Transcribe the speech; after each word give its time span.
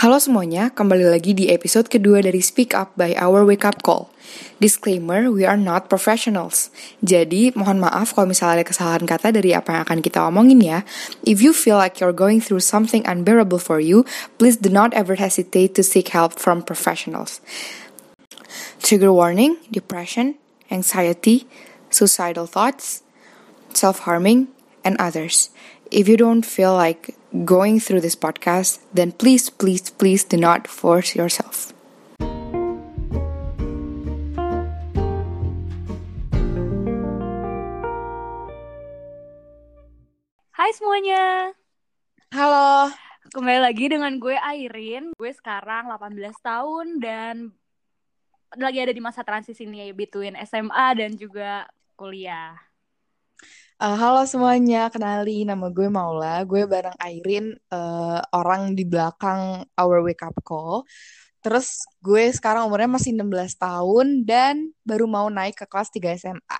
Halo 0.00 0.16
semuanya, 0.16 0.72
kembali 0.72 1.12
lagi 1.12 1.36
di 1.36 1.52
episode 1.52 1.84
kedua 1.92 2.24
dari 2.24 2.40
Speak 2.40 2.72
Up 2.72 2.96
by 2.96 3.12
Our 3.20 3.44
Wake 3.44 3.68
Up 3.68 3.84
Call. 3.84 4.08
Disclaimer, 4.56 5.28
we 5.28 5.44
are 5.44 5.60
not 5.60 5.92
professionals. 5.92 6.72
Jadi, 7.04 7.52
mohon 7.52 7.84
maaf 7.84 8.16
kalau 8.16 8.32
misalnya 8.32 8.64
ada 8.64 8.72
kesalahan 8.72 9.04
kata 9.04 9.28
dari 9.28 9.52
apa 9.52 9.76
yang 9.76 9.84
akan 9.84 10.00
kita 10.00 10.24
omongin 10.24 10.64
ya. 10.64 10.88
If 11.28 11.44
you 11.44 11.52
feel 11.52 11.76
like 11.76 12.00
you're 12.00 12.16
going 12.16 12.40
through 12.40 12.64
something 12.64 13.04
unbearable 13.04 13.60
for 13.60 13.76
you, 13.76 14.08
please 14.40 14.56
do 14.56 14.72
not 14.72 14.96
ever 14.96 15.20
hesitate 15.20 15.76
to 15.76 15.84
seek 15.84 16.16
help 16.16 16.40
from 16.40 16.64
professionals. 16.64 17.44
Trigger 18.80 19.12
warning, 19.12 19.60
depression, 19.68 20.40
anxiety, 20.72 21.44
suicidal 21.92 22.48
thoughts, 22.48 23.04
self-harming, 23.76 24.48
and 24.80 24.96
others. 24.96 25.52
If 25.92 26.08
you 26.08 26.16
don't 26.16 26.48
feel 26.48 26.72
like 26.72 27.19
going 27.32 27.78
through 27.78 28.02
this 28.02 28.18
podcast, 28.18 28.82
then 28.94 29.12
please, 29.12 29.50
please, 29.50 29.90
please 29.90 30.24
do 30.24 30.36
not 30.36 30.66
force 30.66 31.14
yourself. 31.14 31.70
Hai 40.54 40.70
semuanya, 40.76 41.56
Halo. 42.30 42.94
kembali 43.30 43.60
lagi 43.62 43.86
dengan 43.86 44.18
gue 44.18 44.34
Airin. 44.34 45.14
Gue 45.14 45.30
sekarang 45.30 45.86
18 45.90 46.34
tahun 46.42 46.86
dan 46.98 47.34
lagi 48.58 48.82
ada 48.82 48.90
di 48.90 48.98
masa 48.98 49.22
transisi 49.22 49.66
nih 49.66 49.94
between 49.94 50.34
SMA 50.42 50.86
dan 50.98 51.14
juga 51.14 51.70
kuliah. 51.94 52.69
Uh, 53.80 53.96
halo 53.96 54.28
semuanya, 54.28 54.92
kenali 54.92 55.48
nama 55.48 55.72
gue 55.72 55.88
Maula. 55.88 56.44
Gue 56.44 56.68
bareng 56.68 56.92
Airin, 57.00 57.56
uh, 57.72 58.20
orang 58.28 58.76
di 58.76 58.84
belakang 58.84 59.64
Our 59.72 60.04
Wake 60.04 60.20
Up 60.20 60.36
Call. 60.44 60.84
Terus 61.40 61.88
gue 62.04 62.28
sekarang 62.28 62.68
umurnya 62.68 63.00
masih 63.00 63.16
16 63.16 63.56
tahun 63.56 64.28
dan 64.28 64.68
baru 64.84 65.08
mau 65.08 65.32
naik 65.32 65.56
ke 65.56 65.64
kelas 65.64 65.88
3 65.96 66.12
SMA. 66.12 66.58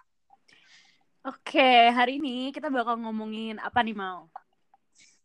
Oke, 1.29 1.93
hari 1.93 2.25
ini 2.25 2.57
kita 2.57 2.73
bakal 2.73 2.97
ngomongin 2.97 3.61
apa 3.61 3.85
nih 3.85 3.93
mau? 3.93 4.33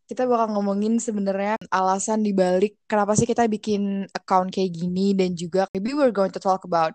Kita 0.04 0.28
bakal 0.28 0.52
ngomongin 0.52 1.00
sebenarnya 1.00 1.56
alasan 1.72 2.20
dibalik 2.20 2.76
kenapa 2.84 3.16
sih 3.16 3.24
kita 3.24 3.48
bikin 3.48 4.04
account 4.12 4.52
kayak 4.52 4.68
gini 4.68 5.16
dan 5.16 5.32
juga 5.32 5.64
maybe 5.72 5.96
we're 5.96 6.12
going 6.12 6.28
to 6.28 6.44
talk 6.44 6.60
about 6.68 6.92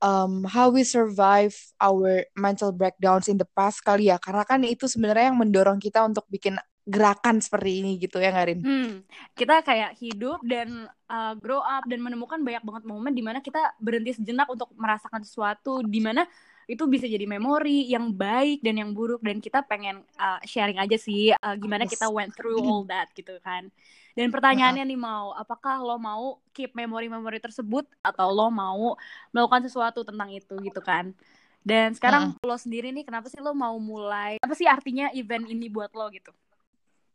um, 0.00 0.44
how 0.48 0.68
we 0.68 0.82
survive 0.82 1.52
our 1.80 2.24
mental 2.36 2.72
breakdowns 2.72 3.28
in 3.28 3.36
the 3.36 3.48
past 3.54 3.80
kali 3.80 4.08
ya 4.08 4.16
karena 4.20 4.44
kan 4.44 4.60
itu 4.64 4.88
sebenarnya 4.88 5.32
yang 5.32 5.38
mendorong 5.40 5.78
kita 5.80 6.02
untuk 6.04 6.24
bikin 6.28 6.56
gerakan 6.88 7.38
seperti 7.38 7.84
ini 7.84 8.00
gitu 8.00 8.18
ya 8.18 8.32
Ngarin 8.34 8.60
Hmm, 8.60 9.04
kita 9.36 9.64
kayak 9.64 9.96
hidup 9.96 10.40
dan 10.44 10.84
uh, 11.08 11.32
grow 11.38 11.64
up 11.64 11.88
dan 11.88 12.00
menemukan 12.04 12.40
banyak 12.40 12.60
banget 12.60 12.84
momen 12.84 13.12
di 13.16 13.24
mana 13.24 13.40
kita 13.40 13.72
berhenti 13.80 14.20
sejenak 14.20 14.44
untuk 14.52 14.68
merasakan 14.76 15.24
sesuatu 15.24 15.80
di 15.80 15.96
mana 15.96 16.28
itu 16.68 16.84
bisa 16.86 17.08
jadi 17.08 17.26
memori 17.26 17.88
yang 17.88 18.12
baik 18.12 18.60
dan 18.62 18.78
yang 18.78 18.90
buruk 18.92 19.24
dan 19.24 19.40
kita 19.40 19.64
pengen 19.64 20.04
uh, 20.20 20.38
sharing 20.44 20.76
aja 20.76 20.94
sih 21.00 21.32
uh, 21.34 21.56
gimana 21.56 21.88
Yes. 21.88 21.96
kita 21.98 22.06
went 22.12 22.30
through 22.36 22.60
all 22.60 22.84
that 22.84 23.08
gitu 23.16 23.40
kan. 23.40 23.72
Dan 24.20 24.28
pertanyaannya 24.28 24.84
nih 24.84 25.00
mau, 25.00 25.32
apakah 25.32 25.80
lo 25.80 25.96
mau 25.96 26.44
keep 26.52 26.76
memori-memori 26.76 27.40
tersebut 27.40 27.88
atau 28.04 28.28
lo 28.28 28.52
mau 28.52 29.00
melakukan 29.32 29.64
sesuatu 29.64 30.04
tentang 30.04 30.28
itu 30.28 30.60
gitu 30.60 30.84
kan? 30.84 31.16
Dan 31.64 31.96
sekarang 31.96 32.36
lo 32.44 32.56
sendiri 32.60 32.92
nih 32.92 33.08
kenapa 33.08 33.32
sih 33.32 33.40
lo 33.40 33.56
mau 33.56 33.80
mulai? 33.80 34.36
Apa 34.44 34.52
sih 34.52 34.68
artinya 34.68 35.08
event 35.16 35.48
ini 35.48 35.72
buat 35.72 35.96
lo 35.96 36.12
gitu? 36.12 36.36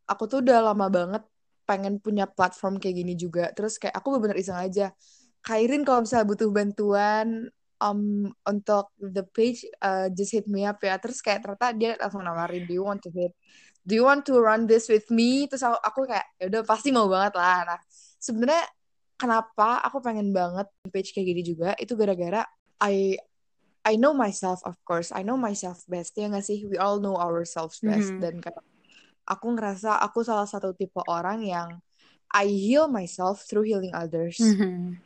aku 0.06 0.24
tuh 0.30 0.40
udah 0.46 0.72
lama 0.72 0.88
banget 0.90 1.24
pengen 1.66 1.98
punya 1.98 2.30
platform 2.30 2.78
kayak 2.78 2.96
gini 3.02 3.14
juga 3.18 3.50
terus 3.58 3.82
kayak 3.82 3.98
aku 3.98 4.16
bener-bener 4.16 4.38
iseng 4.38 4.58
aja 4.58 4.94
Kairin 5.42 5.86
kalau 5.86 6.06
misalnya 6.06 6.30
butuh 6.30 6.50
bantuan 6.54 7.50
um, 7.82 8.30
untuk 8.46 8.94
the 9.02 9.26
page 9.34 9.66
uh, 9.82 10.10
just 10.14 10.34
hit 10.34 10.46
me 10.46 10.66
up 10.66 10.78
ya 10.82 10.98
terus 11.02 11.22
kayak 11.26 11.42
ternyata 11.42 11.74
dia 11.74 11.92
langsung 11.98 12.22
nawarin 12.22 12.70
do 12.70 12.74
you 12.78 12.86
want 12.86 13.02
to 13.02 13.10
hit 13.10 13.34
do 13.86 13.94
you 13.94 14.04
want 14.04 14.26
to 14.26 14.36
run 14.42 14.66
this 14.66 14.90
with 14.90 15.06
me 15.14 15.46
terus 15.46 15.62
aku, 15.62 15.78
aku 15.80 16.00
kayak 16.10 16.26
ya 16.42 16.50
udah 16.50 16.62
pasti 16.66 16.90
mau 16.90 17.06
banget 17.06 17.38
lah 17.38 17.64
nah 17.64 17.80
sebenarnya 18.18 18.66
kenapa 19.16 19.80
aku 19.86 20.02
pengen 20.02 20.34
banget 20.34 20.68
page 20.90 21.14
kayak 21.14 21.32
gini 21.32 21.42
juga 21.46 21.72
itu 21.78 21.94
gara-gara 21.94 22.44
I 22.82 23.16
I 23.86 23.94
know 24.02 24.18
myself 24.18 24.66
of 24.66 24.76
course 24.82 25.14
I 25.14 25.22
know 25.22 25.38
myself 25.38 25.86
best 25.86 26.18
ya 26.18 26.26
nggak 26.28 26.44
sih 26.44 26.66
we 26.66 26.76
all 26.82 26.98
know 26.98 27.16
ourselves 27.16 27.78
best 27.80 28.18
Mhm. 28.18 28.22
dan 28.26 28.36
kayak 28.42 28.64
aku 29.30 29.54
ngerasa 29.54 30.02
aku 30.02 30.26
salah 30.26 30.50
satu 30.50 30.74
tipe 30.74 31.02
orang 31.06 31.46
yang 31.46 31.82
I 32.34 32.50
heal 32.50 32.90
myself 32.90 33.46
through 33.48 33.64
healing 33.70 33.94
others. 33.96 34.42
Mhm. 34.42 35.00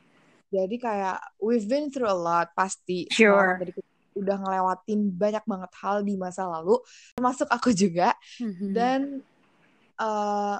Jadi 0.50 0.76
kayak 0.82 1.22
we've 1.38 1.70
been 1.70 1.94
through 1.94 2.10
a 2.10 2.16
lot 2.18 2.50
pasti. 2.58 3.06
Sure. 3.14 3.60
dari 3.62 3.70
kita 3.70 3.86
udah 4.18 4.38
ngelewatin 4.42 5.14
banyak 5.14 5.44
banget 5.46 5.72
hal 5.82 6.02
di 6.02 6.16
masa 6.16 6.48
lalu, 6.48 6.80
termasuk 7.18 7.48
aku 7.50 7.70
juga. 7.74 8.14
Mhm. 8.42 8.72
Dan 8.74 9.00
eh, 10.00 10.58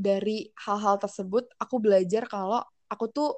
dari 0.00 0.48
hal-hal 0.56 0.96
tersebut 0.96 1.52
aku 1.60 1.76
belajar 1.76 2.24
kalau 2.24 2.64
aku 2.88 3.04
tuh 3.12 3.30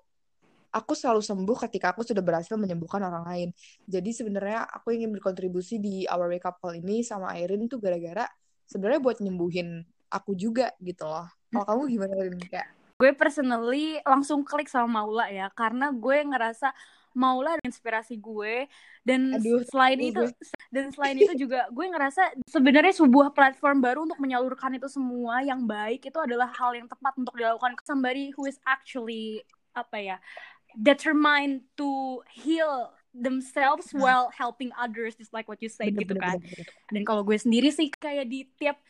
aku 0.72 0.96
selalu 0.96 1.20
sembuh 1.20 1.56
ketika 1.68 1.92
aku 1.92 2.00
sudah 2.00 2.24
berhasil 2.24 2.56
menyembuhkan 2.56 3.04
orang 3.04 3.28
lain. 3.28 3.48
Jadi 3.84 4.10
sebenarnya 4.16 4.64
aku 4.64 4.96
ingin 4.96 5.12
berkontribusi 5.12 5.76
di 5.76 6.08
Our 6.08 6.32
Wake 6.32 6.48
Up 6.48 6.56
Call 6.62 6.80
ini 6.80 7.04
sama 7.04 7.36
Airin 7.36 7.68
tuh 7.68 7.76
gara-gara 7.76 8.24
sebenarnya 8.64 9.00
buat 9.04 9.20
nyembuhin 9.20 9.84
aku 10.08 10.32
juga 10.32 10.72
gitu 10.80 11.04
loh. 11.04 11.28
Kalau 11.52 11.64
kamu 11.68 11.82
gimana 11.92 12.12
Airin? 12.16 12.40
Kayak 12.48 12.72
gue 12.96 13.10
personally 13.18 13.98
langsung 14.06 14.46
klik 14.46 14.70
sama 14.70 15.02
Maula 15.02 15.26
ya 15.28 15.50
karena 15.52 15.90
gue 15.90 16.22
ngerasa 16.22 16.70
Maula 17.12 17.56
adalah 17.56 17.68
inspirasi 17.68 18.16
gue 18.18 18.66
dan 19.04 19.36
Aduh, 19.36 19.62
selain 19.68 19.98
itu 20.00 20.24
dan 20.72 20.88
selain 20.90 21.16
itu 21.18 21.32
juga 21.36 21.68
gue 21.68 21.86
ngerasa 21.88 22.38
sebenarnya 22.48 22.94
sebuah 22.96 23.34
platform 23.36 23.78
baru 23.84 23.98
untuk 24.06 24.18
menyalurkan 24.18 24.72
itu 24.76 24.88
semua 24.88 25.44
yang 25.44 25.64
baik 25.64 26.06
itu 26.08 26.18
adalah 26.18 26.48
hal 26.54 26.72
yang 26.76 26.88
tepat 26.88 27.12
untuk 27.18 27.34
dilakukan 27.36 27.76
somebody 27.84 28.32
who 28.34 28.48
is 28.48 28.56
actually 28.64 29.44
apa 29.72 29.98
ya 29.98 30.16
determined 30.76 31.64
to 31.76 32.20
heal 32.32 32.92
themselves 33.12 33.92
Nah. 33.92 34.00
while 34.00 34.26
helping 34.32 34.72
others 34.72 35.12
just 35.16 35.36
like 35.36 35.44
what 35.44 35.60
you 35.60 35.68
said 35.68 35.92
bener, 35.92 36.00
gitu 36.08 36.16
bener, 36.16 36.24
kan 36.24 36.36
bener, 36.40 36.48
bener. 36.64 36.66
dan 36.96 37.02
kalau 37.04 37.22
gue 37.24 37.36
sendiri 37.36 37.68
sih 37.68 37.92
kayak 37.92 38.24
di 38.24 38.48
tiap 38.56 38.80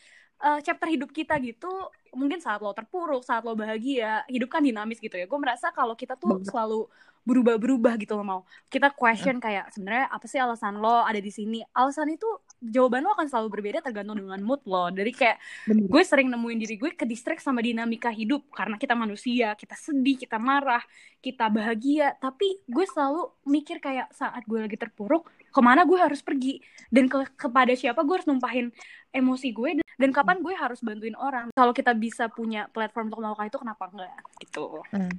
uh, 0.42 0.60
chapter 0.60 0.91
hidup 0.91 1.14
kita 1.14 1.38
gitu, 1.38 1.70
mungkin 2.12 2.42
saat 2.42 2.60
lo 2.60 2.75
terpuruk, 2.75 3.22
saat 3.22 3.47
lo 3.47 3.54
bahagia, 3.54 4.26
hidup 4.26 4.50
kan 4.53 4.60
dinamis 4.60 4.98
gitu 4.98 5.14
ya. 5.14 5.25
Gue 5.30 5.38
merasa 5.38 5.70
kalau 5.70 5.94
kita 5.94 6.19
tuh 6.19 6.42
selalu 6.44 6.91
berubah-berubah 7.22 7.94
gitu 8.03 8.19
loh 8.19 8.26
mau. 8.26 8.41
Kita 8.66 8.91
question 8.91 9.38
kayak 9.38 9.70
sebenarnya 9.70 10.10
apa 10.10 10.26
sih 10.26 10.42
alasan 10.42 10.82
lo 10.82 11.06
ada 11.06 11.22
di 11.22 11.31
sini? 11.31 11.62
Alasan 11.70 12.10
itu 12.10 12.26
jawaban 12.58 13.06
lo 13.06 13.14
akan 13.14 13.31
selalu 13.31 13.48
berbeda 13.58 13.78
tergantung 13.78 14.19
dengan 14.19 14.42
mood 14.42 14.58
lo. 14.66 14.91
Dari 14.91 15.14
kayak 15.14 15.38
Bener. 15.70 15.86
gue 15.86 16.02
sering 16.02 16.28
nemuin 16.34 16.58
diri 16.58 16.75
gue 16.75 16.91
ke 16.98 17.06
distract 17.06 17.47
sama 17.47 17.62
dinamika 17.62 18.10
hidup 18.10 18.50
karena 18.50 18.75
kita 18.75 18.98
manusia, 18.98 19.54
kita 19.54 19.78
sedih, 19.78 20.19
kita 20.19 20.42
marah, 20.42 20.82
kita 21.22 21.47
bahagia. 21.47 22.19
Tapi 22.19 22.66
gue 22.66 22.84
selalu 22.91 23.31
mikir 23.47 23.78
kayak 23.78 24.10
saat 24.10 24.42
gue 24.42 24.58
lagi 24.58 24.75
terpuruk, 24.75 25.31
ke 25.52 25.60
mana 25.60 25.84
gue 25.84 25.98
harus 26.00 26.24
pergi 26.24 26.58
dan 26.88 27.06
ke 27.06 27.28
kepada 27.36 27.76
siapa 27.76 28.00
gue 28.02 28.14
harus 28.16 28.28
numpahin 28.28 28.72
emosi 29.12 29.52
gue 29.52 29.70
dan, 29.78 29.86
dan 30.00 30.10
kapan 30.10 30.40
gue 30.40 30.54
harus 30.56 30.80
bantuin 30.80 31.12
orang. 31.20 31.52
Kalau 31.52 31.76
kita 31.76 31.92
bisa 31.92 32.32
punya 32.32 32.66
platform 32.72 33.12
untuk 33.12 33.20
melakukan 33.20 33.52
itu, 33.52 33.58
kenapa 33.60 33.84
enggak 33.92 34.16
gitu? 34.40 34.80
Hmm. 34.88 35.12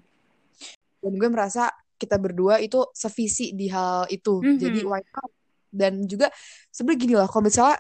Dan 1.06 1.14
gue 1.22 1.30
merasa 1.30 1.70
kita 1.96 2.18
berdua 2.18 2.58
itu 2.58 2.82
sevisi 2.92 3.54
di 3.54 3.70
hal 3.70 4.10
itu. 4.10 4.42
Mhm. 4.42 4.58
Jadi 4.58 4.80
why 4.84 5.00
not? 5.00 5.30
Dan 5.74 6.06
juga 6.10 6.34
sebenarnya 6.74 7.00
gini 7.00 7.14
loh, 7.18 7.30
kalau 7.30 7.46
misalnya 7.46 7.78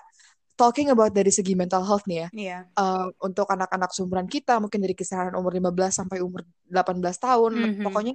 talking 0.53 0.93
about 0.93 1.09
dari 1.13 1.33
segi 1.33 1.57
mental 1.57 1.81
health 1.81 2.05
nih 2.05 2.25
ya, 2.25 2.27
Iya. 2.29 2.57
eh, 2.69 3.07
untuk 3.25 3.49
anak-anak 3.49 3.89
seumuran 3.89 4.29
kita 4.29 4.61
mungkin 4.61 4.85
dari 4.85 4.93
kisaran 4.93 5.33
umur 5.33 5.49
15 5.57 5.97
sampai 5.97 6.21
umur 6.21 6.45
18 6.69 7.17
tahun 7.17 7.51
Mhm. 7.57 7.83
pokoknya 7.85 8.13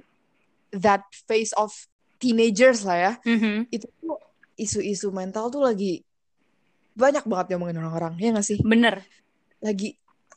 that 0.71 1.03
phase 1.27 1.51
of 1.59 1.71
teenagers 2.19 2.87
lah 2.87 2.95
ya 2.95 3.11
Mhm. 3.27 3.67
itu 3.71 3.87
tuh 3.99 4.15
isu-isu 4.59 5.09
mental 5.09 5.47
tuh 5.47 5.63
lagi 5.63 6.03
banyak 6.93 7.23
banget 7.23 7.55
diomongin 7.55 7.79
orang-orang 7.79 8.19
ya 8.19 8.35
nggak 8.35 8.43
sih 8.45 8.59
Bener. 8.59 8.99
lagi 9.63 9.95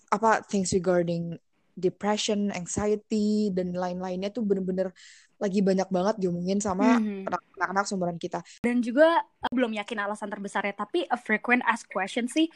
apa 0.09 0.47
things 0.47 0.71
regarding 0.71 1.35
depression 1.73 2.53
anxiety 2.53 3.49
dan 3.51 3.73
lain-lainnya 3.73 4.29
tuh 4.29 4.45
bener-bener 4.45 4.93
lagi 5.41 5.59
banyak 5.59 5.89
banget 5.91 6.15
diomongin 6.23 6.63
sama 6.63 7.01
Mhm. 7.01 7.27
anak-anak 7.59 7.85
seumuran 7.89 8.19
kita 8.21 8.45
Dan 8.63 8.79
juga 8.79 9.19
eh, 9.25 9.51
belum 9.51 9.75
yakin 9.75 9.99
alasan 9.99 10.31
terbesarnya, 10.31 10.77
tapi 10.77 11.03
a 11.09 11.19
frequent 11.19 11.67
asked 11.67 11.91
question 11.91 12.31
sih. 12.31 12.47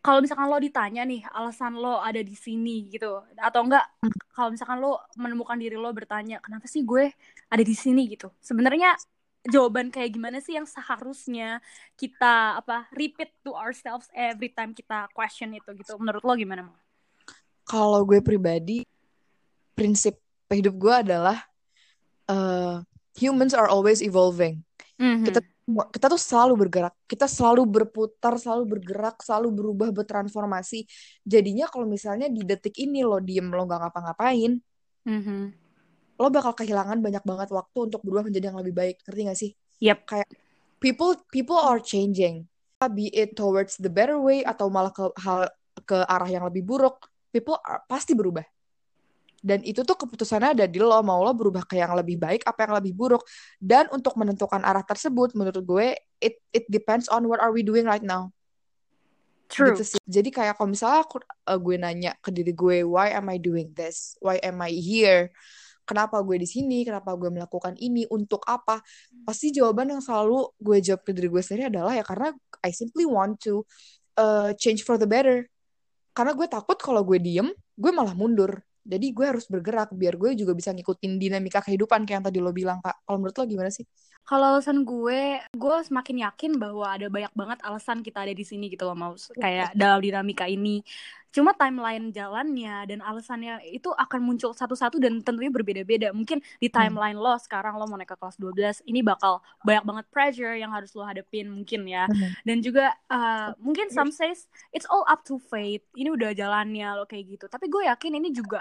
Kalau 0.00 0.18
misalkan 0.18 0.48
lo 0.48 0.56
ditanya 0.56 1.04
nih 1.04 1.22
alasan 1.28 1.76
lo 1.76 2.00
ada 2.00 2.18
di 2.18 2.32
sini 2.32 2.88
gitu, 2.88 3.20
atau 3.36 3.60
enggak 3.62 3.84
kalau 4.32 4.48
misalkan 4.50 4.80
lo 4.80 4.98
menemukan 5.14 5.60
diri 5.60 5.76
lo 5.76 5.92
bertanya 5.92 6.40
kenapa 6.40 6.64
sih 6.64 6.82
gue 6.82 7.12
ada 7.46 7.62
di 7.62 7.74
sini 7.76 8.08
gitu. 8.10 8.32
Sebenarnya 8.40 8.96
jawaban 9.48 9.90
kayak 9.90 10.14
gimana 10.14 10.38
sih 10.38 10.54
yang 10.54 10.68
seharusnya 10.68 11.58
kita 11.98 12.62
apa 12.62 12.86
repeat 12.94 13.34
to 13.42 13.50
ourselves 13.54 14.06
every 14.14 14.50
time 14.50 14.70
kita 14.70 15.10
question 15.10 15.50
itu 15.54 15.70
gitu. 15.74 15.98
Menurut 15.98 16.22
lo 16.22 16.34
gimana? 16.38 16.70
Mang? 16.70 16.78
kalau 17.66 18.02
gue 18.02 18.20
pribadi 18.20 18.84
prinsip 19.72 20.18
hidup 20.52 20.76
gue 20.76 20.94
adalah 20.94 21.40
uh, 22.28 22.84
humans 23.16 23.56
are 23.56 23.70
always 23.70 24.04
evolving. 24.04 24.60
Mhm. 25.00 25.24
Kita 25.24 25.40
kita 25.94 26.06
tuh 26.10 26.20
selalu 26.20 26.66
bergerak, 26.66 26.94
kita 27.06 27.30
selalu 27.30 27.64
berputar, 27.64 28.34
selalu 28.34 28.76
bergerak, 28.76 29.22
selalu 29.22 29.48
berubah, 29.54 29.88
bertransformasi. 29.94 30.84
Jadinya 31.22 31.70
kalau 31.70 31.86
misalnya 31.86 32.26
di 32.26 32.42
detik 32.42 32.76
ini 32.82 33.06
lo 33.06 33.22
diem, 33.22 33.46
lo 33.46 33.64
gak 33.64 33.80
ngapa-ngapain, 33.88 34.58
Mhm. 35.02 35.61
Lo 36.20 36.28
bakal 36.28 36.52
kehilangan 36.56 37.00
banyak 37.00 37.24
banget 37.24 37.48
waktu 37.52 37.78
untuk 37.92 38.00
berubah 38.04 38.28
menjadi 38.28 38.52
yang 38.52 38.58
lebih 38.60 38.74
baik. 38.74 38.96
Ngerti 39.04 39.20
gak 39.24 39.38
sih? 39.38 39.50
Yep. 39.82 39.98
Kayak 40.08 40.28
people 40.82 41.16
people 41.32 41.58
are 41.58 41.80
changing. 41.80 42.46
Be 42.82 43.06
it 43.14 43.38
towards 43.38 43.78
the 43.78 43.86
better 43.86 44.18
way 44.18 44.42
atau 44.42 44.66
malah 44.66 44.90
ke 44.90 45.06
hal 45.22 45.46
ke 45.86 46.02
arah 46.04 46.28
yang 46.28 46.44
lebih 46.44 46.66
buruk, 46.66 47.08
people 47.30 47.56
are, 47.62 47.80
pasti 47.86 48.12
berubah. 48.12 48.44
Dan 49.42 49.58
itu 49.66 49.82
tuh 49.82 49.98
keputusannya 49.98 50.54
ada 50.54 50.66
di 50.70 50.78
lo, 50.78 50.94
mau 51.02 51.18
lo 51.22 51.34
berubah 51.34 51.66
ke 51.66 51.78
yang 51.78 51.98
lebih 51.98 52.14
baik 52.14 52.46
apa 52.46 52.62
yang 52.62 52.74
lebih 52.78 52.94
buruk. 52.94 53.26
Dan 53.58 53.90
untuk 53.90 54.14
menentukan 54.14 54.62
arah 54.62 54.86
tersebut, 54.86 55.34
menurut 55.34 55.62
gue, 55.66 55.98
it 56.22 56.38
it 56.54 56.66
depends 56.70 57.10
on 57.10 57.26
what 57.26 57.42
are 57.42 57.50
we 57.50 57.66
doing 57.66 57.82
right 57.82 58.06
now. 58.06 58.30
True. 59.50 59.74
Gitu 59.74 59.98
sih. 59.98 60.00
Jadi 60.06 60.30
kayak 60.30 60.58
kalau 60.58 60.70
misalnya 60.70 61.02
aku, 61.02 61.18
uh, 61.22 61.58
gue 61.58 61.74
nanya 61.74 62.14
ke 62.22 62.30
diri 62.30 62.54
gue, 62.54 62.86
why 62.86 63.10
am 63.10 63.26
I 63.30 63.42
doing 63.42 63.74
this? 63.74 64.14
Why 64.22 64.38
am 64.38 64.62
I 64.62 64.74
here? 64.78 65.34
Kenapa 65.82 66.22
gue 66.22 66.36
di 66.38 66.48
sini? 66.48 66.86
Kenapa 66.86 67.14
gue 67.18 67.28
melakukan 67.28 67.74
ini? 67.78 68.06
Untuk 68.08 68.42
apa? 68.46 68.80
Pasti 69.26 69.50
jawaban 69.50 69.92
yang 69.92 70.02
selalu 70.02 70.54
gue 70.58 70.78
jawab 70.78 71.02
ke 71.02 71.10
diri 71.14 71.28
gue 71.28 71.42
sendiri 71.42 71.68
adalah 71.70 71.92
ya 71.94 72.04
karena 72.06 72.30
I 72.62 72.70
simply 72.70 73.04
want 73.04 73.42
to 73.44 73.66
uh, 74.18 74.54
change 74.56 74.86
for 74.86 74.96
the 74.96 75.08
better. 75.08 75.46
Karena 76.12 76.32
gue 76.36 76.46
takut 76.46 76.76
kalau 76.78 77.02
gue 77.02 77.18
diem, 77.18 77.50
gue 77.74 77.90
malah 77.90 78.14
mundur 78.14 78.62
jadi 78.82 79.06
gue 79.14 79.26
harus 79.26 79.46
bergerak 79.46 79.94
biar 79.94 80.18
gue 80.18 80.34
juga 80.34 80.52
bisa 80.58 80.74
ngikutin 80.74 81.14
dinamika 81.14 81.62
kehidupan 81.62 82.02
kayak 82.02 82.18
yang 82.18 82.24
tadi 82.26 82.38
lo 82.42 82.50
bilang 82.50 82.82
kak 82.82 83.06
kalau 83.06 83.22
menurut 83.22 83.36
lo 83.38 83.44
gimana 83.46 83.70
sih 83.70 83.86
kalau 84.22 84.54
alasan 84.54 84.86
gue 84.86 85.42
gue 85.50 85.76
semakin 85.82 86.30
yakin 86.30 86.52
bahwa 86.54 86.86
ada 86.86 87.10
banyak 87.10 87.32
banget 87.34 87.58
alasan 87.66 88.06
kita 88.06 88.22
ada 88.22 88.34
di 88.34 88.46
sini 88.46 88.70
gitu 88.70 88.86
loh 88.86 88.94
mau 88.94 89.12
kayak 89.38 89.74
dalam 89.74 89.98
dinamika 89.98 90.46
ini. 90.46 90.86
Cuma 91.32 91.56
timeline 91.56 92.12
jalannya 92.12 92.84
dan 92.92 93.00
alasannya 93.00 93.64
itu 93.72 93.88
akan 93.88 94.20
muncul 94.20 94.52
satu-satu 94.52 95.00
dan 95.00 95.24
tentunya 95.24 95.48
berbeda-beda. 95.48 96.12
Mungkin 96.12 96.44
di 96.60 96.68
hmm. 96.68 96.76
timeline 96.76 97.16
hmm. 97.16 97.24
lo 97.24 97.34
sekarang 97.40 97.80
lo 97.80 97.88
mau 97.88 97.96
naik 97.96 98.12
ke 98.12 98.16
kelas 98.20 98.36
12 98.36 98.84
ini 98.84 99.00
bakal 99.00 99.40
banyak 99.64 99.80
banget 99.80 100.06
pressure 100.12 100.54
yang 100.60 100.76
harus 100.76 100.92
lo 100.92 101.08
hadapin 101.08 101.48
mungkin 101.48 101.88
ya. 101.88 102.04
Hmm. 102.04 102.36
dan 102.44 102.60
juga 102.60 102.92
uh, 103.08 103.56
mungkin 103.56 103.88
some 103.88 104.12
says 104.12 104.44
it's 104.76 104.84
all 104.92 105.08
up 105.08 105.24
to 105.24 105.40
fate. 105.40 105.82
Ini 105.96 106.12
udah 106.12 106.36
jalannya 106.36 107.00
lo 107.00 107.08
kayak 107.08 107.24
gitu. 107.40 107.48
Tapi 107.48 107.72
gue 107.72 107.88
yakin 107.88 108.12
ini 108.20 108.28
juga 108.28 108.60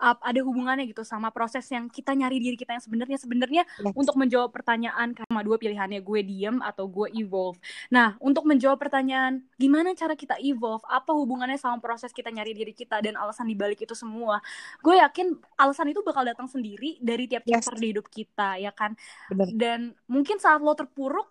uh, 0.00 0.16
ada 0.24 0.40
hubungannya 0.40 0.88
gitu 0.88 1.04
sama 1.04 1.28
proses 1.28 1.68
yang 1.68 1.86
kita 1.92 2.16
nyari 2.16 2.40
diri 2.40 2.56
kita 2.56 2.74
yang 2.74 2.82
sebenarnya 2.82 3.18
sebenarnya 3.20 3.62
yes. 3.78 3.92
untuk 3.92 4.16
menjawab 4.16 4.50
pertanyaan 4.50 5.12
sama 5.12 5.44
dua 5.44 5.60
pilihannya 5.60 6.00
gue 6.00 6.20
diem 6.24 6.56
atau 6.64 6.88
gue 6.88 7.12
evolve. 7.20 7.60
Nah, 7.92 8.16
untuk 8.18 8.48
menjawab 8.48 8.80
pertanyaan 8.80 9.44
gimana 9.60 9.92
cara 9.92 10.16
kita 10.16 10.40
evolve, 10.40 10.82
apa 10.88 11.12
hubungannya 11.12 11.60
sama 11.60 11.78
proses 11.78 12.10
kita 12.10 12.32
nyari 12.32 12.56
diri 12.56 12.72
kita 12.72 13.04
dan 13.04 13.14
alasan 13.20 13.46
dibalik 13.46 13.84
itu 13.84 13.92
semua, 13.92 14.40
gue 14.80 14.96
yakin 14.96 15.36
alasan 15.60 15.92
itu 15.92 16.00
bakal 16.00 16.24
datang 16.24 16.48
sendiri 16.48 16.96
dari 16.98 17.28
tiap 17.28 17.44
yes. 17.44 17.68
chapter 17.68 17.76
di 17.76 17.86
hidup 17.92 18.06
kita 18.08 18.56
ya 18.56 18.72
kan. 18.72 18.96
Benar. 19.28 19.46
Dan 19.52 19.92
mungkin 20.08 20.40
saat 20.40 20.64
lo 20.64 20.72
terpuruk 20.72 21.28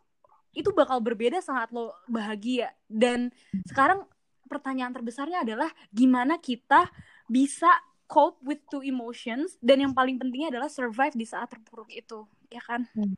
itu 0.53 0.73
bakal 0.73 0.97
berbeda 1.01 1.41
saat 1.45 1.69
lo 1.69 1.93
bahagia 2.09 2.73
dan 2.89 3.29
sekarang 3.69 4.01
pertanyaan 4.49 4.89
terbesarnya 4.91 5.45
adalah 5.45 5.69
gimana 5.93 6.41
kita 6.41 6.89
bisa 7.29 7.69
cope 8.09 8.41
with 8.41 8.57
two 8.73 8.81
emotions 8.81 9.53
dan 9.61 9.85
yang 9.85 9.93
paling 9.93 10.17
pentingnya 10.17 10.57
adalah 10.57 10.67
survive 10.67 11.13
di 11.13 11.29
saat 11.29 11.45
terpuruk 11.53 11.87
itu 11.93 12.25
ya 12.49 12.61
kan 12.65 12.89
hmm. 12.97 13.13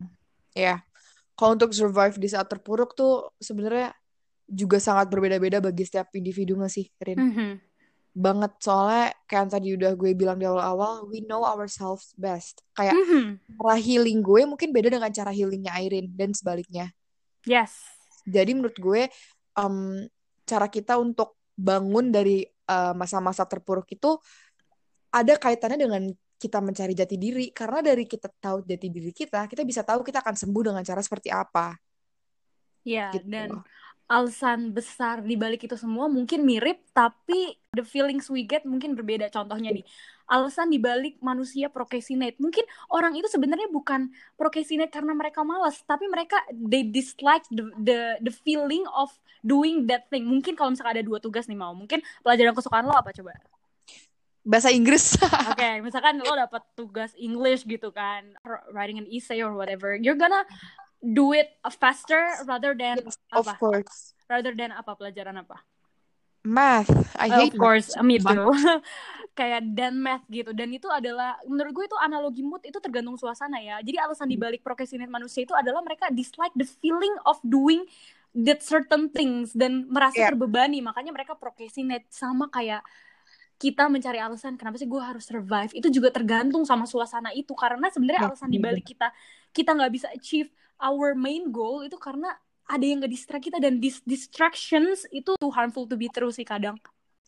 ya 0.51 0.75
yeah. 0.75 0.79
kalau 1.39 1.55
untuk 1.55 1.71
survive 1.71 2.19
di 2.19 2.27
saat 2.27 2.51
terpuruk 2.51 2.91
tuh 2.91 3.31
sebenarnya 3.39 3.95
juga 4.51 4.83
sangat 4.83 5.07
berbeda-beda 5.07 5.63
bagi 5.63 5.87
setiap 5.87 6.11
individu 6.11 6.59
nggak 6.59 6.73
sih 6.75 6.91
Rin 6.99 7.15
mm 7.15 7.31
-hmm. 7.31 7.51
banget 8.11 8.51
soalnya 8.59 9.15
kayak 9.23 9.39
yang 9.39 9.49
tadi 9.49 9.67
udah 9.79 9.91
gue 9.95 10.11
bilang 10.11 10.35
di 10.35 10.43
awal-awal 10.43 11.07
we 11.07 11.23
know 11.23 11.47
ourselves 11.47 12.11
best 12.19 12.59
kayak 12.75 12.91
mm 12.91 13.05
-hmm. 13.07 13.25
cara 13.55 13.79
healing 13.79 14.19
gue 14.19 14.43
mungkin 14.43 14.75
beda 14.75 14.91
dengan 14.91 15.07
cara 15.07 15.31
healingnya 15.31 15.71
Airin 15.79 16.11
dan 16.11 16.35
sebaliknya 16.35 16.91
yes 17.47 17.79
jadi 18.27 18.51
menurut 18.51 18.75
gue 18.75 19.07
um, 19.55 20.03
cara 20.43 20.67
kita 20.67 20.99
untuk 20.99 21.39
bangun 21.55 22.11
dari 22.11 22.43
uh, 22.67 22.91
masa-masa 22.91 23.47
uh, 23.47 23.49
terpuruk 23.49 23.87
itu 23.87 24.19
ada 25.11 25.33
kaitannya 25.35 25.79
dengan 25.79 26.03
kita 26.41 26.57
mencari 26.57 26.97
jati 26.97 27.15
diri. 27.19 27.53
Karena 27.53 27.85
dari 27.85 28.09
kita 28.09 28.31
tahu 28.31 28.65
jati 28.65 28.87
diri 28.89 29.11
kita 29.13 29.45
kita 29.45 29.61
bisa 29.61 29.85
tahu 29.85 30.01
kita 30.01 30.25
akan 30.25 30.33
sembuh 30.33 30.63
dengan 30.73 30.81
cara 30.81 31.03
seperti 31.03 31.29
apa. 31.29 31.77
Ya 32.81 33.13
gitu. 33.13 33.29
dan 33.29 33.61
alasan 34.09 34.75
besar 34.75 35.23
di 35.23 35.39
balik 35.39 35.63
itu 35.63 35.77
semua 35.79 36.11
mungkin 36.11 36.43
mirip 36.43 36.83
tapi 36.91 37.55
the 37.71 37.85
feelings 37.85 38.27
we 38.27 38.43
get 38.43 38.65
mungkin 38.65 38.97
berbeda. 38.97 39.29
Contohnya 39.29 39.71
nih 39.71 39.85
alasan 40.27 40.73
di 40.73 40.81
balik 40.81 41.21
manusia 41.21 41.69
procrastinate. 41.69 42.41
Mungkin 42.41 42.65
orang 42.91 43.13
itu 43.15 43.29
sebenarnya 43.29 43.69
bukan 43.69 44.09
procrastinate 44.35 44.91
karena 44.91 45.13
mereka 45.13 45.45
malas 45.45 45.79
tapi 45.85 46.09
mereka 46.09 46.41
they 46.51 46.81
dislike 46.83 47.45
the 47.53 47.69
the 47.79 47.99
the 48.25 48.33
feeling 48.33 48.83
of 48.97 49.13
doing 49.45 49.85
that 49.85 50.09
thing. 50.09 50.25
Mungkin 50.25 50.57
kalau 50.57 50.73
misalnya 50.73 50.99
ada 50.99 51.05
dua 51.05 51.21
tugas 51.21 51.45
nih 51.45 51.55
mau. 51.55 51.71
Mungkin 51.71 52.01
pelajaran 52.25 52.57
kesukaan 52.57 52.89
lo 52.89 52.97
apa 52.97 53.13
coba 53.13 53.37
bahasa 54.41 54.73
Inggris. 54.73 55.17
Oke, 55.21 55.57
okay, 55.57 55.73
misalkan 55.81 56.21
lo 56.21 56.33
dapat 56.33 56.63
tugas 56.73 57.13
English 57.17 57.65
gitu 57.65 57.93
kan, 57.93 58.33
writing 58.73 58.97
an 58.97 59.07
essay 59.09 59.41
or 59.41 59.53
whatever, 59.53 59.93
you're 59.93 60.17
gonna 60.17 60.45
do 61.01 61.33
it 61.33 61.57
faster 61.77 62.37
rather 62.45 62.77
than 62.77 63.01
yes, 63.01 63.17
apa? 63.33 63.57
Of 63.57 63.61
course. 63.61 64.13
Rather 64.29 64.53
than 64.53 64.73
apa 64.73 64.93
pelajaran 64.97 65.41
apa? 65.41 65.61
Math. 66.41 66.89
I 67.21 67.29
uh, 67.29 67.45
hate 67.45 67.53
Of 67.53 67.61
course, 67.61 67.93
math. 67.97 68.05
me 68.05 68.17
too. 68.17 68.49
Kayak 69.39 69.61
dan 69.77 70.01
math 70.01 70.25
gitu. 70.25 70.51
Dan 70.57 70.73
itu 70.73 70.89
adalah 70.89 71.37
menurut 71.45 71.71
gue 71.71 71.85
itu 71.85 71.97
analogi 72.01 72.41
mood 72.41 72.65
itu 72.65 72.81
tergantung 72.81 73.15
suasana 73.15 73.61
ya. 73.61 73.77
Jadi 73.85 73.97
alasan 74.01 74.25
dibalik 74.25 74.65
procrastinate 74.65 75.11
manusia 75.11 75.45
itu 75.45 75.53
adalah 75.53 75.85
mereka 75.85 76.09
dislike 76.09 76.53
the 76.57 76.65
feeling 76.65 77.13
of 77.29 77.37
doing 77.45 77.85
that 78.33 78.65
certain 78.65 79.11
things 79.13 79.53
dan 79.53 79.85
merasa 79.85 80.17
yeah. 80.17 80.29
terbebani. 80.33 80.81
Makanya 80.81 81.13
mereka 81.13 81.37
procrastinate 81.37 82.09
sama 82.09 82.49
kayak 82.49 82.81
kita 83.61 83.85
mencari 83.93 84.17
alasan 84.17 84.57
kenapa 84.57 84.81
sih 84.81 84.89
gue 84.89 84.97
harus 84.97 85.21
survive 85.21 85.69
itu 85.77 85.93
juga 85.93 86.09
tergantung 86.09 86.65
sama 86.65 86.89
suasana 86.89 87.29
itu. 87.37 87.53
Karena 87.53 87.93
sebenarnya 87.93 88.33
alasan 88.33 88.49
dibalik 88.49 88.81
kita 88.81 89.13
kita 89.53 89.77
nggak 89.77 89.91
bisa 89.93 90.07
achieve 90.09 90.49
our 90.81 91.13
main 91.13 91.53
goal 91.53 91.85
itu 91.85 91.93
karena 92.01 92.33
ada 92.65 92.81
yang 92.81 92.97
nggak 92.97 93.13
distract 93.13 93.45
kita 93.45 93.61
dan 93.61 93.77
dis 93.77 94.01
distractions 94.01 95.05
itu 95.13 95.37
too 95.37 95.53
harmful 95.53 95.85
to 95.85 95.93
be 95.93 96.09
true 96.09 96.33
sih 96.33 96.41
kadang. 96.41 96.73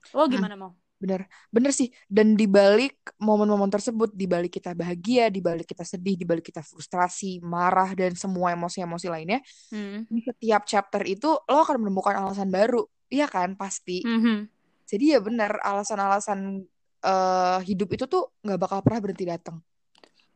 Lo 0.09 0.25
hmm, 0.25 0.33
gimana 0.33 0.57
mau 0.57 0.73
bener. 0.97 1.29
Bener 1.53 1.69
sih. 1.69 1.93
Dan 2.09 2.33
dibalik 2.33 2.97
momen-momen 3.21 3.69
tersebut 3.69 4.09
dibalik 4.17 4.57
kita 4.57 4.73
bahagia 4.73 5.29
dibalik 5.29 5.69
kita 5.69 5.85
sedih 5.85 6.17
dibalik 6.17 6.49
kita 6.49 6.65
frustrasi 6.65 7.43
marah 7.45 7.93
dan 7.93 8.17
semua 8.17 8.55
emosi-emosi 8.55 9.07
lainnya 9.11 9.43
hmm. 9.69 10.09
di 10.09 10.21
setiap 10.23 10.63
chapter 10.65 11.03
itu 11.05 11.29
lo 11.29 11.59
akan 11.61 11.77
menemukan 11.77 12.17
alasan 12.17 12.49
baru. 12.49 12.81
Iya 13.13 13.29
kan? 13.29 13.53
Pasti. 13.53 14.01
Mm 14.01 14.21
-hmm 14.23 14.52
jadi 14.87 15.17
ya 15.17 15.19
benar 15.19 15.59
alasan-alasan 15.63 16.63
uh, 17.03 17.59
hidup 17.63 17.89
itu 17.95 18.05
tuh 18.07 18.31
nggak 18.43 18.59
bakal 18.59 18.79
pernah 18.85 18.99
berhenti 19.03 19.25
datang 19.25 19.57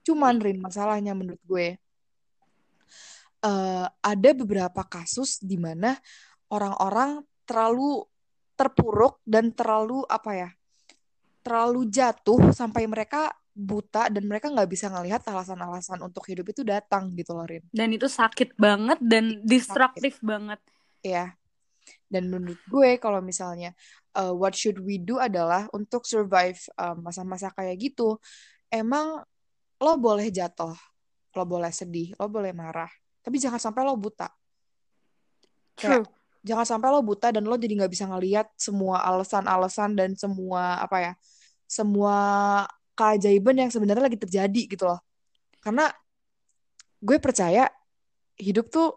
cuman 0.03 0.39
Rin 0.39 0.59
masalahnya 0.63 1.11
menurut 1.11 1.41
gue 1.43 1.75
uh, 3.43 3.87
ada 3.87 4.29
beberapa 4.33 4.81
kasus 4.87 5.43
di 5.43 5.59
mana 5.59 5.95
orang-orang 6.51 7.23
terlalu 7.43 8.03
terpuruk 8.57 9.21
dan 9.27 9.53
terlalu 9.53 10.01
apa 10.07 10.31
ya 10.33 10.49
terlalu 11.47 11.87
jatuh 11.87 12.51
sampai 12.51 12.83
mereka 12.91 13.31
buta 13.57 14.13
dan 14.13 14.21
mereka 14.29 14.53
nggak 14.53 14.69
bisa 14.69 14.85
ngelihat 14.93 15.25
alasan-alasan 15.25 15.97
untuk 16.05 16.21
hidup 16.29 16.45
itu 16.53 16.61
datang 16.61 17.09
gitu 17.17 17.33
loh 17.33 17.49
Rin. 17.49 17.65
Dan 17.73 17.89
itu 17.89 18.05
sakit 18.05 18.53
banget 18.53 19.01
dan 19.01 19.41
destruktif 19.41 20.21
banget. 20.21 20.61
Ya. 21.01 21.33
Dan 22.05 22.29
menurut 22.29 22.61
gue 22.69 23.01
kalau 23.01 23.17
misalnya 23.23 23.73
uh, 24.17 24.33
what 24.33 24.57
should 24.57 24.81
we 24.81 24.97
do 24.97 25.21
adalah 25.21 25.69
untuk 25.71 26.09
survive 26.09 26.57
masa-masa 26.97 27.47
uh, 27.49 27.53
kayak 27.53 27.77
gitu. 27.77 28.17
Emang 28.73 29.21
lo 29.77 29.93
boleh 30.01 30.33
jatuh 30.33 30.73
lo 31.37 31.43
boleh 31.45 31.69
sedih 31.69 32.17
lo 32.17 32.25
boleh 32.25 32.49
marah 32.49 32.89
tapi 33.21 33.37
jangan 33.37 33.61
sampai 33.61 33.85
lo 33.85 33.93
buta. 33.93 34.31
True. 35.77 36.01
jangan 36.41 36.65
sampai 36.65 36.89
lo 36.89 37.03
buta 37.03 37.29
dan 37.29 37.43
lo 37.45 37.53
jadi 37.59 37.75
nggak 37.75 37.91
bisa 37.91 38.07
ngelihat 38.07 38.49
semua 38.55 39.03
alasan-alasan 39.03 39.93
dan 39.93 40.15
semua 40.15 40.79
apa 40.79 40.97
ya 41.03 41.13
semua 41.67 42.15
keajaiban 42.95 43.67
yang 43.67 43.69
sebenarnya 43.69 44.07
lagi 44.07 44.17
terjadi 44.17 44.61
gitu 44.65 44.87
loh. 44.87 45.03
Karena 45.61 45.91
gue 46.97 47.17
percaya 47.19 47.67
hidup 48.39 48.71
tuh 48.71 48.95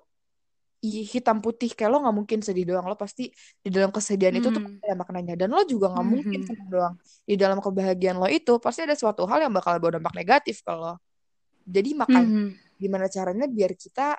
hitam 0.81 1.45
putih 1.45 1.77
kayak 1.77 1.93
lo 1.93 2.01
nggak 2.01 2.17
mungkin 2.17 2.39
sedih 2.41 2.65
doang 2.65 2.89
lo 2.89 2.97
pasti 2.97 3.29
di 3.61 3.69
dalam 3.69 3.93
kesedihan 3.93 4.33
itu 4.33 4.49
tuh 4.49 4.65
Hmm. 4.65 4.81
ada 4.81 4.97
maknanya 4.97 5.35
dan 5.37 5.53
lo 5.53 5.61
juga 5.69 5.93
nggak 5.93 6.07
mungkin 6.09 6.41
Mhm. 6.41 6.49
senang 6.49 6.69
doang 6.73 6.95
di 7.29 7.35
dalam 7.37 7.61
kebahagiaan 7.61 8.17
lo 8.17 8.27
itu 8.33 8.57
pasti 8.57 8.89
ada 8.89 8.97
suatu 8.97 9.29
hal 9.29 9.45
yang 9.45 9.53
bakal 9.53 9.77
berdampak 9.77 10.17
negatif 10.17 10.65
kalau 10.65 10.97
jadi 11.69 11.93
makanya 11.93 12.33
Mhm. 12.33 12.81
gimana 12.81 13.07
caranya 13.13 13.45
biar 13.45 13.77
kita 13.77 14.17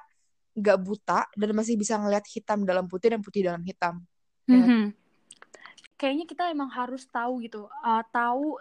nggak 0.54 0.78
buta 0.86 1.26
dan 1.34 1.50
masih 1.58 1.74
bisa 1.82 1.98
ngeliat 1.98 2.28
hitam 2.30 2.62
dalam 2.62 2.86
putih 2.86 3.10
dan 3.18 3.22
putih 3.26 3.42
dalam 3.42 3.66
hitam 3.66 4.06
nggak? 4.46 4.70
Mhm. 4.70 4.86
Kayaknya 5.98 6.26
kita 6.30 6.44
emang 6.50 6.70
harus 6.74 7.06
tahu 7.10 7.46
gitu, 7.46 7.70
uh, 7.70 8.04
tahu 8.10 8.58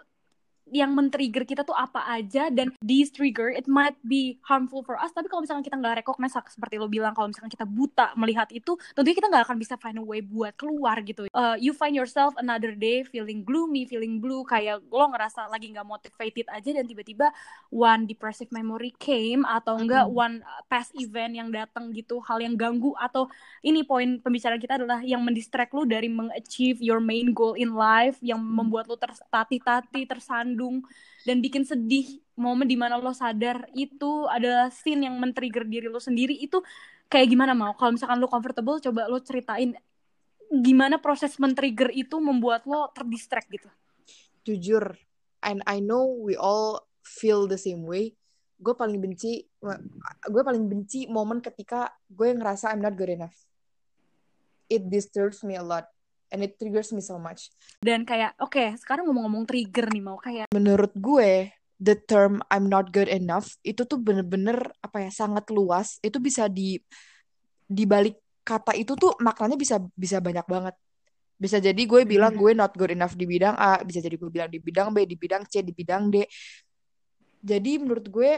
yang 0.71 0.95
men-trigger 0.95 1.43
kita 1.43 1.61
tuh 1.61 1.75
apa 1.75 1.99
aja 2.07 2.47
dan 2.47 2.71
these 2.79 3.11
trigger 3.11 3.51
it 3.51 3.67
might 3.67 3.99
be 4.01 4.39
harmful 4.47 4.79
for 4.81 4.95
us 4.95 5.11
tapi 5.11 5.27
kalau 5.27 5.43
misalkan 5.43 5.61
kita 5.61 5.75
nggak 5.75 5.99
recognize 5.99 6.31
seperti 6.47 6.79
lo 6.79 6.87
bilang 6.87 7.11
kalau 7.11 7.27
misalkan 7.27 7.51
kita 7.51 7.67
buta 7.67 8.15
melihat 8.15 8.47
itu 8.55 8.79
tentunya 8.95 9.19
kita 9.19 9.27
nggak 9.27 9.43
akan 9.51 9.57
bisa 9.59 9.75
find 9.75 9.99
a 9.99 10.03
way 10.03 10.23
buat 10.23 10.55
keluar 10.55 10.95
gitu 11.03 11.27
Uh, 11.31 11.55
you 11.59 11.71
find 11.71 11.91
yourself 11.91 12.35
another 12.37 12.71
day 12.71 13.01
feeling 13.03 13.41
gloomy 13.41 13.83
feeling 13.83 14.21
blue 14.23 14.43
kayak 14.43 14.79
lo 14.87 15.09
ngerasa 15.09 15.49
lagi 15.49 15.71
nggak 15.71 15.83
motivated 15.83 16.47
aja 16.47 16.69
dan 16.71 16.85
tiba-tiba 16.85 17.33
one 17.67 18.05
depressive 18.05 18.47
memory 18.53 18.93
came 18.95 19.41
atau 19.43 19.75
enggak 19.75 20.05
Mm. 20.07 20.13
one 20.13 20.35
uh, 20.39 20.61
past 20.69 20.93
event 20.95 21.33
yang 21.33 21.49
datang 21.49 21.89
gitu 21.91 22.21
hal 22.21 22.37
yang 22.39 22.53
ganggu 22.55 22.93
atau 22.95 23.25
ini 23.59 23.81
poin 23.81 24.21
pembicaraan 24.21 24.61
kita 24.61 24.77
adalah 24.77 25.01
yang 25.01 25.19
mendistract 25.19 25.73
lo 25.73 25.83
dari 25.83 26.07
mengachieve 26.07 26.77
your 26.79 27.01
main 27.01 27.33
goal 27.33 27.57
in 27.57 27.73
life 27.73 28.15
yang 28.21 28.37
membuat 28.37 28.85
lo 28.85 28.95
tertati-tati 28.95 30.05
tersandung 30.05 30.60
dan 31.25 31.37
bikin 31.41 31.65
sedih 31.65 32.21
momen 32.37 32.65
di 32.65 32.77
mana 32.77 32.97
lo 32.97 33.13
sadar 33.13 33.69
itu 33.77 34.25
adalah 34.25 34.73
scene 34.73 35.05
yang 35.05 35.15
men-trigger 35.21 35.65
diri 35.65 35.87
lo 35.89 36.01
sendiri 36.01 36.33
itu 36.37 36.61
kayak 37.11 37.29
gimana 37.29 37.53
mau? 37.53 37.77
Kalau 37.77 37.93
misalkan 37.93 38.17
lo 38.17 38.31
comfortable 38.31 38.81
coba 38.81 39.05
lo 39.05 39.21
ceritain 39.21 39.77
gimana 40.51 40.99
proses 40.99 41.37
men-trigger 41.37 41.93
itu 41.93 42.17
membuat 42.19 42.65
lo 42.65 42.89
terdistract 42.91 43.47
gitu. 43.53 43.69
Jujur 44.43 44.97
and 45.45 45.61
I 45.69 45.79
know 45.79 46.09
we 46.09 46.33
all 46.35 46.83
feel 47.05 47.45
the 47.45 47.59
same 47.59 47.85
way. 47.85 48.17
Gue 48.61 48.73
paling 48.77 48.97
benci 49.01 49.45
gue 50.27 50.43
paling 50.43 50.65
benci 50.69 51.09
momen 51.09 51.39
ketika 51.39 51.93
gue 52.09 52.33
ngerasa 52.33 52.73
I'm 52.73 52.81
not 52.81 52.97
good 52.97 53.13
enough. 53.13 53.37
It 54.71 54.87
disturbs 54.87 55.43
me 55.43 55.59
a 55.59 55.65
lot 55.65 55.89
and 56.31 56.41
it 56.41 56.55
triggers 56.55 56.95
me 56.95 57.03
so 57.03 57.19
much. 57.19 57.51
Dan 57.83 58.07
kayak 58.07 58.39
oke 58.39 58.79
sekarang 58.79 59.05
ngomong-ngomong 59.11 59.43
trigger 59.43 59.91
nih 59.91 60.03
mau 60.03 60.17
kayak 60.17 60.47
menurut 60.55 60.95
gue 60.95 61.51
the 61.77 61.99
term 61.99 62.39
I'm 62.47 62.71
not 62.71 62.89
good 62.95 63.11
enough 63.11 63.59
itu 63.61 63.83
tuh 63.83 63.99
bener-bener 63.99 64.71
apa 64.79 65.03
ya 65.05 65.11
sangat 65.11 65.51
luas. 65.51 65.99
Itu 65.99 66.23
bisa 66.23 66.47
di 66.47 66.79
di 67.67 67.83
balik 67.83 68.17
kata 68.41 68.73
itu 68.73 68.95
tuh 68.97 69.13
maknanya 69.19 69.59
bisa 69.59 69.83
bisa 69.93 70.23
banyak 70.23 70.47
banget. 70.47 70.75
Bisa 71.41 71.57
jadi 71.57 71.77
gue 71.77 72.07
bilang 72.07 72.33
gue 72.33 72.55
not 72.55 72.71
good 72.73 72.95
enough 72.95 73.13
di 73.13 73.27
bidang 73.27 73.57
A 73.59 73.83
bisa 73.83 73.99
jadi 73.99 74.15
gue 74.15 74.29
bilang 74.31 74.49
di 74.49 74.61
bidang 74.63 74.95
B 74.95 75.03
di 75.03 75.19
bidang 75.19 75.43
C 75.45 75.61
di 75.61 75.75
bidang 75.75 76.09
D. 76.09 76.25
Jadi 77.41 77.71
menurut 77.81 78.05
gue 78.07 78.37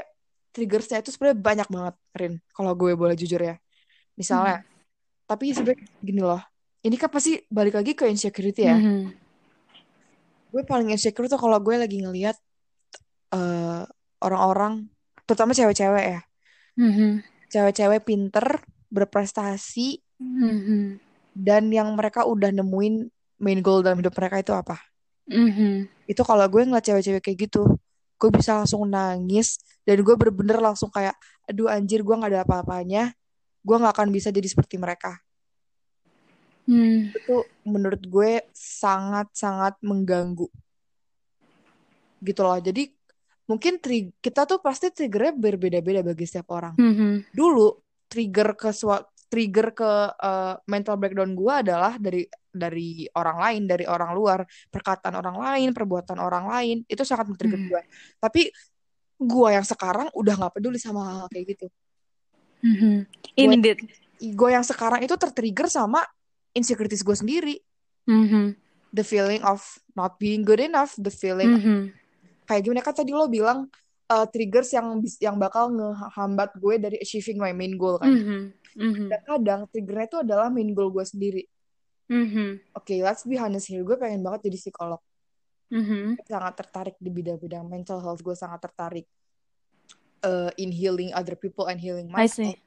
triggersnya 0.55 1.03
itu 1.03 1.11
sebenarnya 1.11 1.39
banyak 1.39 1.67
banget 1.67 1.95
Rin 2.15 2.33
kalau 2.55 2.71
gue 2.73 2.95
boleh 2.95 3.13
jujur 3.19 3.39
ya. 3.43 3.55
Misalnya 4.15 4.63
tapi 5.27 5.51
sebenarnya 5.51 5.83
gini 5.99 6.21
loh 6.23 6.52
ini 6.83 6.95
kan 6.99 7.07
pasti 7.07 7.39
balik 7.47 7.79
lagi 7.79 7.95
ke 7.95 8.05
insecurity 8.05 8.67
ya 8.67 8.77
Mhm. 8.77 9.15
gue 10.53 10.61
paling 10.63 10.93
insecure 10.93 11.25
tuh 11.25 11.39
kalau 11.39 11.57
gue 11.57 11.75
lagi 11.75 11.97
ngelihat 11.97 12.37
eh, 13.33 13.81
orang-orang 14.21 14.85
terutama 15.25 15.57
cewek-cewek 15.57 16.05
ya 16.05 16.21
Mhm. 16.77 17.25
cewek-cewek 17.49 18.05
pinter 18.05 18.61
berprestasi 18.93 19.97
Mhm. 20.21 21.01
dan 21.33 21.73
yang 21.73 21.89
mereka 21.97 22.29
udah 22.29 22.53
nemuin 22.53 23.09
main 23.41 23.59
goal 23.65 23.81
dalam 23.81 23.97
hidup 23.97 24.13
mereka 24.13 24.37
itu 24.37 24.53
apa 24.53 24.77
Mhm. 25.25 25.89
itu 26.05 26.21
kalau 26.21 26.45
gue 26.45 26.61
ngeliat 26.61 26.85
cewek-cewek 26.85 27.23
kayak 27.25 27.49
gitu 27.49 27.65
gue 28.21 28.29
bisa 28.29 28.53
langsung 28.61 28.85
nangis 28.85 29.57
dan 29.81 29.99
gue 29.99 30.13
bener-bener 30.13 30.61
langsung 30.61 30.93
kayak 30.93 31.17
aduh 31.49 31.67
anjir 31.67 32.05
gue 32.05 32.13
nggak 32.13 32.29
ada 32.29 32.41
apa-apanya 32.45 33.11
gue 33.65 33.75
nggak 33.75 33.93
akan 33.97 34.13
bisa 34.13 34.29
jadi 34.29 34.45
seperti 34.45 34.77
mereka 34.77 35.22
Hmm. 36.63 37.11
itu 37.11 37.37
menurut 37.67 37.99
gue 37.99 38.47
sangat-sangat 38.55 39.83
mengganggu 39.83 40.47
gitu 42.23 42.39
loh 42.39 42.55
jadi 42.63 42.87
mungkin 43.43 43.83
tri- 43.83 44.15
kita 44.23 44.47
tuh 44.47 44.63
pasti 44.63 44.87
triggernya 44.87 45.35
berbeda-beda 45.35 45.99
bagi 45.99 46.23
setiap 46.23 46.55
orang 46.55 46.79
Mhm. 46.79 47.35
dulu 47.35 47.83
trigger 48.07 48.55
ke 48.55 48.71
trigger 49.27 49.67
ke 49.75 49.91
uh, 50.15 50.55
mental 50.69 50.95
breakdown 50.95 51.35
gue 51.35 51.51
adalah 51.51 51.99
dari 51.99 52.23
dari 52.47 53.09
orang 53.17 53.37
lain 53.41 53.61
dari 53.67 53.83
orang 53.89 54.13
luar 54.13 54.45
perkataan 54.71 55.17
orang 55.17 55.35
lain 55.41 55.69
perbuatan 55.73 56.21
orang 56.21 56.45
lain 56.47 56.77
itu 56.87 57.03
sangat 57.03 57.27
men-trigger 57.27 57.59
Hmm. 57.59 57.69
gue 57.75 57.81
tapi 58.21 58.41
gue 59.19 59.49
yang 59.51 59.65
sekarang 59.65 60.07
udah 60.15 60.33
nggak 60.39 60.53
peduli 60.55 60.79
sama 60.79 61.01
hal 61.03 61.27
kayak 61.27 61.59
gitu 61.59 61.67
Mhm. 62.63 62.95
gue 63.35 63.53
Indeed. 63.57 63.77
gue 64.23 64.49
yang 64.53 64.63
sekarang 64.63 65.03
itu 65.03 65.17
tertrigger 65.19 65.67
sama 65.67 65.99
insecurities 66.53 67.01
gue 67.01 67.13
sendiri 67.13 67.55
Mhm. 68.05 68.53
the 68.89 69.01
feeling 69.01 69.41
of 69.41 69.61
not 69.93 70.15
being 70.17 70.45
good 70.45 70.61
enough 70.61 70.93
the 70.97 71.09
feeling 71.09 71.57
Mhm. 71.57 71.77
kayak 72.45 72.61
gimana 72.63 72.81
kan 72.81 72.93
tadi 72.93 73.11
lo 73.11 73.25
bilang 73.27 73.67
uh, 74.07 74.25
triggers 74.29 74.69
yang 74.71 74.97
yang 75.17 75.35
bakal 75.35 75.69
ngehambat 75.69 76.53
gue 76.55 76.75
dari 76.77 76.97
achieving 76.99 77.41
my 77.41 77.51
main 77.51 77.73
goal 77.73 77.97
kan 77.97 78.13
Mhm. 78.13 78.39
Mhm. 78.75 79.05
dan 79.09 79.19
kadang 79.23 79.61
triggernya 79.69 80.05
itu 80.07 80.17
adalah 80.21 80.47
main 80.47 80.69
goal 80.71 80.89
gue 80.89 81.03
sendiri 81.03 81.43
Mhm. 82.03 82.75
Oke, 82.75 82.99
let's 82.99 83.23
be 83.23 83.39
honest 83.39 83.71
here. 83.71 83.79
Gue 83.81 83.95
pengen 83.95 84.19
banget 84.21 84.51
jadi 84.51 84.59
psikolog. 84.59 84.99
Mhm. 85.71 86.19
Sangat 86.19 86.53
tertarik 86.59 86.95
di 86.99 87.07
bidang-bidang 87.07 87.63
mental 87.63 88.03
health. 88.03 88.19
Gue 88.19 88.35
sangat 88.35 88.59
tertarik 88.59 89.07
uh, 90.21 90.51
in 90.59 90.69
healing 90.69 91.15
other 91.15 91.39
people 91.39 91.65
and 91.65 91.79
healing 91.79 92.11
myself. 92.11 92.59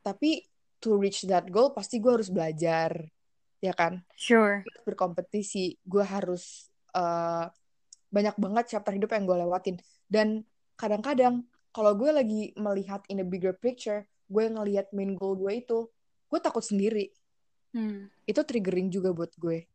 Tapi 0.00 0.48
to 0.80 0.96
reach 0.96 1.28
that 1.28 1.44
goal, 1.48 1.70
pasti 1.70 2.00
gue 2.00 2.08
harus 2.08 2.32
belajar, 2.32 3.04
ya 3.60 3.72
kan? 3.76 4.02
Sure. 4.16 4.64
Berkompetisi. 4.84 5.78
Gue 5.84 6.04
harus 6.04 6.68
uh, 6.96 7.46
banyak 8.10 8.34
banget 8.40 8.64
chapter 8.76 8.92
hidup 8.96 9.12
yang 9.14 9.24
gue 9.28 9.36
lewatin. 9.36 9.76
Dan 10.10 10.42
kadang-kadang 10.74 11.46
kalau 11.70 11.94
gue 11.94 12.10
lagi 12.10 12.42
melihat 12.58 13.04
in 13.06 13.22
a 13.22 13.26
bigger 13.26 13.54
picture, 13.54 14.08
gue 14.26 14.44
ngelihat 14.50 14.90
main 14.90 15.14
goal 15.14 15.38
gue 15.38 15.62
itu, 15.62 15.86
gue 16.26 16.40
takut 16.42 16.64
sendiri. 16.64 17.14
Hmm. 17.70 18.10
Itu 18.26 18.42
triggering 18.42 18.90
juga 18.90 19.14
buat 19.14 19.30
gue. 19.38 19.70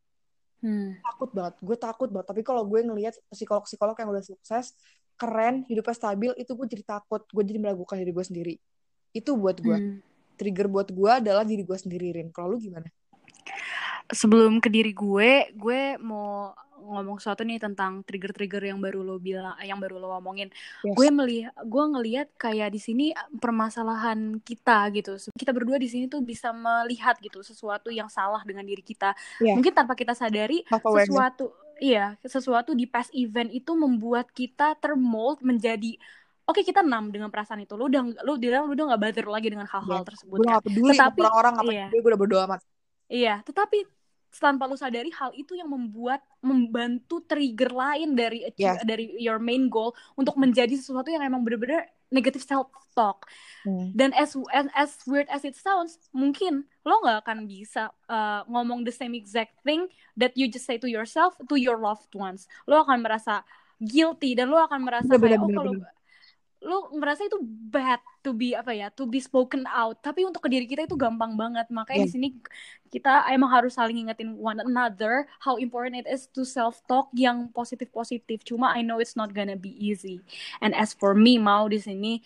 Hmm. 0.65 0.98
takut 1.04 1.30
banget 1.30 1.62
gue 1.62 1.77
takut 1.77 2.10
banget 2.10 2.27
tapi 2.34 2.42
kalau 2.42 2.65
gue 2.65 2.82
ngelihat 2.82 3.13
psikolog-psikolog 3.30 3.94
yang 4.01 4.10
udah 4.10 4.25
sukses 4.25 4.74
keren 5.13 5.62
hidupnya 5.70 5.94
stabil 5.94 6.32
itu 6.42 6.58
gue 6.58 6.65
jadi 6.65 6.84
takut 6.98 7.22
gue 7.30 7.44
jadi 7.46 7.62
meragukan 7.62 8.01
diri 8.01 8.10
gue 8.10 8.25
sendiri 8.25 8.54
itu 9.13 9.32
buat 9.38 9.62
gue 9.62 9.77
Hmm. 9.77 10.00
trigger 10.42 10.65
buat 10.65 10.89
gue 10.89 11.12
adalah 11.22 11.46
diri 11.46 11.62
gue 11.62 11.77
sendiri 11.77 12.18
Rin 12.18 12.34
kalau 12.34 12.56
lu 12.56 12.58
gimana 12.58 12.89
Sebelum 14.12 14.62
ke 14.62 14.70
diri 14.70 14.94
gue, 14.94 15.50
gue 15.56 15.82
mau 16.02 16.54
ngomong 16.86 17.18
sesuatu 17.18 17.42
nih 17.42 17.58
tentang 17.58 18.06
trigger-trigger 18.06 18.70
yang 18.70 18.80
baru 18.80 19.02
lo 19.02 19.18
bilang, 19.18 19.58
yang 19.66 19.82
baru 19.82 19.98
lo 19.98 20.14
ngomongin. 20.18 20.54
yes 20.86 20.94
Gue 20.94 21.10
melihat, 21.10 21.54
gue 21.66 21.84
ngelihat 21.98 22.28
kayak 22.38 22.70
di 22.70 22.80
sini 22.80 23.06
permasalahan 23.42 24.38
kita 24.46 24.94
gitu. 24.94 25.18
Kita 25.34 25.52
berdua 25.52 25.82
di 25.82 25.90
sini 25.90 26.06
tuh 26.06 26.22
bisa 26.22 26.54
melihat 26.54 27.18
gitu 27.18 27.42
sesuatu 27.42 27.90
yang 27.90 28.08
salah 28.08 28.46
dengan 28.46 28.64
diri 28.64 28.86
kita. 28.86 29.18
Iya. 29.42 29.58
Mungkin 29.58 29.74
tanpa 29.74 29.98
kita 29.98 30.14
sadari 30.14 30.62
sesuatu, 30.70 31.52
iya, 31.82 32.16
sesuatu 32.22 32.78
di 32.78 32.86
past 32.86 33.10
event 33.18 33.50
itu 33.50 33.74
membuat 33.74 34.30
kita 34.30 34.78
termold 34.78 35.42
menjadi 35.42 35.98
Oke 36.46 36.62
kita 36.62 36.86
enam 36.86 37.10
dengan 37.10 37.34
perasaan 37.34 37.66
itu. 37.66 37.74
Lu 37.74 37.90
udah 37.90 38.06
lu 38.22 38.38
bilang 38.38 38.70
lu 38.70 38.78
udah 38.78 38.94
gak 38.94 39.02
bother 39.02 39.26
lagi 39.26 39.50
dengan 39.50 39.66
hal-hal 39.66 40.06
ya 40.06 40.06
tersebut 40.06 40.38
gue 40.38 40.46
kan. 40.46 40.54
gak 40.54 40.66
peduli 40.70 40.94
Tetapi 40.94 41.20
orang-orang 41.26 41.54
ngapain 41.58 41.74
iya. 41.74 41.88
gue 41.90 42.00
gue 42.06 42.10
udah 42.14 42.22
berdoa 42.22 42.42
amat 42.46 42.62
Iya, 43.10 43.42
tetapi 43.46 43.86
tanpa 44.36 44.68
lu 44.68 44.76
sadari 44.76 45.08
hal 45.16 45.32
itu 45.32 45.56
yang 45.56 45.72
membuat 45.72 46.20
membantu 46.44 47.24
trigger 47.24 47.72
lain 47.72 48.20
dari 48.20 48.44
yes 48.60 48.84
dari 48.84 49.16
your 49.16 49.40
main 49.40 49.72
goal 49.72 49.96
untuk 50.20 50.36
menjadi 50.36 50.76
sesuatu 50.76 51.08
yang 51.08 51.24
emang 51.24 51.40
bener-bener 51.40 51.88
negative 52.12 52.44
self 52.44 52.68
talk. 52.94 53.28
Hmm. 53.64 53.92
Dan 53.96 54.12
as, 54.16 54.36
as 54.52 54.68
as 54.76 54.92
weird 55.08 55.28
as 55.32 55.48
it 55.48 55.56
sounds, 55.56 55.98
mungkin 56.12 56.68
lo 56.84 57.02
nggak 57.02 57.26
akan 57.26 57.48
bisa 57.48 57.92
uh, 58.12 58.44
ngomong 58.48 58.84
the 58.84 58.94
same 58.94 59.16
exact 59.16 59.56
thing 59.64 59.88
that 60.20 60.36
you 60.36 60.52
just 60.52 60.68
say 60.68 60.78
to 60.78 60.88
yourself 60.88 61.36
to 61.48 61.56
your 61.56 61.80
loved 61.80 62.12
ones. 62.14 62.48
Lo 62.68 62.84
akan 62.84 63.04
merasa 63.04 63.42
guilty 63.80 64.36
dan 64.38 64.52
lo 64.52 64.60
akan 64.64 64.88
merasa 64.88 65.12
bener 65.16 65.20
bener 65.20 65.40
kayak 65.40 65.42
oh 65.44 65.52
kalau 65.52 65.74
lo 66.65 66.89
ngerasa 66.98 67.29
itu 67.29 67.38
bad 67.45 68.01
to 68.25 68.34
be 68.34 68.57
apa 68.57 68.74
ya 68.74 68.89
to 68.89 69.05
be 69.05 69.22
spoken 69.22 69.69
out. 69.69 70.01
Tapi 70.01 70.25
untuk 70.25 70.41
ke 70.41 70.50
diri 70.50 70.65
kita 70.65 70.89
itu 70.89 70.98
gampang 70.98 71.38
banget. 71.38 71.69
Makanya 71.69 72.01
Iya. 72.01 72.07
di 72.10 72.12
sini 72.12 72.27
kita 72.89 73.29
emang 73.29 73.53
harus 73.53 73.77
saling 73.77 74.10
ingetin 74.10 74.34
one 74.34 74.57
another 74.57 75.29
how 75.38 75.62
important 75.62 75.93
it 76.01 76.10
is 76.10 76.25
to 76.34 76.41
self 76.41 76.81
talk 76.89 77.13
yang 77.13 77.53
positif 77.53 77.93
positif 77.93 78.41
cuma 78.41 78.74
I 78.74 78.81
know 78.81 78.98
it's 78.98 79.13
not 79.13 79.29
gonna 79.29 79.53
be 79.53 79.77
easy. 79.77 80.25
And 80.57 80.74
as 80.74 80.98
for 80.98 81.13
me 81.13 81.38
mau 81.38 81.69
di 81.69 81.77
sini 81.77 82.25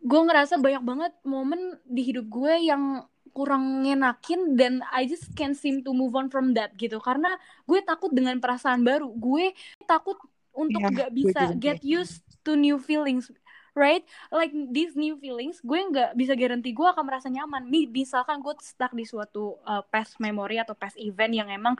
gue 0.00 0.20
ngerasa 0.24 0.56
banyak 0.56 0.80
banget 0.80 1.12
momen 1.28 1.76
di 1.84 2.00
hidup 2.00 2.24
gue 2.32 2.54
yang 2.64 3.04
kurang 3.36 3.84
ngenakin 3.84 4.56
dan 4.56 4.80
I 4.90 5.04
just 5.04 5.36
can't 5.36 5.54
seem 5.54 5.84
to 5.84 5.92
move 5.92 6.16
on 6.16 6.32
from 6.32 6.56
that 6.56 6.72
gitu. 6.80 6.96
Karena 6.98 7.36
gue 7.68 7.78
takut 7.84 8.08
dengan 8.10 8.40
perasaan 8.40 8.80
baru. 8.82 9.12
Gue 9.12 9.52
takut 9.84 10.16
untuk 10.50 10.82
Iya, 10.82 11.06
gak 11.06 11.10
bisa 11.14 11.42
get 11.62 11.78
used 11.84 12.26
to 12.42 12.58
new 12.58 12.80
feelings 12.80 13.30
right? 13.74 14.02
Like 14.30 14.52
these 14.70 14.94
new 14.94 15.16
feelings 15.18 15.62
gue 15.62 15.78
nggak 15.78 16.16
bisa 16.18 16.34
garanti 16.34 16.70
gue 16.74 16.86
akan 16.86 17.04
merasa 17.06 17.28
nyaman. 17.30 17.66
Mi- 17.66 17.90
misalkan 17.90 18.42
gue 18.42 18.54
stuck 18.62 18.92
di 18.94 19.06
suatu 19.06 19.58
uh, 19.66 19.82
past 19.88 20.18
memory 20.18 20.58
atau 20.58 20.74
past 20.74 20.98
event 20.98 21.32
yang 21.34 21.48
emang 21.50 21.74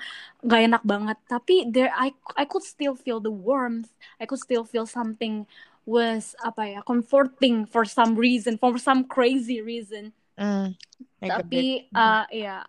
gak 0.44 0.60
enak 0.66 0.82
banget. 0.86 1.18
Tapi 1.26 1.68
there 1.68 1.92
I 1.94 2.14
I 2.38 2.44
could 2.46 2.64
still 2.64 2.94
feel 2.94 3.18
the 3.18 3.32
warmth. 3.32 3.90
I 4.18 4.26
could 4.26 4.40
still 4.40 4.64
feel 4.64 4.86
something 4.86 5.44
was 5.88 6.36
apa 6.44 6.78
ya 6.78 6.80
comforting 6.84 7.64
for 7.66 7.88
some 7.88 8.14
reason 8.14 8.60
for 8.60 8.76
some 8.76 9.08
crazy 9.08 9.58
reason. 9.64 10.12
It. 11.20 11.28
tapi 11.32 11.64
uh, 11.92 12.24
ya 12.32 12.64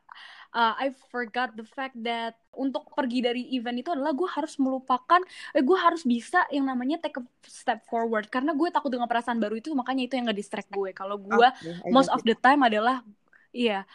uh, 0.55 0.73
I 0.75 0.95
forgot 1.11 1.55
the 1.55 1.67
fact 1.67 1.95
that 2.03 2.39
untuk 2.55 2.91
pergi 2.91 3.23
dari 3.23 3.43
event 3.55 3.79
itu 3.79 3.89
adalah 3.91 4.11
gue 4.11 4.27
harus 4.27 4.59
melupakan 4.59 5.19
eh, 5.55 5.63
gue 5.63 5.77
harus 5.79 6.03
bisa 6.03 6.43
yang 6.51 6.67
namanya 6.67 6.99
take 6.99 7.19
a 7.19 7.23
step 7.47 7.83
forward. 7.87 8.27
Karena 8.27 8.55
gue 8.55 8.67
takut 8.71 8.91
dengan 8.91 9.07
perasaan 9.07 9.39
baru 9.39 9.59
itu 9.59 9.71
makanya 9.71 10.07
itu 10.07 10.13
yang 10.19 10.27
nge-distract 10.29 10.69
gue 10.71 10.91
kalau 10.91 11.19
gue 11.19 11.47
Oke, 11.47 11.71
I 11.87 11.89
most 11.91 12.11
of 12.11 12.21
the 12.23 12.35
time 12.35 12.63
adalah 12.63 13.03
iya 13.51 13.87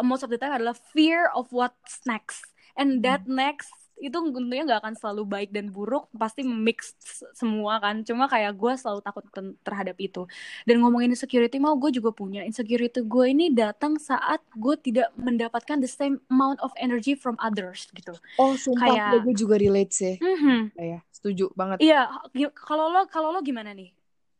most 0.00 0.24
of 0.24 0.32
the 0.32 0.40
time 0.40 0.56
adalah 0.56 0.76
fear 0.92 1.28
of 1.32 1.52
what's 1.52 2.00
next. 2.08 2.48
And 2.78 3.04
that 3.04 3.28
next 3.28 3.68
itu 4.00 4.16
tentunya 4.16 4.64
nggak 4.64 4.80
akan 4.82 4.94
selalu 4.96 5.22
baik 5.28 5.50
dan 5.52 5.68
buruk 5.68 6.08
pasti 6.16 6.42
mix 6.42 6.96
semua 7.36 7.78
kan 7.84 8.00
cuma 8.02 8.26
kayak 8.26 8.56
gue 8.56 8.72
selalu 8.80 9.00
takut 9.04 9.24
terhadap 9.60 9.96
itu 10.00 10.24
dan 10.64 10.80
ngomongin 10.80 11.12
insecurity 11.12 11.60
mau 11.60 11.76
gue 11.76 11.92
juga 11.92 12.10
punya 12.10 12.40
insecurity 12.42 13.04
gue 13.04 13.24
ini 13.28 13.52
datang 13.52 14.00
saat 14.00 14.40
gue 14.56 14.74
tidak 14.80 15.12
mendapatkan 15.20 15.78
the 15.78 15.90
same 15.90 16.16
amount 16.32 16.58
of 16.64 16.72
energy 16.80 17.12
from 17.12 17.36
others 17.40 17.86
gitu 17.92 18.16
Oh, 18.40 18.56
sumpah, 18.56 18.96
kayak 18.96 18.96
ya, 18.96 19.20
gue 19.24 19.34
juga 19.36 19.54
relate 19.60 19.92
sih. 19.92 20.14
mhm. 20.24 20.72
Ya, 20.80 20.98
setuju 21.12 21.52
banget. 21.52 21.84
iya 21.84 22.08
kalau 22.56 22.88
lo 22.88 23.04
kalau 23.12 23.28
lo 23.36 23.40
gimana 23.44 23.76
nih 23.76 23.92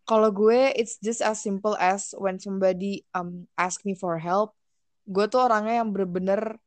Kalau 0.08 0.34
gue, 0.34 0.74
it's 0.74 0.98
just 0.98 1.22
as 1.22 1.38
simple 1.38 1.78
as 1.78 2.10
when 2.18 2.42
somebody 2.42 3.06
um 3.14 3.46
ask 3.54 3.86
me 3.86 3.94
for 3.94 4.18
help, 4.18 4.58
gue 5.06 5.22
tuh 5.30 5.46
orangnya 5.46 5.84
yang 5.84 5.94
bener-bener 5.94 6.58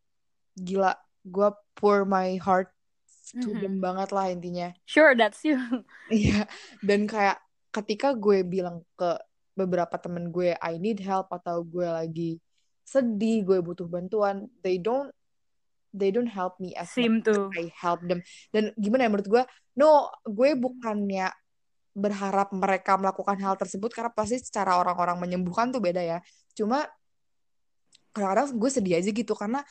gila. 0.55 0.95
Gue 1.27 1.51
pour 1.75 2.07
my 2.07 2.39
heart 2.39 2.71
Mhm. 3.33 3.59
them 3.59 3.75
banget 3.81 4.09
lah 4.13 4.29
intinya. 4.29 4.69
sure 4.85 5.17
that's 5.17 5.41
you 5.41 5.57
Iya, 6.13 6.45
dan 6.85 7.09
kayak 7.09 7.41
ketika 7.73 8.13
gue 8.13 8.45
bilang 8.45 8.85
ke 8.93 9.17
beberapa 9.57 9.97
temen 9.97 10.29
gue, 10.29 10.53
I 10.57 10.77
need 10.77 11.01
help 11.01 11.29
atau 11.33 11.65
gue 11.65 11.85
lagi 11.85 12.37
sedih, 12.85 13.41
gue 13.45 13.59
butuh 13.65 13.89
bantuan, 13.89 14.49
they 14.61 14.77
don't 14.77 15.09
they 15.93 16.09
don't 16.09 16.29
help 16.29 16.57
me 16.57 16.73
as 16.73 16.89
much 16.93 16.97
seem 16.97 17.15
as 17.21 17.25
to 17.29 17.53
I 17.53 17.69
help 17.73 18.01
them. 18.05 18.25
Dan 18.49 18.73
gimana 18.77 19.05
ya 19.05 19.09
menurut 19.13 19.29
gue, 19.29 19.43
no, 19.77 20.09
gue 20.25 20.57
bukannya 20.57 21.29
berharap 21.93 22.49
mereka 22.49 22.97
melakukan 22.97 23.37
hal 23.37 23.53
tersebut 23.57 23.93
karena 23.93 24.09
pasti 24.09 24.41
secara 24.41 24.81
orang-orang 24.81 25.21
menyembuhkan 25.21 25.69
tuh 25.69 25.81
beda 25.81 26.01
ya. 26.01 26.19
Cuma 26.57 26.89
kadang-kadang 28.13 28.57
gue 28.57 28.69
sedih 28.73 28.97
aja 29.01 29.09
gitu 29.09 29.33
karena 29.37 29.61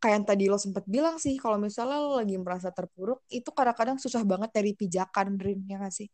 kayak 0.00 0.14
yang 0.16 0.26
tadi 0.26 0.44
lo 0.48 0.56
sempet 0.56 0.84
bilang 0.88 1.20
sih 1.20 1.36
kalau 1.36 1.60
misalnya 1.60 2.00
lo 2.00 2.16
lagi 2.16 2.40
merasa 2.40 2.72
terpuruk 2.72 3.20
itu 3.28 3.52
kadang-kadang 3.52 4.00
susah 4.00 4.24
banget 4.24 4.48
dari 4.50 4.72
pijakan 4.72 5.36
Rin 5.36 5.60
ya 5.68 5.76
gak 5.76 5.92
sih? 5.92 6.08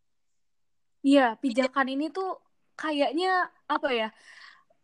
Iya, 1.06 1.38
pijakan 1.38 1.86
ini 1.94 2.10
tuh 2.10 2.34
kayaknya 2.74 3.46
apa 3.70 3.88
ya? 3.94 4.08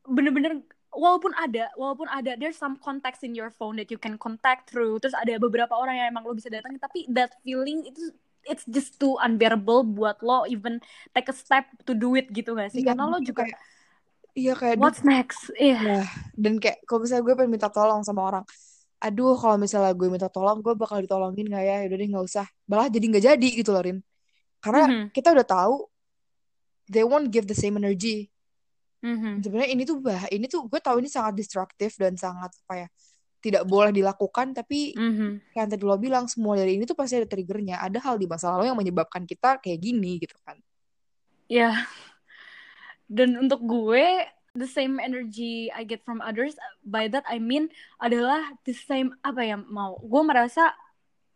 Bener-bener 0.07 0.63
walaupun 0.95 1.35
ada, 1.35 1.67
walaupun 1.75 2.07
ada 2.07 2.39
there's 2.39 2.55
some 2.55 2.79
contacts 2.79 3.27
in 3.27 3.35
your 3.35 3.51
phone 3.51 3.75
that 3.75 3.91
you 3.91 3.99
can 3.99 4.15
contact 4.15 4.71
through. 4.71 5.03
Terus 5.03 5.19
ada 5.19 5.35
beberapa 5.43 5.75
orang 5.75 5.99
yang 5.99 6.15
emang 6.15 6.23
lo 6.23 6.39
bisa 6.39 6.47
datang, 6.47 6.79
tapi 6.79 7.11
that 7.11 7.35
feeling 7.43 7.83
itu 7.83 8.15
it's 8.47 8.63
just 8.71 9.03
too 9.03 9.19
unbearable 9.19 9.83
buat 9.83 10.23
lo 10.23 10.47
even 10.47 10.79
take 11.11 11.27
a 11.27 11.35
step 11.35 11.67
to 11.83 11.91
do 11.91 12.15
it 12.15 12.31
gitu 12.31 12.55
gak 12.55 12.71
sih? 12.71 12.87
Iya, 12.87 12.95
Karena 12.95 13.11
lo 13.11 13.19
juga 13.19 13.51
kayak 13.51 13.61
iya 14.33 14.53
kayak 14.55 14.77
what's 14.79 15.03
next? 15.03 15.51
Iya. 15.59 15.79
Nah, 15.83 16.07
dan 16.39 16.55
kayak 16.63 16.87
kalau 16.87 17.03
misalnya 17.03 17.27
gue 17.27 17.35
pengen 17.35 17.51
minta 17.51 17.69
tolong 17.69 18.07
sama 18.07 18.23
orang, 18.31 18.45
aduh 19.03 19.35
kalau 19.35 19.57
misalnya 19.59 19.93
gue 19.99 20.09
minta 20.09 20.29
tolong, 20.31 20.63
gue 20.65 20.75
bakal 20.79 21.03
ditolongin 21.03 21.47
nggak 21.51 21.65
ya? 21.67 21.77
Yaudah 21.87 21.99
deh 22.01 22.09
nggak 22.13 22.25
usah. 22.31 22.47
Malah 22.71 22.87
jadi 22.95 23.05
nggak 23.11 23.25
jadi 23.35 23.49
gitu 23.59 23.71
loh, 23.75 23.83
Rin. 23.83 23.99
Karena 24.63 24.83
Mhm, 24.89 25.05
kita 25.11 25.29
udah 25.35 25.47
tahu 25.47 25.75
they 26.91 27.03
won't 27.03 27.29
give 27.35 27.47
the 27.51 27.57
same 27.57 27.75
energy. 27.79 28.31
mhm. 29.03 29.43
Sebenarnya 29.43 29.71
ini 29.75 29.83
tuh 29.89 29.99
bah, 29.99 30.23
ini 30.31 30.47
tuh 30.47 30.61
gue 30.71 30.81
tahu 30.81 31.03
ini 31.03 31.11
sangat 31.11 31.35
destruktif 31.39 31.99
dan 31.99 32.15
sangat 32.15 32.51
apa 32.67 32.75
ya? 32.87 32.89
Tidak 33.43 33.63
boleh 33.67 33.91
dilakukan, 33.91 34.55
tapi 34.55 34.95
Mhm. 34.95 35.43
kayak 35.51 35.67
yang 35.67 35.69
tadi 35.75 35.83
lo 35.85 35.97
bilang 35.99 36.25
semua 36.31 36.55
dari 36.55 36.79
ini 36.79 36.85
tuh 36.87 36.95
pasti 36.95 37.19
ada 37.19 37.27
triggernya. 37.27 37.83
Ada 37.83 37.99
hal 38.07 38.17
di 38.23 38.27
masa 38.31 38.55
lalu 38.55 38.71
yang 38.71 38.79
menyebabkan 38.79 39.27
kita 39.27 39.59
kayak 39.59 39.79
gini 39.83 40.23
gitu 40.23 40.37
kan. 40.47 40.57
Ya, 41.51 41.85
dan 43.11 43.37
untuk 43.37 43.61
gue 43.67 44.25
the 44.53 44.69
same 44.69 45.01
energy 45.01 45.73
I 45.73 45.85
get 45.85 46.05
from 46.05 46.21
others. 46.21 46.57
By 46.85 47.09
that 47.13 47.25
I 47.29 47.41
mean 47.41 47.73
adalah 48.01 48.53
the 48.69 48.77
same 48.77 49.17
apa 49.25 49.41
ya 49.45 49.57
mau. 49.57 49.97
Gue 50.05 50.23
merasa 50.25 50.77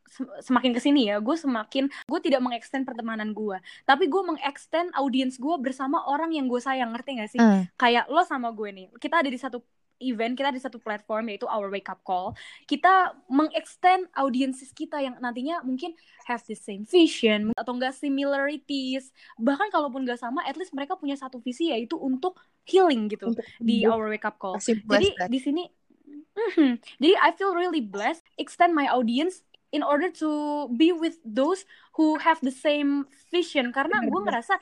sem- 0.06 0.30
semakin 0.40 0.70
ke 0.70 0.80
sini 0.80 1.10
ya 1.10 1.18
gue 1.18 1.36
semakin 1.36 1.90
gue 1.90 2.20
tidak 2.22 2.38
mengextend 2.38 2.86
pertemanan 2.86 3.34
gue 3.34 3.58
tapi 3.84 4.06
gue 4.06 4.22
mengextend 4.22 4.94
audiens 4.94 5.34
gue 5.34 5.54
bersama 5.58 5.98
orang 6.06 6.30
yang 6.30 6.46
gue 6.46 6.62
sayang 6.62 6.94
ngerti 6.94 7.10
gak 7.18 7.30
sih? 7.34 7.40
Hmm. 7.42 7.66
kayak 7.74 8.06
lo 8.06 8.22
sama 8.22 8.54
gue 8.54 8.70
nih 8.70 8.86
kita 9.02 9.20
ada 9.20 9.30
di 9.30 9.36
satu 9.36 9.58
event 10.00 10.36
kita 10.36 10.52
di 10.52 10.60
satu 10.60 10.76
platform 10.78 11.32
yaitu 11.32 11.48
our 11.48 11.68
wake 11.72 11.88
up 11.88 12.00
call 12.04 12.36
kita 12.68 13.16
mengextend 13.32 14.06
audiences 14.16 14.70
kita 14.76 15.00
yang 15.00 15.16
nantinya 15.18 15.60
mungkin 15.64 15.96
have 16.26 16.42
the 16.44 16.58
same 16.58 16.82
vision 16.84 17.54
atau 17.54 17.72
enggak 17.72 17.94
similarities. 17.94 19.14
Bahkan 19.38 19.70
kalaupun 19.70 20.02
nggak 20.02 20.18
sama 20.18 20.42
at 20.44 20.58
least 20.58 20.74
mereka 20.74 20.98
punya 20.98 21.14
satu 21.14 21.38
visi 21.38 21.70
yaitu 21.70 21.94
untuk 21.96 22.36
healing 22.66 23.06
gitu 23.06 23.30
Untuk 23.30 23.46
di 23.62 23.86
our 23.86 24.10
wake 24.10 24.26
up 24.26 24.36
call. 24.36 24.58
Jadi 24.58 25.14
that. 25.16 25.30
di 25.30 25.38
sini 25.38 25.64
Mhm. 26.36 26.76
jadi 27.00 27.14
I 27.24 27.32
feel 27.32 27.56
really 27.56 27.80
blessed. 27.80 28.20
Extend 28.36 28.76
my 28.76 28.84
audience 28.92 29.40
in 29.72 29.80
order 29.80 30.12
to 30.12 30.28
be 30.76 30.92
with 30.92 31.16
those 31.24 31.64
who 31.96 32.20
have 32.20 32.38
the 32.44 32.52
same 32.52 33.08
vision. 33.32 33.72
Karena 33.72 34.04
gue 34.04 34.20
ngerasa 34.20 34.60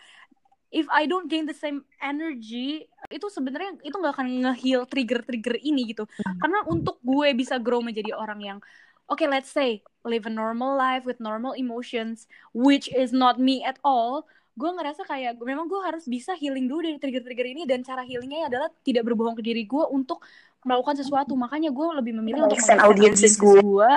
if 0.74 0.90
I 0.90 1.06
don't 1.06 1.30
gain 1.30 1.46
the 1.46 1.54
same 1.54 1.86
energy 2.02 2.90
itu 3.08 3.26
sebenarnya 3.30 3.78
itu 3.86 3.94
nggak 3.94 4.14
akan 4.18 4.28
nge-heal 4.42 4.82
trigger-trigger 4.90 5.62
ini 5.62 5.94
gitu 5.94 6.10
karena 6.42 6.66
untuk 6.66 6.98
gue 7.00 7.30
bisa 7.38 7.62
grow 7.62 7.78
menjadi 7.78 8.10
orang 8.10 8.40
yang 8.42 8.58
okay 9.06 9.30
let's 9.30 9.54
say 9.54 9.86
live 10.02 10.26
a 10.26 10.32
normal 10.32 10.74
life 10.74 11.06
with 11.06 11.22
normal 11.22 11.54
emotions 11.54 12.26
which 12.50 12.90
is 12.90 13.14
not 13.14 13.38
me 13.38 13.62
at 13.62 13.78
all 13.86 14.26
gue 14.54 14.70
ngerasa 14.70 15.02
kayak 15.06 15.38
memang 15.42 15.66
gue 15.70 15.78
harus 15.82 16.06
bisa 16.06 16.34
healing 16.34 16.66
dulu 16.66 16.86
dari 16.86 16.98
trigger-trigger 16.98 17.46
ini 17.54 17.62
dan 17.66 17.82
cara 17.86 18.02
healingnya 18.02 18.50
adalah 18.50 18.70
tidak 18.82 19.06
berbohong 19.06 19.38
ke 19.38 19.42
diri 19.42 19.66
gue 19.66 19.84
untuk 19.90 20.22
melakukan 20.64 20.96
sesuatu 20.96 21.36
makanya 21.36 21.70
gue 21.70 21.86
lebih 22.02 22.12
memilih 22.18 22.50
untuk 22.50 22.58
audiences 22.82 23.36
gue 23.38 23.92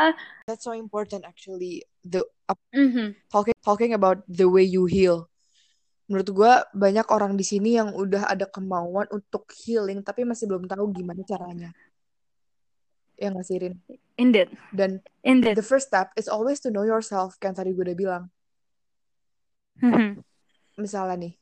That's 0.48 0.64
so 0.64 0.72
important 0.72 1.28
actually. 1.28 1.84
The 2.08 2.24
up- 2.48 2.64
Mhm. 2.72 3.20
talking 3.28 3.56
talking 3.60 3.92
about 3.92 4.24
the 4.32 4.48
way 4.48 4.64
you 4.64 4.88
heal. 4.88 5.28
Menurut 6.08 6.30
gue 6.32 6.52
banyak 6.72 7.08
orang 7.12 7.36
di 7.36 7.44
sini 7.44 7.76
yang 7.76 7.92
udah 7.92 8.32
ada 8.32 8.48
kemauan 8.48 9.12
untuk 9.12 9.52
healing 9.64 10.00
tapi 10.04 10.24
masih 10.24 10.48
belum 10.48 10.68
tahu 10.68 10.96
gimana 10.96 11.20
caranya. 11.28 11.76
Ya 13.20 13.34
nggak 13.34 13.46
sih, 13.46 13.58
Rin? 13.60 13.76
indeed 14.18 14.50
Dan 14.74 15.04
indeed 15.22 15.60
the 15.60 15.66
first 15.66 15.92
step 15.92 16.16
is 16.16 16.32
always 16.32 16.64
to 16.64 16.72
know 16.72 16.88
yourself. 16.88 17.36
Kan 17.38 17.54
tadi 17.54 17.76
gue 17.76 17.84
udah 17.84 17.98
bilang. 17.98 18.24
Mhm. 19.84 20.24
Misalnya 20.80 21.28
nih, 21.28 21.34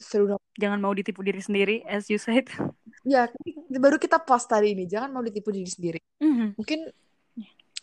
through 0.00 0.40
jangan 0.58 0.80
mau 0.80 0.94
ditipu 0.94 1.24
diri 1.24 1.40
sendiri 1.40 1.80
as 1.88 2.06
you 2.12 2.20
said 2.20 2.44
ya 3.08 3.24
baru 3.78 3.96
kita 3.98 4.20
post 4.22 4.50
tadi 4.50 4.74
ini. 4.74 4.84
Jangan 4.86 5.10
mau 5.10 5.22
ditipu 5.22 5.50
diri 5.50 5.68
sendiri. 5.68 6.00
Mhm. 6.22 6.58
Mungkin 6.58 6.80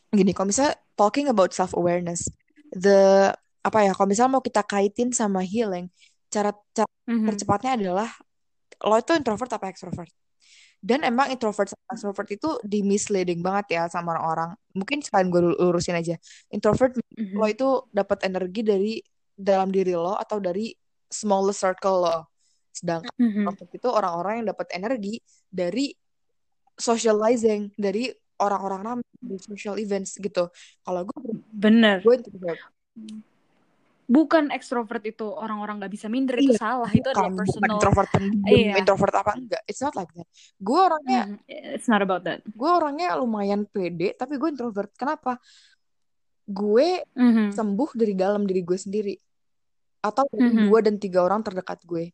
gini, 0.09 0.31
kalau 0.33 0.49
misalnya 0.49 0.73
talking 0.97 1.29
about 1.29 1.53
self 1.53 1.75
awareness, 1.75 2.27
the 2.73 3.29
apa 3.59 3.79
ya? 3.85 3.91
Kalau 3.95 4.07
misalnya 4.07 4.31
mau 4.39 4.43
kita 4.43 4.63
kaitin 4.63 5.09
sama 5.11 5.43
healing, 5.43 5.91
cara 6.31 6.55
cara 6.71 6.89
Mhm. 7.09 7.27
tercepatnya 7.33 7.71
adalah 7.75 8.09
lo 8.85 8.95
itu 8.95 9.11
introvert 9.17 9.51
apa 9.51 9.67
extrovert? 9.67 10.09
Dan 10.79 11.03
emang 11.03 11.27
introvert 11.27 11.67
sama 11.67 11.91
extrovert 11.91 12.29
itu 12.31 12.49
di 12.63 12.79
misleading 12.79 13.43
banget 13.43 13.75
ya 13.75 13.83
sama 13.91 14.15
orang-orang. 14.15 14.55
Mungkin 14.71 15.03
sekalian 15.03 15.27
gue 15.27 15.41
lurusin 15.59 15.95
aja. 15.99 16.15
Introvert 16.47 16.95
Mhm. 16.95 17.35
lo 17.35 17.45
itu 17.51 17.67
dapat 17.91 18.23
energi 18.23 18.61
dari 18.63 18.93
dalam 19.35 19.71
diri 19.71 19.91
lo 19.91 20.15
atau 20.15 20.39
dari 20.39 20.71
smallest 21.11 21.59
circle 21.59 22.07
lo. 22.07 22.17
Sedangkan 22.71 23.11
Mhm. 23.19 23.43
extrovert 23.43 23.71
itu 23.75 23.87
orang-orang 23.91 24.33
yang 24.39 24.47
dapat 24.55 24.67
energi 24.71 25.19
dari 25.51 25.91
socializing, 26.79 27.75
dari 27.75 28.07
orang-orang 28.39 28.81
ramai, 28.87 29.07
dari 29.19 29.39
social 29.43 29.75
events 29.75 30.15
gitu. 30.15 30.47
Kalau 30.87 31.03
gue 31.03 31.19
bener 31.51 31.99
gue 31.99 32.15
introvert. 32.23 32.59
Bukan 34.09 34.49
ekstrovert 34.49 35.05
itu 35.05 35.29
orang-orang 35.29 35.77
nggak 35.77 35.93
bisa 35.93 36.09
minder 36.09 36.41
itu 36.41 36.57
Iya, 36.57 36.57
salah 36.57 36.89
itu 36.89 37.05
adalah 37.05 37.29
bukan 37.29 37.37
bukan 37.37 37.45
personal 37.45 37.77
introvert 37.77 38.09
pendiam, 38.09 38.49
iya 38.49 38.73
introvert 38.81 39.13
apa 39.13 39.31
enggak. 39.37 39.61
It's 39.69 39.81
not 39.85 39.93
like 39.93 40.09
that. 40.17 40.25
Gue 40.57 40.79
orangnya 40.81 41.21
Mhm. 41.29 41.37
it's 41.77 41.85
not 41.85 42.01
about 42.01 42.25
that 42.25 42.41
gue 42.41 42.69
orangnya 42.73 43.13
lumayan 43.21 43.69
pede, 43.69 44.17
tapi 44.17 44.41
gue 44.41 44.49
introvert. 44.49 44.89
Kenapa? 44.97 45.37
Gue 46.49 47.05
Mhm. 47.13 47.53
sembuh 47.53 47.89
dari 47.93 48.17
dalam 48.17 48.49
diri 48.49 48.65
gue 48.65 48.79
sendiri 48.81 49.13
atau 50.01 50.25
Mhm. 50.33 50.65
dua 50.65 50.79
dan 50.81 50.97
tiga 50.97 51.21
orang 51.21 51.45
terdekat 51.45 51.85
gue. 51.85 52.09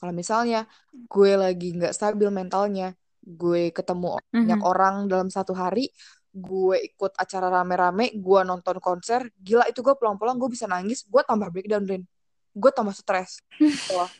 Kalau 0.00 0.12
misalnya 0.16 0.64
gue 0.92 1.32
lagi 1.36 1.76
nggak 1.76 1.92
stabil 1.92 2.32
mentalnya, 2.32 2.96
gue 3.20 3.68
ketemu 3.76 4.16
banyak 4.32 4.60
Mhm. 4.60 4.68
orang 4.68 4.94
dalam 5.12 5.28
satu 5.28 5.52
hari, 5.52 5.92
gue 6.36 6.76
ikut 6.84 7.16
acara 7.16 7.48
rame-rame, 7.48 8.12
gue 8.12 8.40
nonton 8.44 8.76
konser, 8.76 9.32
gila 9.40 9.64
itu 9.72 9.80
gue 9.80 9.96
pulang-pulang 9.96 10.36
gue 10.36 10.52
bisa 10.52 10.68
nangis, 10.68 11.08
gue 11.08 11.22
tambah 11.24 11.48
breakdown, 11.48 11.88
Rin. 11.88 12.02
Gue 12.52 12.68
tambah 12.68 12.92
stres. 12.92 13.40
Gitu 13.56 13.88
loh. 13.96 14.12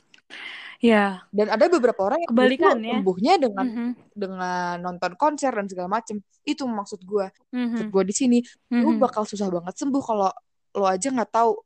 ya 0.76 1.24
Dan 1.32 1.48
ada 1.48 1.72
beberapa 1.72 2.04
orang 2.04 2.20
yang 2.24 2.32
justru 2.32 2.36
kebalikannya 2.36 2.92
sembuhnya 3.00 3.34
dengan 3.40 3.66
Mhm. 3.68 3.88
dengan 4.12 4.76
nonton 4.80 5.12
konser 5.16 5.52
dan 5.52 5.68
segala 5.68 5.88
macem. 5.88 6.20
Itu 6.44 6.64
maksud 6.68 7.00
gue. 7.04 7.28
Maksud 7.52 7.88
Mhm. 7.88 7.92
gue 7.92 8.02
di 8.04 8.14
sini, 8.16 8.38
lu 8.72 8.96
Mhm. 8.96 9.00
bakal 9.00 9.24
susah 9.24 9.48
banget 9.48 9.76
sembuh 9.76 10.02
kalau 10.04 10.28
lo 10.76 10.84
aja 10.84 11.08
nggak 11.08 11.32
tahu 11.32 11.56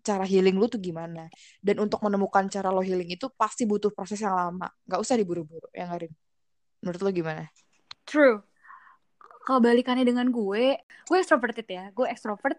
cara 0.00 0.24
healing 0.24 0.56
lu 0.56 0.68
tuh 0.68 0.80
gimana. 0.80 1.28
Dan 1.60 1.80
untuk 1.80 2.00
menemukan 2.04 2.48
cara 2.48 2.68
lo 2.72 2.80
healing 2.80 3.08
itu 3.12 3.28
pasti 3.32 3.64
butuh 3.64 3.92
proses 3.92 4.20
yang 4.20 4.32
lama. 4.36 4.68
Nggak 4.84 5.00
usah 5.00 5.16
diburu-buru, 5.16 5.68
ya 5.72 5.88
nggak, 5.88 6.00
Rin? 6.08 6.12
Menurut 6.84 7.00
lo 7.00 7.10
gimana? 7.12 7.44
True. 8.08 8.44
Kebalikannya 9.50 10.06
dengan 10.06 10.30
gue, 10.30 10.78
gue 10.78 11.16
extroverted 11.18 11.66
ya. 11.66 11.90
Gue 11.90 12.06
extrovert, 12.06 12.54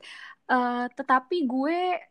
eh, 0.51 0.85
tetapi 0.91 1.47
gue 1.47 2.03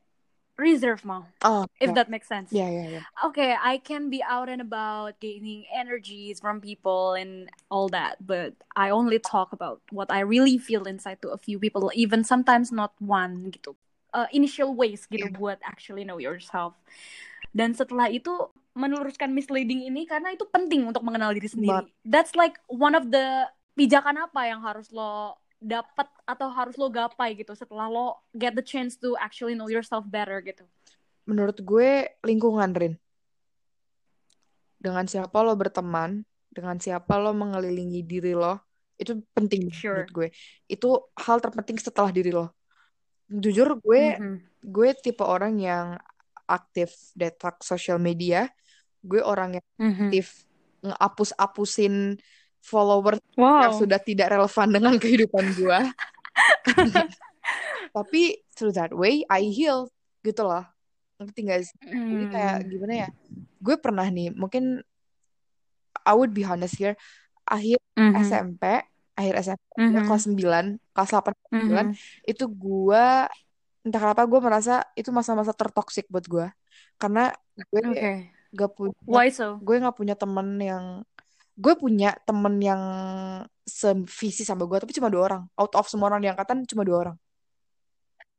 reserve 0.57 1.01
mau. 1.05 1.25
Oh, 1.45 1.64
If 1.81 1.93
ya. 1.93 2.05
that 2.05 2.09
makes 2.12 2.29
sense. 2.29 2.53
Ya, 2.53 2.69
ya, 2.69 2.85
ya. 2.88 3.01
Okay, 3.29 3.57
I 3.57 3.81
can 3.81 4.12
be 4.12 4.21
out 4.21 4.53
and 4.53 4.61
about 4.61 5.16
gaining 5.21 5.64
energies 5.73 6.40
from 6.40 6.61
people 6.61 7.16
and 7.16 7.49
all 7.73 7.88
that, 7.93 8.21
but 8.21 8.53
I 8.77 8.93
only 8.93 9.16
talk 9.16 9.57
about 9.57 9.81
what 9.88 10.12
I 10.12 10.21
really 10.21 10.61
feel 10.61 10.85
inside 10.85 11.25
to 11.25 11.33
a 11.33 11.40
few 11.40 11.57
people, 11.57 11.88
even 11.97 12.25
sometimes 12.25 12.69
not 12.69 12.93
one 13.01 13.49
gitu. 13.53 13.73
Uh, 14.12 14.29
initial 14.37 14.77
ways 14.77 15.09
gitu 15.09 15.33
Iya. 15.33 15.37
buat 15.38 15.59
actually 15.64 16.05
know 16.05 16.21
yourself. 16.21 16.77
Dan 17.57 17.73
setelah 17.73 18.12
itu 18.12 18.31
meluruskan 18.77 19.33
misleading 19.35 19.87
ini 19.87 20.07
karena 20.07 20.35
itu 20.35 20.47
penting 20.47 20.87
untuk 20.87 21.03
mengenal 21.03 21.35
diri 21.35 21.49
sendiri. 21.51 21.90
That's 22.07 22.38
like 22.38 22.61
one 22.71 22.95
of 22.95 23.11
the 23.11 23.49
pijakan 23.81 24.29
apa 24.29 24.45
yang 24.45 24.61
harus 24.61 24.93
lo 24.93 25.40
dapat 25.57 26.05
atau 26.29 26.53
harus 26.53 26.77
lo 26.77 26.93
gapai 26.93 27.33
gitu 27.33 27.57
setelah 27.57 27.88
lo 27.88 28.21
get 28.37 28.53
the 28.53 28.61
chance 28.61 29.01
to 29.01 29.16
actually 29.16 29.57
know 29.57 29.73
yourself 29.73 30.05
better 30.05 30.37
gitu. 30.45 30.69
Menurut 31.25 31.57
gue 31.64 32.12
lingkungan, 32.21 32.77
Rin. 32.77 33.01
Dengan 34.77 35.09
siapa 35.09 35.40
lo 35.40 35.57
berteman, 35.57 36.29
dengan 36.53 36.77
siapa 36.77 37.16
lo 37.16 37.33
mengelilingi 37.33 38.05
diri 38.05 38.37
lo, 38.37 38.61
itu 39.01 39.16
penting 39.33 39.73
Sure. 39.73 40.05
menurut 40.05 40.12
gue. 40.12 40.29
Itu 40.69 41.09
hal 41.16 41.40
terpenting 41.40 41.81
setelah 41.81 42.12
diri 42.12 42.37
lo. 42.37 42.53
Jujur 43.33 43.81
gue 43.81 44.21
Mhm. 44.21 44.37
gue 44.61 44.88
tipe 44.93 45.25
orang 45.25 45.57
yang 45.57 45.97
aktif 46.45 47.16
detox 47.16 47.64
sosial 47.64 47.97
media. 47.97 48.53
Gue 49.01 49.25
orang 49.25 49.57
yang 49.57 49.66
Mhm. 49.81 50.12
aktif 50.12 50.45
ngapus-apusin 50.85 52.16
follower 52.16 52.39
yang 52.61 53.73
Wow. 53.73 53.81
sudah 53.81 53.99
tidak 54.01 54.31
relevan 54.31 54.68
dengan 54.70 54.94
kehidupan 55.01 55.44
gue. 55.57 55.79
Tapi 57.96 58.23
through 58.55 58.75
that 58.77 58.92
way 58.94 59.25
I 59.27 59.49
heal 59.51 59.88
gitu 60.23 60.44
loh. 60.44 60.62
Ngerti 61.18 61.40
gak 61.44 61.61
sih? 61.66 61.77
Jadi 61.83 62.25
kayak 62.29 62.57
Hmm. 62.62 62.68
gimana 62.70 62.94
ya? 63.07 63.09
Gue 63.61 63.77
pernah 63.77 64.07
nih, 64.09 64.33
mungkin 64.33 64.81
I 66.01 66.12
would 66.16 66.33
be 66.33 66.46
honest 66.46 66.81
here, 66.81 66.96
akhir 67.44 67.77
Mhm. 67.99 68.16
SMP, 68.25 68.62
akhir 69.18 69.35
SMP, 69.44 69.64
ya, 69.77 70.01
Mhm. 70.01 70.07
kelas 70.09 70.25
9, 70.25 70.66
kelas 70.96 71.11
8, 71.12 71.33
kelas 71.37 71.53
9, 71.61 71.87
Mhm. 71.92 71.96
itu 72.25 72.44
gue 72.49 73.05
entah 73.81 74.01
kenapa 74.01 74.23
gue 74.29 74.40
merasa 74.40 74.75
itu 74.96 75.09
masa-masa 75.12 75.53
tertoksik 75.53 76.09
buat 76.09 76.25
gue. 76.25 76.46
Karena 76.96 77.33
gue 77.68 77.83
Oke. 77.85 78.12
gak 78.51 78.70
punya 78.75 78.96
Why 79.05 79.29
so? 79.29 79.61
gue 79.61 79.77
nggak 79.77 79.96
punya 79.96 80.16
temen 80.16 80.57
yang 80.59 80.85
gue 81.61 81.75
punya 81.77 82.16
temen 82.25 82.57
yang 82.57 82.83
sevisi 83.68 84.42
sama 84.49 84.64
gue 84.64 84.81
tapi 84.81 84.96
cuma 84.96 85.12
dua 85.12 85.23
orang. 85.29 85.42
Out 85.61 85.77
of 85.77 85.87
semua 85.92 86.09
orang 86.09 86.25
di 86.25 86.29
angkatan 86.33 86.64
cuma 86.64 86.83
dua 86.83 86.99
orang. 87.09 87.16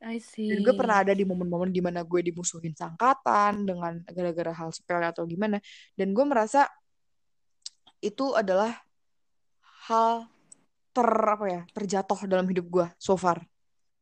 I 0.02 0.18
see. 0.18 0.50
dan 0.50 0.66
gue 0.66 0.74
pernah 0.74 1.06
ada 1.06 1.14
di 1.14 1.22
momen-momen 1.22 1.70
di 1.70 1.78
mana 1.78 2.02
gue 2.02 2.26
dimusuhin 2.26 2.74
sangkatan 2.74 3.70
dengan 3.70 4.02
gara-gara 4.10 4.50
hal 4.50 4.74
sepele 4.74 5.06
atau 5.06 5.30
gimana. 5.30 5.62
Dan 5.94 6.18
gue 6.18 6.26
merasa 6.26 6.66
itu 8.02 8.34
adalah 8.34 8.82
hal 9.86 10.26
ter 10.90 11.06
apa 11.06 11.46
ya 11.46 11.62
terjatuh 11.70 12.26
dalam 12.26 12.50
hidup 12.50 12.66
gue 12.66 12.88
so 12.98 13.14
far. 13.14 13.46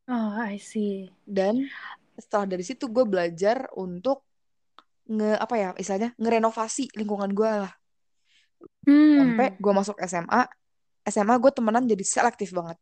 Oh, 0.08 0.40
I 0.40 0.56
see. 0.56 1.12
dan 1.22 1.70
setelah 2.18 2.48
dari 2.48 2.64
situ 2.66 2.88
gue 2.88 3.04
belajar 3.06 3.68
untuk 3.76 4.24
nge 5.06 5.36
apa 5.36 5.54
ya 5.56 5.68
istilahnya 5.76 6.10
ngerenovasi 6.20 6.94
lingkungan 6.94 7.30
gue 7.32 7.50
lah 7.66 7.72
sampai 8.84 9.46
Hmm. 9.54 9.60
gue 9.60 9.72
masuk 9.72 9.96
SMA 10.04 10.42
SMA 11.08 11.34
gue 11.40 11.52
temenan 11.52 11.84
jadi 11.88 12.04
selektif 12.04 12.52
banget. 12.52 12.76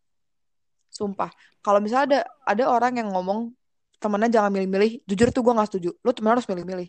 Sumpah. 0.91 1.31
Kalau 1.63 1.79
misalnya 1.79 2.07
ada 2.07 2.21
ada 2.45 2.65
orang 2.71 2.99
yang 2.99 3.09
ngomong 3.15 3.55
temenan 3.99 4.31
jangan 4.31 4.51
milih-milih 4.55 5.03
jujur 5.07 5.29
tuh 5.31 5.43
gue 5.43 5.53
nggak 5.55 5.69
setuju. 5.71 5.91
Lu 6.03 6.11
temenan 6.11 6.39
harus 6.39 6.49
milih-milih. 6.51 6.89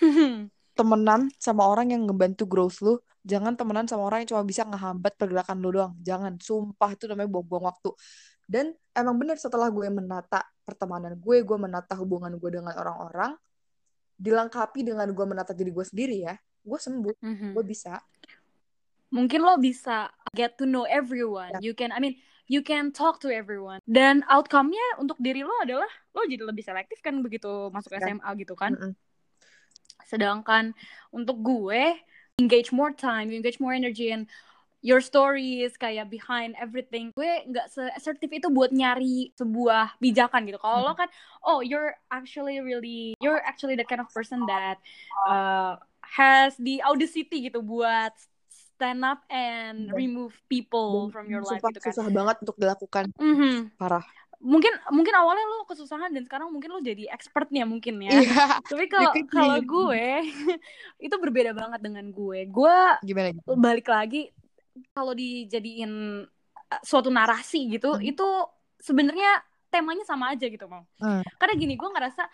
Temenan 0.78 1.28
sama 1.36 1.66
orang 1.66 1.92
yang 1.92 2.08
ngebantu 2.08 2.46
growth 2.48 2.80
lu 2.80 2.96
jangan 3.20 3.52
temenan 3.52 3.84
sama 3.84 4.08
orang 4.08 4.24
yang 4.24 4.32
cuma 4.32 4.42
bisa 4.48 4.64
ngehambat 4.64 5.12
pergerakan 5.18 5.60
lu 5.60 5.74
doang. 5.74 5.92
Jangan. 6.00 6.38
Sumpah 6.40 6.94
itu 6.94 7.04
namanya 7.10 7.28
buang-buang 7.28 7.68
waktu. 7.68 7.90
Dan 8.48 8.72
emang 8.96 9.18
bener 9.18 9.36
setelah 9.36 9.68
gue 9.68 9.86
menata 9.92 10.42
pertemanan 10.70 11.18
gue 11.18 11.42
gue 11.42 11.58
menata 11.58 11.98
hubungan 11.98 12.30
gue 12.38 12.50
dengan 12.54 12.74
orang-orang 12.78 13.34
dilengkapi 14.14 14.86
dengan 14.86 15.10
gue 15.10 15.26
menata 15.26 15.50
diri 15.50 15.74
gue 15.74 15.82
sendiri 15.82 16.16
ya 16.30 16.34
gue 16.62 16.78
sembuh 16.78 17.14
Mhm. 17.20 17.52
gue 17.56 17.64
bisa 17.64 18.00
Mungkin 19.10 19.42
lo 19.42 19.58
bisa 19.58 20.06
get 20.38 20.54
to 20.54 20.62
know 20.62 20.86
everyone. 20.86 21.58
Ya. 21.58 21.70
You 21.70 21.72
can, 21.74 21.90
I 21.90 21.98
mean, 21.98 22.22
you 22.46 22.62
can 22.62 22.94
talk 22.94 23.18
to 23.26 23.28
everyone. 23.30 23.82
Dan 23.82 24.22
outcome-nya 24.30 25.02
untuk 25.02 25.18
diri 25.18 25.42
lo 25.42 25.50
adalah 25.58 25.90
lo 26.14 26.22
jadi 26.30 26.46
lebih 26.46 26.62
selektif 26.62 27.02
kan 27.02 27.18
begitu 27.18 27.74
masuk 27.74 27.90
Ya. 27.98 28.06
SMA 28.06 28.30
gitu 28.38 28.54
kan. 28.54 28.78
Mm-mm. 28.78 28.94
Sedangkan 30.06 30.78
untuk 31.10 31.42
gue 31.42 31.98
engage 32.38 32.70
more 32.70 32.94
time, 32.94 33.34
you 33.34 33.36
engage 33.42 33.58
more 33.58 33.74
energy 33.74 34.14
and 34.14 34.30
your 34.80 35.02
stories 35.02 35.76
kayak 35.76 36.08
behind 36.08 36.54
everything. 36.56 37.12
Gue 37.12 37.44
nggak 37.50 37.68
se-assertive 37.68 38.32
itu 38.32 38.48
buat 38.48 38.72
nyari 38.72 39.34
sebuah 39.36 40.00
pijakan 40.00 40.48
gitu. 40.48 40.56
Kalau 40.62 40.86
lo 40.86 40.94
kan, 40.96 41.10
oh 41.44 41.60
you're 41.60 41.98
actually 42.08 42.62
really, 42.62 43.12
you're 43.20 43.42
actually 43.44 43.76
the 43.76 43.84
kind 43.84 44.00
of 44.00 44.08
person 44.14 44.40
that 44.48 44.80
uh, 45.28 45.76
has 46.10 46.54
the 46.56 46.82
audacity 46.82 47.46
gitu 47.46 47.60
buat 47.60 48.10
stand 48.48 49.02
up 49.02 49.22
and 49.28 49.88
Iya. 49.88 49.94
remove 49.94 50.34
people 50.46 51.06
Dan 51.06 51.12
from 51.12 51.26
your 51.28 51.42
life 51.42 51.60
gitu 51.60 51.78
kan. 51.78 51.92
susah 51.92 52.06
banget 52.08 52.36
untuk 52.40 52.56
dilakukan 52.56 53.12
Mhm. 53.14 53.76
parah 53.76 54.02
Mungkin 54.40 54.72
mungkin 54.88 55.12
awalnya 55.12 55.44
lo 55.44 55.68
kesusahan 55.68 56.08
dan 56.08 56.24
sekarang 56.24 56.48
mungkin 56.48 56.72
lo 56.72 56.80
jadi 56.80 57.12
expertnya 57.12 57.68
mungkin 57.68 58.00
ya. 58.00 58.08
iya 58.16 58.56
Tapi 58.64 58.88
kalau 58.88 59.12
kalau 59.28 59.60
gue 59.60 60.04
itu 60.98 61.12
berbeda 61.14 61.52
banget 61.52 61.76
dengan 61.78 62.08
gue. 62.08 62.48
Gue 62.48 62.78
gimana 63.04 63.36
gitu 63.36 63.52
balik 63.52 63.84
lagi 63.84 64.32
kalau 64.96 65.12
dijadiin 65.12 66.24
uh, 66.48 66.80
suatu 66.80 67.12
narasi 67.12 67.68
gitu, 67.68 67.92
Hmm. 67.92 68.00
itu 68.00 68.24
sebenarnya 68.80 69.44
temanya 69.68 70.02
sama 70.02 70.32
aja 70.32 70.48
gitu 70.48 70.64
mau. 70.64 70.88
Hmm. 70.96 71.20
Karena 71.36 71.54
gini, 71.54 71.76
gue 71.76 71.86
ngerasa 71.86 72.24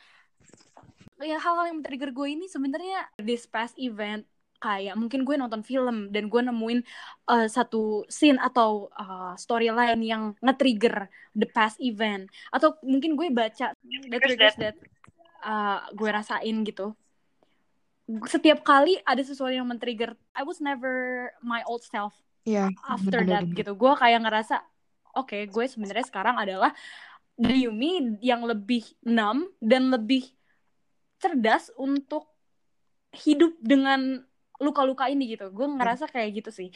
ya 1.23 1.41
hal-hal 1.41 1.73
yang 1.73 1.81
men-trigger 1.81 2.13
gue 2.13 2.29
ini 2.29 2.47
sebenarnya 2.49 3.09
this 3.21 3.49
past 3.49 3.77
event 3.81 4.29
kayak 4.57 4.97
mungkin 4.97 5.25
gue 5.29 5.37
nonton 5.37 5.61
film 5.61 6.09
dan 6.09 6.33
gue 6.33 6.41
nemuin 6.41 6.81
uh, 7.29 7.45
satu 7.45 8.09
scene 8.09 8.41
atau 8.41 8.89
uh, 8.97 9.37
storyline 9.37 10.01
yang 10.01 10.33
nge-trigger 10.41 11.13
the 11.37 11.49
past 11.49 11.77
event. 11.81 12.29
Atau 12.49 12.77
mungkin 12.81 13.17
gue 13.21 13.29
baca 13.29 13.77
the 13.85 14.19
triggers 14.21 14.57
that 14.57 14.77
uh, 15.45 15.85
gue 15.93 16.09
rasain 16.09 16.65
gitu. 16.65 16.97
Setiap 18.31 18.63
kali 18.63 18.97
ada 19.03 19.21
sesuatu 19.21 19.53
yang 19.53 19.67
men-trigger 19.69 20.15
I 20.33 20.43
was 20.47 20.63
never 20.63 21.29
my 21.45 21.61
old 21.67 21.85
self 21.85 22.17
Iya, 22.47 22.71
after 22.87 23.27
bener, 23.27 23.33
that 23.33 23.45
bener. 23.51 23.57
gitu. 23.59 23.73
Gue 23.75 23.93
kayak 23.99 24.23
ngerasa 24.23 24.63
oke 25.19 25.49
gue 25.51 25.65
sebenarnya 25.67 26.07
sekarang 26.07 26.37
adalah 26.39 26.71
the 27.37 27.67
Yumi 27.69 28.17
yang 28.25 28.47
lebih 28.47 28.87
numb 29.05 29.51
dan 29.59 29.93
lebih 29.93 30.36
cerdas 31.17 31.73
untuk 31.75 32.29
hidup 33.17 33.57
dengan 33.59 34.21
luka-luka 34.57 35.09
ini 35.09 35.37
gitu 35.37 35.53
gue 35.53 35.67
ngerasa 35.69 36.09
kayak 36.09 36.41
gitu 36.41 36.51
sih 36.53 36.69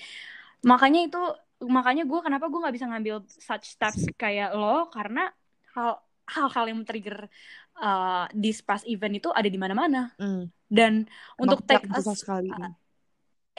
makanya 0.60 1.08
itu 1.08 1.20
makanya 1.64 2.04
gue 2.04 2.20
kenapa 2.20 2.48
gue 2.48 2.60
nggak 2.60 2.76
bisa 2.76 2.88
ngambil 2.88 3.16
such 3.26 3.76
steps 3.76 4.04
kayak 4.16 4.52
lo 4.52 4.88
karena 4.88 5.28
hal 5.72 6.00
hal-hal 6.28 6.64
yang 6.68 6.78
men-trigger 6.80 7.26
uh, 7.76 8.24
this 8.30 8.60
past 8.60 8.86
event 8.86 9.18
itu 9.18 9.28
ada 9.32 9.48
di 9.48 9.58
mana-mana 9.58 10.12
Hmm. 10.16 10.48
dan 10.70 11.08
untuk 11.36 11.64
Banyak 11.64 11.88
take 11.88 11.96
us 11.96 12.06
sekali. 12.20 12.48
uh, 12.52 12.70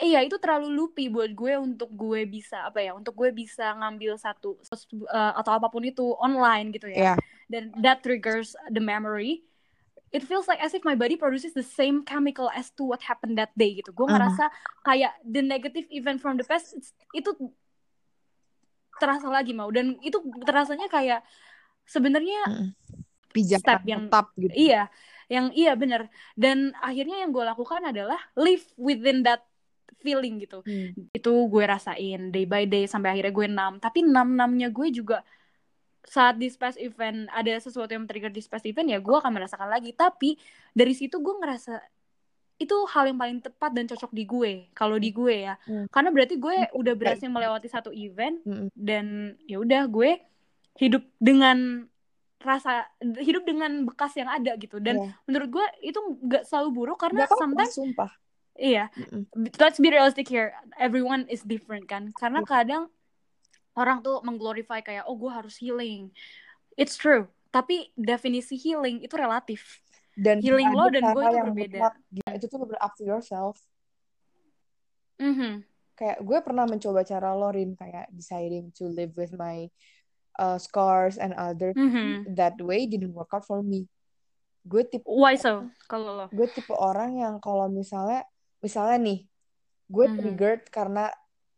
iya 0.00 0.22
itu 0.24 0.38
terlalu 0.40 0.72
loopy 0.72 1.10
buat 1.12 1.30
gue 1.30 1.52
untuk 1.58 1.90
gue 1.92 2.24
bisa 2.24 2.66
apa 2.66 2.80
ya 2.80 2.96
untuk 2.96 3.12
gue 3.14 3.30
bisa 3.30 3.74
ngambil 3.76 4.16
satu 4.16 4.58
uh, 5.06 5.32
atau 5.38 5.52
apa 5.52 5.68
pun 5.68 5.82
itu 5.84 6.14
online 6.16 6.72
gitu 6.74 6.88
ya 6.90 6.98
Iya. 6.98 7.14
dan 7.46 7.62
that 7.78 8.00
triggers 8.00 8.54
the 8.72 8.80
memory 8.82 9.44
it 10.12 10.22
feels 10.22 10.44
like 10.44 10.60
as 10.60 10.72
if 10.72 10.84
my 10.84 10.92
body 10.92 11.16
produces 11.16 11.50
the 11.52 11.64
same 11.64 12.04
chemical 12.04 12.52
as 12.52 12.68
to 12.70 12.84
what 12.84 13.00
happened 13.02 13.34
that 13.34 13.50
day 13.54 13.72
gitu 13.74 13.90
gue 13.90 14.04
Uh-huh. 14.04 14.12
ngerasa 14.12 14.52
kayak 14.82 15.12
the 15.24 15.40
negative 15.40 15.88
event 15.88 16.20
from 16.20 16.36
the 16.36 16.44
past 16.44 16.72
it's- 16.72 16.92
itu 17.10 17.32
terasa 18.96 19.26
lagi 19.26 19.50
mau 19.50 19.72
dan 19.72 19.96
itu 19.98 20.14
terasanya 20.44 20.86
kayak 20.86 21.20
sebenarnya. 21.84 22.70
Pijakan 23.32 23.64
step 23.64 23.82
yang 23.88 24.02
tetap 24.06 24.26
gitu. 24.36 24.52
iya 24.52 24.92
yang 25.26 25.48
iya 25.56 25.72
bener 25.72 26.12
dan 26.36 26.76
akhirnya 26.78 27.24
yang 27.24 27.32
gue 27.32 27.40
lakukan 27.40 27.80
adalah 27.80 28.20
live 28.36 28.60
within 28.76 29.24
that 29.24 29.40
feeling 30.04 30.36
gitu 30.36 30.60
Hmm. 30.60 30.92
itu 31.08 31.32
gue 31.48 31.64
rasain 31.64 32.28
day 32.28 32.44
by 32.44 32.68
day 32.68 32.84
sampai 32.84 33.16
akhirnya 33.16 33.32
gue 33.32 33.46
enam 33.48 33.72
tapi 33.80 34.04
enam 34.04 34.36
enamnya 34.36 34.68
gue 34.68 34.92
juga 34.92 35.24
saat 36.02 36.34
di 36.34 36.46
space 36.46 36.76
event 36.76 37.30
ada 37.30 37.54
sesuatu 37.56 37.88
yang 37.88 38.04
trigger 38.04 38.28
di 38.28 38.38
space 38.38 38.66
event 38.66 38.88
ya 38.88 38.98
gue 38.98 39.14
akan 39.14 39.32
merasakan 39.32 39.66
lagi 39.66 39.90
tapi 39.92 40.34
dari 40.70 40.92
situ 40.92 41.16
gue 41.16 41.34
ngerasa 41.36 41.78
itu 42.58 42.76
hal 42.86 43.06
yang 43.06 43.16
paling 43.16 43.38
tepat 43.38 43.70
dan 43.70 43.86
cocok 43.86 44.10
di 44.10 44.22
gue 44.22 44.52
kalau 44.70 44.94
di 44.94 45.10
gue 45.10 45.34
ya 45.42 45.54
Hmm. 45.62 45.86
karena 45.88 46.10
berarti 46.10 46.34
gue 46.36 46.54
udah 46.70 46.94
Kayak 46.94 47.00
berhasil 47.00 47.28
melewati 47.28 47.66
satu 47.66 47.90
event 47.90 48.38
Mm-mm. 48.42 48.68
dan 48.72 49.04
ya 49.44 49.58
udah 49.58 49.86
gue 49.86 50.18
hidup 50.76 51.02
dengan 51.18 51.86
rasa 52.38 52.86
hidup 53.18 53.42
dengan 53.42 53.86
bekas 53.86 54.14
yang 54.14 54.26
ada 54.26 54.54
gitu 54.56 54.78
dan 54.78 54.98
Iya. 54.98 55.10
menurut 55.24 55.48
gue 55.52 55.66
itu 55.80 55.98
nggak 55.98 56.42
selalu 56.42 56.68
buruk 56.72 56.98
karena 56.98 57.22
apa-apa, 57.22 57.38
sometimes 57.40 57.74
sumpah. 57.74 58.10
iya 58.54 58.90
Mm-mm. 58.94 59.46
let's 59.56 59.78
be 59.78 59.86
realistic 59.88 60.26
here 60.26 60.50
everyone 60.74 61.26
is 61.26 61.42
different 61.42 61.86
kan 61.86 62.10
karena 62.12 62.42
Iya. 62.42 62.48
kadang 62.48 62.82
orang 63.74 64.04
tuh 64.04 64.20
mengglorify 64.24 64.80
kayak 64.80 65.04
oh 65.08 65.16
gue 65.16 65.30
harus 65.32 65.56
healing 65.56 66.12
it's 66.76 66.96
true 66.96 67.28
tapi 67.52 67.92
definisi 67.94 68.56
healing 68.56 69.00
itu 69.04 69.12
relatif 69.16 69.80
Dan 70.12 70.44
Healing 70.44 70.76
lo 70.76 70.92
dan 70.92 71.08
gue 71.16 71.24
itu 71.24 71.40
berbeda. 71.40 71.88
mutlak. 71.88 71.94
Itu 72.36 72.44
tuh 72.44 72.60
bener 72.60 72.76
up 72.84 72.92
to 73.00 73.04
yourself. 73.08 73.56
Mhm. 75.16 75.64
Kayak 75.96 76.18
gue 76.20 76.38
pernah 76.44 76.68
mencoba 76.68 77.00
cara 77.00 77.32
lo, 77.32 77.48
Rin, 77.48 77.72
kayak 77.80 78.12
deciding 78.12 78.72
to 78.76 78.92
live 78.92 79.16
with 79.16 79.32
my 79.40 79.72
uh, 80.36 80.60
scars 80.60 81.16
and 81.16 81.32
other 81.32 81.72
Mhm. 81.72 82.28
that 82.36 82.56
way 82.60 82.84
didn't 82.84 83.16
work 83.16 83.32
out 83.32 83.44
for 83.48 83.64
me. 83.64 83.88
Gue 84.68 84.84
tipe 84.84 85.08
why 85.08 85.32
so 85.34 85.64
kalau 85.88 86.12
lo 86.12 86.26
gue 86.28 86.46
tipe 86.52 86.70
orang 86.76 87.16
yang 87.16 87.34
kalau 87.40 87.66
misalnya 87.72 88.28
misalnya 88.60 88.96
nih 89.00 89.18
gue 89.88 90.06
Mhm. 90.08 90.16
triggered 90.20 90.62
karena 90.68 91.08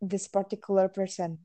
this 0.01 0.25
particular 0.25 0.87
person 0.87 1.43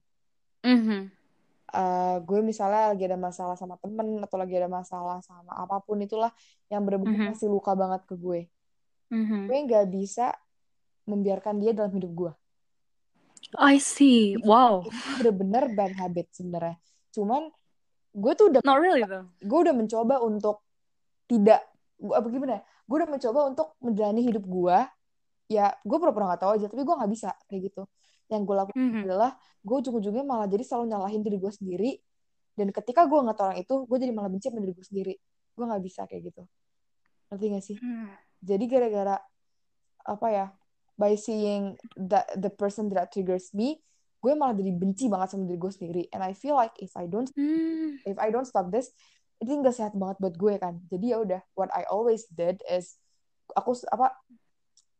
Eh, 1.71 2.17
gue 2.27 2.41
misalnya 2.43 2.91
lagi 2.91 3.07
ada 3.07 3.15
masalah 3.15 3.55
sama 3.55 3.79
temen 3.79 4.19
atau 4.27 4.35
lagi 4.35 4.59
ada 4.59 4.67
masalah 4.67 5.23
sama 5.23 5.55
apa 5.55 5.79
pun 5.79 6.03
itulah 6.03 6.35
yang 6.67 6.83
bener-bener 6.83 7.15
Mhm. 7.15 7.29
kasih 7.31 7.47
luka 7.47 7.79
banget 7.79 8.03
ke 8.11 8.19
gue. 8.19 8.51
Mhm. 9.11 9.47
gue 9.47 9.59
nggak 9.71 9.87
bisa 9.91 10.35
membiarkan 11.07 11.63
dia 11.63 11.71
dalam 11.71 11.95
hidup 11.95 12.11
gue. 12.11 12.33
I 13.59 13.79
see. 13.79 14.35
Wow. 14.43 14.87
Itu 14.87 14.99
bener-bener 15.23 15.71
bad 15.75 15.95
habit 15.95 16.31
sebenarnya. 16.35 16.79
Cuman 17.15 17.51
gue 18.15 18.33
tuh 18.35 18.51
udah 18.51 18.61
not 18.67 18.83
really 18.83 19.07
though. 19.07 19.31
gue 19.39 19.59
udah 19.71 19.75
mencoba 19.75 20.19
untuk 20.23 20.67
tidak 21.31 21.63
gue 22.03 22.15
apa 22.15 22.27
gimana 22.27 22.53
ya? 22.59 22.63
gue 22.67 22.97
udah 22.99 23.11
mencoba 23.11 23.41
untuk 23.47 23.79
menjalani 23.79 24.23
hidup 24.27 24.43
gue. 24.43 24.79
Ya 25.51 25.71
gue 25.87 25.97
pura-pura 25.99 26.35
gak 26.35 26.43
tahu 26.47 26.53
aja 26.59 26.67
tapi 26.67 26.83
gue 26.83 26.95
nggak 26.95 27.11
bisa 27.11 27.31
kayak 27.47 27.71
gitu 27.71 27.87
yang 28.31 28.47
gue 28.47 28.57
lakukan 28.57 28.79
Mhm. 28.79 29.03
adalah 29.05 29.31
gue 29.61 29.77
ujung-ujungnya 29.77 30.25
malah 30.25 30.47
jadi 30.47 30.63
selalu 30.63 30.85
nyalahin 30.89 31.21
diri 31.21 31.37
gue 31.37 31.53
sendiri 31.53 31.91
dan 32.55 32.71
ketika 32.71 33.05
gue 33.05 33.19
ngeliat 33.19 33.41
orang 33.41 33.59
itu 33.59 33.75
gue 33.85 33.99
jadi 33.99 34.13
malah 34.15 34.31
benci 34.31 34.47
sama 34.49 34.63
diri 34.63 34.73
gue 34.73 34.87
sendiri 34.87 35.15
gue 35.51 35.65
nggak 35.67 35.83
bisa 35.83 36.03
kayak 36.07 36.23
gitu 36.31 36.43
ngerti 37.29 37.45
gak 37.51 37.65
sih 37.65 37.79
Hmm. 37.79 38.09
jadi 38.41 38.65
gara-gara 38.67 39.17
apa 40.01 40.27
ya 40.31 40.47
by 40.97 41.13
seeing 41.15 41.75
that 41.95 42.31
the 42.35 42.49
person 42.49 42.89
that 42.89 43.11
triggers 43.11 43.51
me 43.53 43.79
gue 44.21 44.33
malah 44.33 44.55
jadi 44.55 44.73
benci 44.73 45.09
banget 45.09 45.35
sama 45.35 45.45
diri 45.45 45.59
gue 45.59 45.73
sendiri 45.73 46.03
and 46.11 46.23
I 46.23 46.33
feel 46.33 46.55
like 46.55 46.73
if 46.79 46.95
I 46.95 47.05
don't 47.05 47.29
Hmm. 47.35 47.99
if 48.07 48.17
I 48.17 48.31
don't 48.31 48.47
stop 48.47 48.71
this 48.71 48.93
itu 49.41 49.49
nggak 49.51 49.73
sehat 49.73 49.93
banget 49.97 50.21
buat 50.21 50.35
gue 50.37 50.55
kan 50.57 50.81
jadi 50.89 51.17
ya 51.17 51.19
udah 51.21 51.41
what 51.57 51.73
I 51.73 51.85
always 51.89 52.29
did 52.29 52.61
is 52.69 53.01
aku 53.53 53.73
apa 53.91 54.13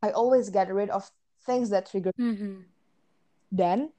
I 0.01 0.17
always 0.17 0.49
get 0.49 0.73
rid 0.73 0.89
of 0.89 1.05
things 1.45 1.69
that 1.69 1.85
trigger 1.85 2.13
Mhm. 2.17 2.65
Dan 3.51 3.91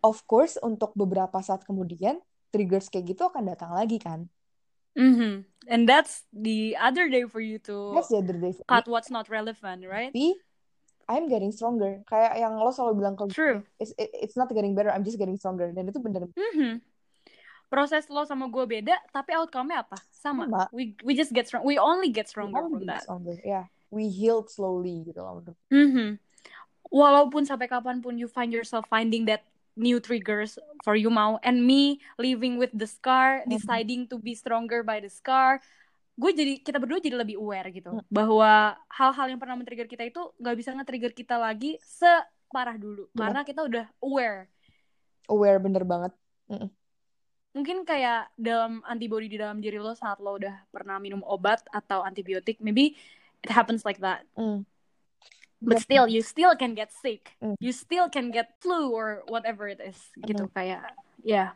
of 0.00 0.22
course 0.26 0.58
untuk 0.58 0.92
beberapa 0.94 1.38
saat 1.40 1.62
kemudian 1.62 2.18
triggers 2.50 2.88
kayak 2.88 3.14
gitu 3.14 3.24
akan 3.24 3.46
datang 3.46 3.70
lagi 3.70 3.96
kan 3.96 4.26
Mhm. 4.90 5.46
and 5.70 5.86
that's 5.86 6.26
the 6.30 6.74
other 6.74 7.06
day 7.06 7.22
for 7.22 7.38
you 7.38 7.56
to 7.56 7.94
that's 7.94 8.10
the 8.10 8.18
other 8.18 8.34
day 8.34 8.50
for 8.50 8.60
me. 8.60 8.68
cut 8.68 8.86
what's 8.86 9.08
not 9.08 9.30
relevant 9.30 9.86
right 9.86 10.10
tapi 10.10 10.34
I'm 11.06 11.26
getting 11.26 11.50
stronger 11.50 12.02
kayak 12.06 12.34
yang 12.36 12.54
lo 12.54 12.70
selalu 12.70 12.98
bilang 12.98 13.14
gue 13.14 13.30
true 13.30 13.62
it's, 13.78 13.94
it- 13.94 14.10
it's 14.12 14.34
not 14.34 14.50
getting 14.50 14.74
better 14.74 14.90
I'm 14.90 15.02
just 15.02 15.14
getting 15.14 15.36
stronger 15.36 15.70
dan 15.70 15.86
itu 15.86 15.98
bener 15.98 16.26
Mhm. 16.30 16.82
Proses 17.70 18.10
lo 18.10 18.26
sama 18.26 18.50
gue 18.50 18.66
beda, 18.66 18.98
tapi 19.14 19.30
outcome-nya 19.30 19.86
apa? 19.86 19.94
Sama. 20.10 20.42
Sama. 20.42 20.66
We 20.74 20.98
we 21.06 21.14
just 21.14 21.30
get 21.30 21.46
strong. 21.46 21.62
We 21.62 21.78
only 21.78 22.10
get 22.10 22.26
stronger 22.26 22.58
I'm 22.58 22.66
from 22.66 22.82
getting 22.82 22.90
that. 22.90 23.06
stronger 23.06 23.38
yeah 23.46 23.70
we 23.94 24.10
healed 24.10 24.50
slowly 24.50 25.06
gitu 25.06 25.22
loh 25.22 25.38
menurut 25.38 25.54
Mhm. 25.70 26.18
Walaupun 26.90 27.46
sampai 27.46 27.70
kapan 27.70 28.02
pun 28.02 28.18
you 28.18 28.26
find 28.26 28.50
yourself 28.50 28.84
finding 28.90 29.24
that 29.30 29.46
new 29.78 30.02
triggers 30.02 30.58
for 30.82 30.98
you 30.98 31.08
mau, 31.08 31.38
and 31.46 31.62
me 31.62 32.02
living 32.18 32.58
with 32.58 32.74
the 32.74 32.84
scar, 32.84 33.46
Mhm. 33.46 33.54
deciding 33.54 34.02
to 34.10 34.18
be 34.18 34.34
stronger 34.34 34.82
by 34.82 34.98
the 34.98 35.08
scar, 35.08 35.62
gue 36.20 36.30
jadi 36.36 36.60
kita 36.60 36.76
berdua 36.76 37.00
jadi 37.00 37.16
lebih 37.16 37.40
aware 37.40 37.70
gitu 37.72 37.96
Hmm. 37.96 38.04
bahwa 38.12 38.76
hal-hal 38.92 39.26
yang 39.32 39.40
pernah 39.40 39.56
men-trigger 39.56 39.88
kita 39.88 40.04
itu 40.04 40.20
nggak 40.36 40.56
bisa 40.58 40.74
nge-trigger 40.76 41.12
kita 41.16 41.40
lagi 41.40 41.80
separah 41.80 42.76
dulu 42.76 43.08
Benar. 43.16 43.32
karena 43.32 43.40
kita 43.46 43.60
udah 43.64 43.84
aware 44.04 44.52
aware 45.32 45.56
bener 45.56 45.80
banget 45.86 46.12
mungkin 47.50 47.82
kayak 47.88 48.28
dalam 48.36 48.84
antibody 48.84 49.32
di 49.32 49.40
dalam 49.40 49.58
diri 49.64 49.80
lo 49.80 49.96
saat 49.96 50.20
lo 50.20 50.36
udah 50.36 50.68
pernah 50.68 51.00
minum 51.00 51.24
obat 51.24 51.64
atau 51.72 52.04
antibiotik 52.04 52.60
maybe 52.60 52.94
it 53.40 53.50
happens 53.50 53.82
like 53.88 53.98
that 54.04 54.22
Mm. 54.36 54.62
But 55.60 55.76
still 55.78 56.08
you 56.08 56.20
still 56.20 56.56
can 56.56 56.72
get 56.72 56.88
sick 56.90 57.36
Mm. 57.38 57.54
you 57.60 57.70
still 57.70 58.08
can 58.08 58.28
get 58.28 58.56
flu 58.58 58.90
or 58.90 59.22
whatever 59.28 59.68
it 59.68 59.78
is 59.78 59.96
gitu 60.18 60.48
kayak 60.50 60.82
ya 61.20 61.52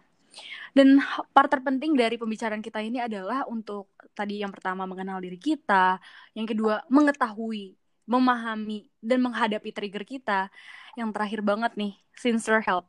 dan 0.75 0.99
part 1.31 1.47
terpenting 1.47 1.95
dari 1.95 2.19
pembicaraan 2.19 2.59
kita 2.59 2.83
ini 2.83 2.99
adalah 2.99 3.47
untuk 3.47 3.89
tadi 4.13 4.43
yang 4.43 4.51
pertama 4.51 4.85
mengenal 4.85 5.19
diri 5.19 5.39
kita 5.39 5.97
yang 6.33 6.45
kedua 6.45 6.83
mengetahui 6.87 7.75
memahami 8.05 8.93
dan 9.01 9.25
menghadapi 9.25 9.73
trigger 9.73 10.05
kita 10.05 10.53
yang 10.95 11.09
terakhir 11.09 11.41
banget 11.41 11.73
nih 11.75 11.95
sincere 12.13 12.61
help 12.61 12.85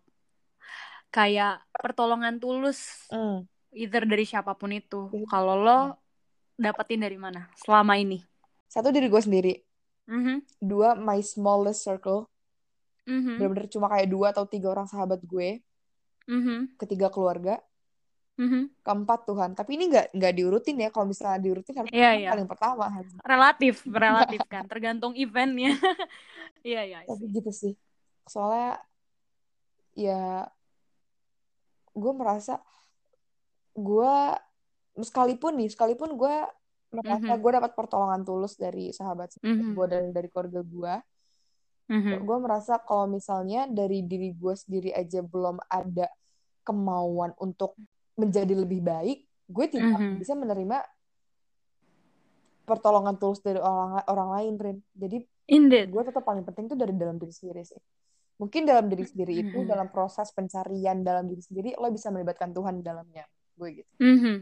kayak 1.09 1.63
pertolongan 1.71 2.35
tulus 2.37 3.07
Mm. 3.07 3.47
either 3.71 4.03
dari 4.03 4.23
siapa 4.23 4.55
pun 4.55 4.71
itu. 4.71 5.11
Iya. 5.11 5.27
Kalau 5.27 5.55
lo 5.55 5.79
dapetin 6.55 6.99
dari 6.99 7.15
mana 7.15 7.47
selama 7.55 7.95
ini? 7.95 8.23
satu 8.65 8.91
diri 8.91 9.07
gue 9.07 9.21
sendiri 9.21 9.53
Mhm. 10.05 10.45
dua 10.61 10.93
my 10.93 11.19
smallest 11.19 11.81
circle 11.81 12.29
Mhm. 13.05 13.37
bener-bener 13.37 13.67
cuma 13.69 13.89
kayak 13.89 14.09
dua 14.09 14.33
atau 14.33 14.45
tiga 14.45 14.69
orang 14.69 14.85
sahabat 14.85 15.21
gue 15.21 15.61
Mhm. 16.25 16.77
ketiga 16.77 17.09
keluarga 17.09 17.61
Mhm. 18.37 18.69
keempat 18.81 19.19
Tuhan 19.25 19.51
tapi 19.53 19.77
ini 19.77 19.89
nggak 19.89 20.13
nggak 20.13 20.33
diurutin 20.35 20.77
ya 20.77 20.89
kalau 20.89 21.07
misalnya 21.07 21.39
diurutin 21.39 21.75
harus 21.77 21.89
Iya, 21.89 22.09
Tuhan 22.11 22.21
iya. 22.21 22.29
paling 22.33 22.49
pertama 22.49 22.85
Relatif, 23.23 23.75
relatif 23.87 24.41
kan, 24.53 24.63
tergantung 24.67 25.13
eventnya. 25.15 25.71
Iya, 26.65 26.81
iya. 26.81 26.97
I 27.05 27.07
tapi 27.07 27.25
gitu 27.29 27.51
sih 27.53 27.73
soalnya 28.25 28.81
ya 29.93 30.49
gue 31.93 32.11
merasa 32.11 32.57
gue 33.71 34.15
sekalipun 34.97 35.55
nih 35.61 35.69
sekalipun 35.71 36.17
gue 36.17 36.35
merasa 36.95 37.31
Mhm. 37.31 37.41
gue 37.41 37.51
dapat 37.53 37.71
pertolongan 37.73 38.21
tulus 38.21 38.53
dari 38.55 38.91
sahabat 38.91 39.35
Mhm. 39.39 39.73
gue 39.73 39.85
dan 39.87 40.03
dari 40.11 40.27
keluarga 40.29 40.61
gue 40.61 40.93
Mhm. 41.85 42.23
gue 42.23 42.37
merasa 42.39 42.79
kalau 42.79 43.05
misalnya 43.05 43.65
dari 43.65 44.01
diri 44.01 44.31
gue 44.31 44.53
sendiri 44.53 44.89
aja 44.91 45.21
belum 45.21 45.59
ada 45.65 46.09
kemauan 46.63 47.35
untuk 47.37 47.77
menjadi 48.15 48.55
lebih 48.55 48.81
baik 48.81 49.19
gue 49.45 49.65
tidak 49.67 49.99
Mhm. 49.99 50.17
bisa 50.17 50.33
menerima 50.33 50.77
pertolongan 52.65 53.15
tulus 53.15 53.39
dari 53.39 53.61
orang 53.61 54.01
orang 54.09 54.29
lain 54.33 54.53
Rin 54.57 54.77
jadi 54.91 55.17
Indeed. 55.45 55.93
gue 55.93 56.03
tetap 56.03 56.25
paling 56.25 56.41
penting 56.41 56.65
tuh 56.65 56.77
dari 56.77 56.97
dalam 56.97 57.21
diri 57.21 57.29
sendiri 57.29 57.61
sih 57.61 57.77
mungkin 58.35 58.65
dalam 58.65 58.89
diri 58.89 59.05
sendiri 59.05 59.33
itu 59.37 59.57
Mhm. 59.61 59.69
dalam 59.69 59.87
proses 59.93 60.33
pencarian 60.33 61.05
dalam 61.05 61.29
diri 61.29 61.39
sendiri 61.39 61.77
lo 61.77 61.93
bisa 61.93 62.09
melibatkan 62.09 62.49
Tuhan 62.49 62.81
di 62.81 62.83
dalamnya 62.83 63.23
gue 63.55 63.69
gitu 63.77 63.91
Mhm. 64.01 64.35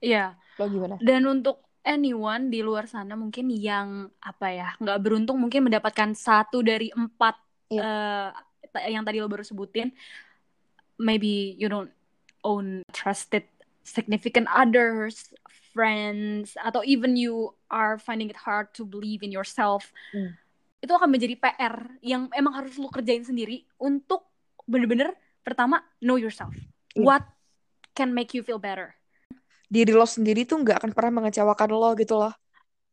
Iya. 0.00 0.36
Lo 0.60 0.64
gimana? 0.68 0.96
Dan 1.00 1.24
untuk 1.28 1.66
anyone 1.86 2.50
di 2.50 2.60
luar 2.66 2.90
sana 2.90 3.14
mungkin 3.14 3.46
yang 3.52 4.10
apa 4.18 4.50
ya 4.50 4.68
nggak 4.82 4.98
beruntung 4.98 5.38
mungkin 5.38 5.70
mendapatkan 5.70 6.18
satu 6.18 6.58
dari 6.60 6.90
empat 6.90 7.38
Iya. 7.66 7.82
eh, 8.78 8.94
yang 8.94 9.02
tadi 9.02 9.18
lo 9.18 9.26
baru 9.26 9.42
sebutin, 9.42 9.90
maybe 11.02 11.58
you 11.58 11.66
don't 11.66 11.90
own 12.46 12.86
trusted 12.94 13.42
significant 13.82 14.46
others, 14.50 15.34
friends, 15.74 16.54
atau 16.58 16.82
even 16.82 17.14
you 17.14 17.54
are 17.70 17.98
finding 17.98 18.30
it 18.30 18.38
hard 18.38 18.70
to 18.74 18.82
believe 18.86 19.22
in 19.22 19.30
yourself. 19.30 19.90
Hmm. 20.10 20.34
Itu 20.82 20.94
akan 20.94 21.10
menjadi 21.10 21.38
PR 21.38 21.98
yang 22.02 22.30
emang 22.34 22.54
harus 22.54 22.78
lo 22.78 22.90
kerjain 22.90 23.22
sendiri 23.22 23.66
untuk 23.78 24.26
bener-bener 24.66 25.14
pertama 25.42 25.82
know 26.02 26.18
yourself. 26.18 26.54
Iya. 26.94 27.02
What 27.06 27.24
can 27.94 28.12
make 28.14 28.34
you 28.34 28.42
feel 28.42 28.58
better? 28.58 28.94
Diri 29.66 29.90
lo 29.90 30.06
sendiri 30.06 30.46
tuh 30.46 30.62
nggak 30.62 30.82
akan 30.82 30.90
pernah 30.94 31.22
mengecewakan 31.22 31.70
lo 31.74 31.90
gitu 31.98 32.14
loh. 32.18 32.34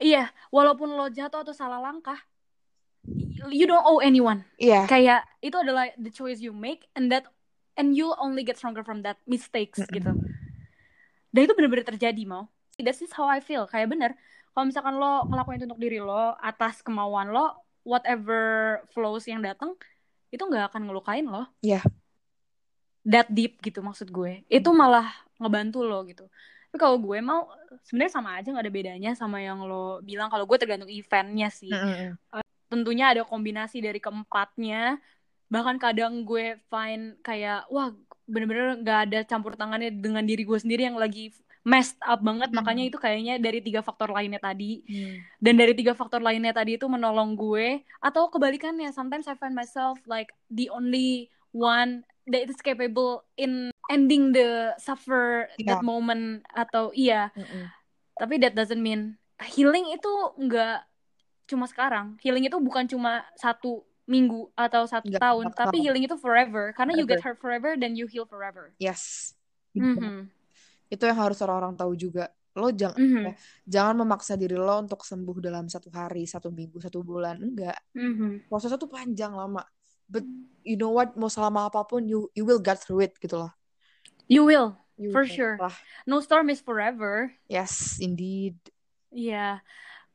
Iya, 0.01 0.33
walaupun 0.49 0.89
lo 0.89 1.07
jatuh 1.07 1.45
atau 1.45 1.53
salah 1.53 1.77
langkah, 1.77 2.17
you 3.53 3.69
don't 3.69 3.85
owe 3.85 4.01
anyone. 4.01 4.41
Iya. 4.57 4.89
Kayak 4.89 5.21
itu 5.39 5.55
adalah 5.55 5.91
the 5.95 6.09
choice 6.09 6.41
you 6.41 6.51
make 6.51 6.89
and 6.97 7.13
that 7.13 7.29
and 7.77 7.93
you'll 7.93 8.17
only 8.17 8.41
get 8.41 8.57
stronger 8.57 8.81
from 8.81 9.05
that 9.05 9.21
mistakes 9.29 9.79
Mm-mm. 9.79 9.93
gitu. 9.93 10.11
Dan 11.33 11.41
itu 11.49 11.53
bener-bener 11.57 11.85
terjadi 11.85 12.21
mau. 12.25 12.49
That's 12.77 13.01
just 13.01 13.13
how 13.13 13.29
I 13.29 13.41
feel. 13.41 13.65
Kayak 13.69 13.93
bener. 13.93 14.11
Kalau 14.53 14.69
misalkan 14.69 14.97
lo 15.01 15.25
ngelakuin 15.29 15.57
itu 15.61 15.65
untuk 15.65 15.81
diri 15.81 15.97
lo 15.97 16.37
atas 16.37 16.85
kemauan 16.85 17.33
lo, 17.33 17.57
whatever 17.81 18.81
flows 18.93 19.25
yang 19.25 19.41
datang 19.41 19.73
itu 20.29 20.41
nggak 20.41 20.73
akan 20.73 20.89
ngelukain 20.89 21.25
lo. 21.25 21.49
Iya. 21.65 21.81
That 23.03 23.33
deep 23.33 23.61
gitu 23.65 23.81
maksud 23.81 24.13
gue. 24.13 24.45
Itu 24.47 24.73
malah 24.73 25.09
ngebantu 25.41 25.81
lo 25.81 26.05
gitu. 26.05 26.29
Tapi 26.73 26.81
kalau 26.81 26.97
gue 26.97 27.21
mau 27.21 27.45
sebenarnya 27.85 28.13
sama 28.17 28.41
aja 28.41 28.49
nggak 28.49 28.65
ada 28.65 28.73
bedanya 28.73 29.11
sama 29.13 29.37
yang 29.45 29.61
lo 29.61 30.01
bilang 30.01 30.33
kalau 30.33 30.49
gue 30.49 30.57
tergantung 30.57 30.89
eventnya 30.89 31.53
sih 31.53 31.69
Mm-mm. 31.69 32.17
tentunya 32.65 33.13
ada 33.13 33.21
kombinasi 33.21 33.77
dari 33.77 34.01
keempatnya 34.01 34.97
bahkan 35.53 35.77
kadang 35.77 36.25
gue 36.25 36.57
find 36.73 37.21
kayak 37.21 37.69
wah 37.69 37.93
bener-bener 38.25 38.81
nggak 38.81 38.99
ada 39.05 39.19
campur 39.21 39.53
tangannya 39.53 39.93
dengan 39.93 40.25
diri 40.25 40.41
gue 40.41 40.57
sendiri 40.57 40.89
yang 40.89 40.97
lagi 40.97 41.29
messed 41.61 42.01
up 42.01 42.25
banget 42.25 42.49
Hmm. 42.49 42.57
makanya 42.57 42.89
itu 42.89 42.97
kayaknya 42.97 43.37
dari 43.37 43.61
tiga 43.61 43.85
faktor 43.85 44.09
lainnya 44.09 44.41
tadi 44.41 44.81
Hmm. 44.81 45.21
dan 45.37 45.53
dari 45.53 45.77
tiga 45.77 45.93
faktor 45.93 46.25
lainnya 46.25 46.57
tadi 46.57 46.81
itu 46.81 46.89
menolong 46.89 47.37
gue 47.37 47.85
atau 48.01 48.33
kebalikannya 48.33 48.89
sometimes 48.89 49.29
I 49.29 49.37
find 49.37 49.53
myself 49.53 50.01
like 50.09 50.33
the 50.49 50.73
only 50.73 51.29
one 51.53 52.01
that 52.25 52.45
is 52.45 52.59
capable 52.59 53.23
in 53.35 53.69
ending 53.87 54.31
the 54.31 54.71
suffer 54.77 55.47
Yeah. 55.55 55.75
that 55.75 55.81
moment 55.81 56.43
atau 56.49 56.89
iya 56.91 57.29
Mm-mm. 57.33 57.67
tapi 58.15 58.39
that 58.39 58.53
doesn't 58.53 58.79
mean 58.79 59.15
healing 59.43 59.91
itu 59.91 60.11
nggak 60.39 60.87
cuma 61.43 61.67
sekarang. 61.67 62.15
Healing 62.23 62.47
itu 62.47 62.55
bukan 62.55 62.87
cuma 62.87 63.27
satu 63.35 63.83
minggu 64.03 64.47
atau 64.55 64.87
satu 64.87 65.11
Nggak, 65.11 65.19
tahun, 65.19 65.43
nggak 65.51 65.59
tapi 65.59 65.75
tahu. 65.75 65.83
healing 65.83 66.03
itu 66.07 66.15
forever. 66.15 66.71
Karena 66.71 66.95
you 66.95 67.03
get 67.03 67.19
Forever. 67.19 67.35
hurt 67.35 67.37
forever, 67.39 67.69
then 67.75 67.99
you 67.99 68.07
heal 68.07 68.23
forever. 68.23 68.71
Yes. 68.79 69.35
Mhm. 69.75 70.31
Itu 70.87 71.03
yang 71.03 71.19
harus 71.19 71.43
orang-orang 71.43 71.75
tahu 71.75 71.99
juga. 71.99 72.31
Lo 72.53 72.71
jangan 72.71 72.95
Mhm. 72.95 73.35
jangan 73.65 73.95
memaksa 73.99 74.39
diri 74.39 74.55
lo 74.55 74.79
untuk 74.79 75.03
sembuh 75.03 75.43
dalam 75.43 75.67
satu 75.67 75.91
hari, 75.91 76.23
satu 76.23 76.47
minggu, 76.47 76.79
satu 76.79 77.03
bulan. 77.03 77.35
Enggak. 77.43 77.75
Mhm. 77.91 78.47
Prosesnya 78.47 78.79
tuh 78.79 78.87
panjang 78.87 79.35
lama. 79.35 79.67
But 80.07 80.23
you 80.63 80.75
know 80.75 80.91
what? 80.91 81.15
Mau 81.15 81.27
selama 81.27 81.67
apa 81.67 81.83
pun, 81.83 82.05
you 82.05 82.27
you 82.33 82.43
will 82.43 82.59
get 82.59 82.79
through 82.79 83.03
it 83.03 83.15
gitu 83.17 83.37
loh. 83.37 83.51
You 84.25 84.47
will, 84.47 84.79
You 84.95 85.11
for 85.11 85.27
will 85.27 85.35
sure. 85.35 85.55
lah. 85.59 85.75
No 86.07 86.19
storm 86.19 86.47
is 86.47 86.63
forever. 86.63 87.35
Yes, 87.47 87.99
indeed. 87.99 88.55
Iya. 89.11 89.59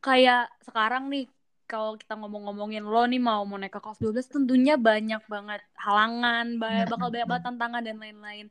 Kayak 0.01 0.49
sekarang 0.65 1.13
nih, 1.13 1.29
kalau 1.69 2.01
kita 2.01 2.17
ngomong-ngomongin 2.17 2.81
lo 2.83 3.05
nih 3.05 3.21
mau 3.21 3.45
mau 3.45 3.61
naik 3.61 3.77
ke 3.77 3.81
kelas 3.85 4.01
12, 4.01 4.27
tentunya 4.27 4.81
banyak 4.81 5.21
banget 5.29 5.61
halangan, 5.77 6.57
ba- 6.57 6.87
Mhm. 6.87 6.91
bakal 6.91 7.09
banyak 7.13 7.29
banget 7.29 7.45
tantangan 7.45 7.83
dan 7.85 7.97
lain-lain. 8.01 8.47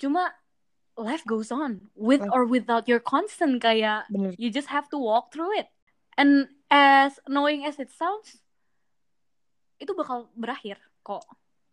Cuma 0.00 0.32
life 0.96 1.24
goes 1.28 1.52
on 1.52 1.92
with 1.92 2.24
or 2.32 2.48
without 2.48 2.88
your 2.88 3.00
constant 3.00 3.60
kayak 3.60 4.08
Bener. 4.08 4.32
you 4.40 4.48
just 4.48 4.72
have 4.72 4.88
to 4.88 4.96
walk 4.96 5.28
through 5.32 5.52
it. 5.52 5.68
And 6.16 6.48
as 6.68 7.20
annoying 7.28 7.64
as 7.68 7.76
it 7.76 7.92
sounds, 7.92 8.40
itu 9.80 9.96
bakal 9.96 10.28
berakhir 10.36 10.76
kok. 11.00 11.24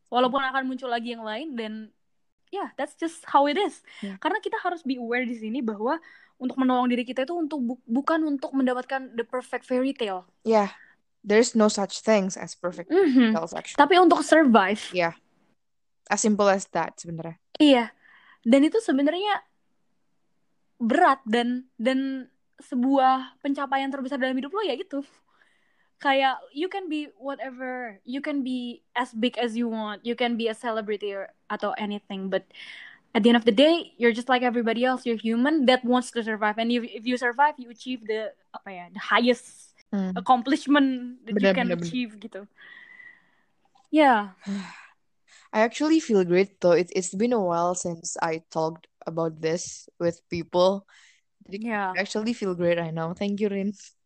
Walaupun 0.07 0.39
akan 0.39 0.63
muncul 0.65 0.87
lagi 0.87 1.11
yang 1.11 1.27
lain 1.27 1.53
dan 1.53 1.73
yeah, 2.47 2.71
that's 2.79 2.95
just 2.95 3.27
how 3.27 3.43
it 3.43 3.59
is. 3.59 3.83
Ya. 3.99 4.15
Karena 4.17 4.39
kita 4.39 4.55
harus 4.57 4.79
be 4.81 4.95
aware 4.95 5.27
di 5.27 5.35
sini 5.35 5.59
bahwa 5.59 5.99
untuk 6.39 6.55
menolong 6.55 6.87
diri 6.87 7.03
kita 7.03 7.27
itu 7.27 7.35
untuk 7.35 7.59
bu- 7.59 7.83
bukan 7.83 8.23
untuk 8.23 8.55
mendapatkan 8.55 9.11
the 9.19 9.27
perfect 9.27 9.67
fairy 9.67 9.91
tale. 9.91 10.23
Yeah. 10.47 10.71
There's 11.27 11.59
no 11.59 11.67
such 11.67 11.99
things 11.99 12.39
as 12.39 12.55
perfect 12.55 12.87
Mhm. 12.87 13.35
health 13.35 13.51
actually. 13.51 13.75
Tapi 13.75 13.99
untuk 13.99 14.23
survive. 14.23 14.79
Yeah. 14.95 15.19
As 16.07 16.23
simple 16.23 16.47
as 16.47 16.71
that 16.71 16.95
sebenarnya. 16.95 17.35
Iya. 17.59 17.91
Dan 18.47 18.63
itu 18.63 18.79
sebenarnya 18.79 19.43
berat 20.79 21.19
dan 21.27 21.67
dan 21.75 22.31
sebuah 22.63 23.37
pencapaian 23.43 23.91
terbesar 23.91 24.17
dalam 24.17 24.37
hidup 24.37 24.55
lo 24.55 24.63
ya 24.63 24.77
itu. 24.77 25.03
Kayak 25.99 26.37
you 26.53 26.69
can 26.69 26.89
be 26.89 27.09
whatever, 27.17 27.97
you 28.05 28.21
can 28.21 28.43
be 28.43 28.83
as 28.95 29.13
big 29.13 29.37
as 29.37 29.57
you 29.57 29.67
want, 29.67 30.05
you 30.05 30.13
can 30.15 30.37
be 30.37 30.47
a 30.47 30.53
celebrity 30.53 31.13
or, 31.13 31.33
atau 31.49 31.73
anything, 31.77 32.29
but 32.29 32.45
at 33.15 33.23
the 33.23 33.29
end 33.33 33.37
of 33.37 33.45
the 33.45 33.55
day, 33.55 33.93
you're 33.97 34.13
just 34.13 34.29
like 34.29 34.43
everybody 34.43 34.85
else. 34.85 35.05
You're 35.05 35.17
human 35.17 35.65
that 35.65 35.81
wants 35.85 36.11
to 36.13 36.21
survive, 36.21 36.57
and 36.61 36.69
if 36.71 36.85
if 36.85 37.03
you 37.09 37.17
survive, 37.17 37.57
you 37.57 37.71
achieve 37.73 38.05
the 38.05 38.29
apa 38.53 38.69
ya, 38.69 38.85
the 38.93 39.01
highest 39.01 39.73
Hmm. 39.89 40.11
accomplishment 40.19 41.23
that 41.25 41.39
you 41.39 41.49
can 41.55 41.71
benar. 41.71 41.79
achieve 41.79 42.19
gitu. 42.19 42.45
Ya, 43.91 44.35
I 45.53 45.61
actually 45.61 45.99
feel 45.99 46.23
great 46.25 46.59
though. 46.61 46.71
It, 46.73 46.91
it's 46.95 47.15
been 47.15 47.33
a 47.33 47.39
while 47.41 47.75
since 47.75 48.17
I 48.21 48.43
talked 48.51 48.87
about 49.05 49.41
this 49.41 49.87
with 49.99 50.21
people. 50.29 50.85
Ya. 51.49 51.93
I 51.95 52.01
actually 52.01 52.33
feel 52.33 52.55
great 52.55 52.77
right 52.77 52.93
now. 52.93 53.13
Thank 53.13 53.39
you, 53.39 53.49
Rin. 53.49 53.73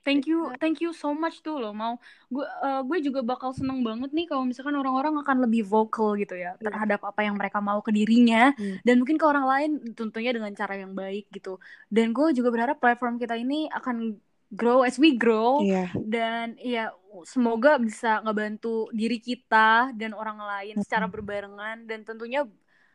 Thank 0.00 0.24
you, 0.24 0.48
thank 0.56 0.80
you 0.80 0.96
so 0.96 1.12
much 1.12 1.44
tuh 1.44 1.60
loh 1.60 1.76
mau 1.76 2.00
gue 2.32 2.40
eh, 2.40 2.80
gue 2.80 2.98
juga 3.04 3.20
bakal 3.20 3.52
seneng 3.52 3.84
banget 3.84 4.08
nih 4.16 4.24
kalau 4.24 4.48
misalkan 4.48 4.72
orang-orang 4.72 5.20
akan 5.20 5.44
lebih 5.44 5.68
vocal 5.68 6.16
gitu 6.16 6.32
ya 6.32 6.56
Iya. 6.56 6.64
terhadap 6.64 7.04
apa 7.04 7.20
yang 7.20 7.36
mereka 7.36 7.60
mau 7.60 7.84
ke 7.84 7.92
dirinya 7.92 8.56
Hmm. 8.56 8.80
dan 8.88 8.94
mungkin 9.04 9.20
ke 9.20 9.26
orang 9.28 9.44
lain 9.44 9.70
tentunya 9.92 10.32
dengan 10.32 10.48
cara 10.56 10.80
yang 10.80 10.96
baik 10.96 11.28
gitu 11.28 11.60
dan 11.92 12.16
gue 12.16 12.32
juga 12.32 12.48
berharap 12.48 12.80
platform 12.80 13.20
kita 13.20 13.36
ini 13.36 13.68
akan 13.68 14.16
grow 14.48 14.80
as 14.80 14.96
we 14.96 15.12
grow 15.12 15.60
Iya. 15.60 15.92
dan 16.00 16.56
ya 16.56 16.88
semoga 17.28 17.76
bisa 17.76 18.24
ngebantu 18.24 18.88
diri 18.96 19.20
kita 19.20 19.92
dan 19.92 20.16
orang 20.16 20.40
lain 20.40 20.80
secara 20.80 21.04
berbarengan 21.04 21.84
dan 21.84 22.00
tentunya 22.08 22.48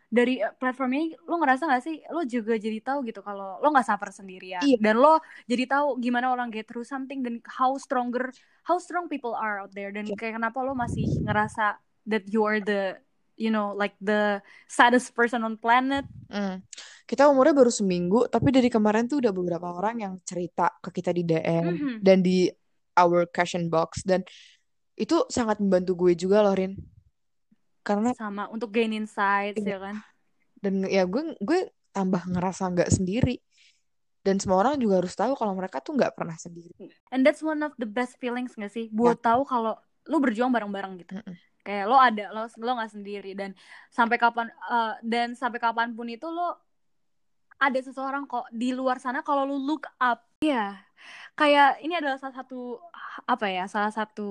dari 0.07 0.39
eh, 0.39 0.55
platform 0.55 0.91
ini 0.93 1.05
lo 1.23 1.35
ngerasa 1.35 1.67
gak 1.67 1.83
sih 1.83 1.99
lo 2.07 2.23
juga 2.23 2.55
jadi 2.55 2.79
tahu 2.79 3.03
gitu 3.03 3.19
kalau 3.19 3.59
lo 3.59 3.67
nggak 3.67 3.83
suffer 3.83 4.09
sendirian 4.09 4.63
Iya. 4.63 4.79
dan 4.79 4.95
lo 4.97 5.19
jadi 5.45 5.67
tahu 5.67 5.99
gimana 5.99 6.31
orang 6.31 6.47
get 6.47 6.63
through 6.63 6.87
something 6.87 7.19
dan 7.21 7.43
how 7.45 7.75
stronger 7.75 8.31
how 8.63 8.79
strong 8.79 9.05
people 9.05 9.35
are 9.35 9.59
out 9.59 9.71
there 9.71 9.91
dan 9.91 10.07
Iya. 10.07 10.15
kayak 10.15 10.33
kenapa 10.39 10.63
lo 10.63 10.71
masih 10.71 11.03
ngerasa 11.21 11.75
that 12.07 12.23
you 12.31 12.47
are 12.47 12.57
the 12.57 12.95
you 13.35 13.51
know 13.51 13.71
like 13.71 13.93
the 13.99 14.39
saddest 14.65 15.11
person 15.11 15.43
on 15.43 15.55
planet 15.55 16.07
Hmm. 16.27 16.59
Kita 17.07 17.31
umurnya 17.31 17.55
baru 17.55 17.71
seminggu, 17.71 18.27
tapi 18.27 18.51
dari 18.51 18.67
kemarin 18.67 19.07
tuh 19.07 19.23
udah 19.23 19.31
beberapa 19.31 19.71
orang 19.71 20.03
yang 20.03 20.13
cerita 20.27 20.67
ke 20.83 20.91
kita 20.91 21.15
di 21.15 21.23
DM 21.23 21.63
Mhm. 21.71 21.95
dan 22.03 22.19
di 22.19 22.51
our 22.99 23.23
question 23.31 23.71
box 23.71 24.03
dan 24.03 24.27
itu 24.91 25.23
sangat 25.31 25.63
membantu 25.63 25.95
gue 25.95 26.19
juga 26.19 26.43
loh, 26.43 26.51
Rin. 26.51 26.75
Karena 27.87 28.11
sama 28.11 28.51
untuk 28.51 28.75
gain 28.75 28.91
insights 28.91 29.63
ya 29.63 29.79
kan 29.79 30.03
dan 30.61 30.85
ya 30.89 31.05
gue 31.05 31.37
gue 31.39 31.69
tambah 31.93 32.21
ngerasa 32.29 32.69
nggak 32.73 32.91
sendiri. 32.93 33.41
Dan 34.21 34.43
semua 34.43 34.59
orang 34.59 34.75
juga 34.75 34.99
harus 34.99 35.15
tahu 35.15 35.39
kalau 35.39 35.55
mereka 35.55 35.79
tuh 35.79 35.95
nggak 35.95 36.11
pernah 36.11 36.35
sendiri. 36.35 36.91
And 37.15 37.23
that's 37.23 37.39
one 37.39 37.63
of 37.63 37.71
the 37.79 37.87
best 37.87 38.19
feelings 38.19 38.59
gak 38.59 38.75
sih? 38.75 38.91
Buat 38.91 39.23
tahu 39.23 39.47
kalau 39.47 39.79
lu 40.03 40.19
berjuang 40.19 40.51
bareng-bareng 40.51 40.99
gitu. 40.99 41.15
Mm-mm. 41.15 41.35
Kayak 41.63 41.85
lo 41.87 41.95
ada, 41.95 42.25
lo 42.35 42.43
lo 42.59 42.71
nggak 42.75 42.91
sendiri 42.91 43.31
dan 43.39 43.55
sampai 43.87 44.19
kapan 44.19 44.51
eh, 44.51 44.93
dan 44.99 45.31
sampai 45.31 45.63
kapan 45.63 45.95
pun 45.95 46.11
itu 46.11 46.27
lo 46.27 46.59
ada 47.55 47.79
seseorang 47.79 48.27
kok 48.27 48.51
di 48.51 48.75
luar 48.75 48.99
sana 48.99 49.23
kalau 49.23 49.47
lu 49.47 49.63
look 49.63 49.87
up. 49.95 50.27
Iya. 50.43 50.75
Kayak 51.39 51.79
ini 51.79 51.95
adalah 51.95 52.19
salah 52.19 52.35
satu 52.43 52.83
apa 53.23 53.47
ya? 53.47 53.63
Salah 53.71 53.95
satu 53.95 54.29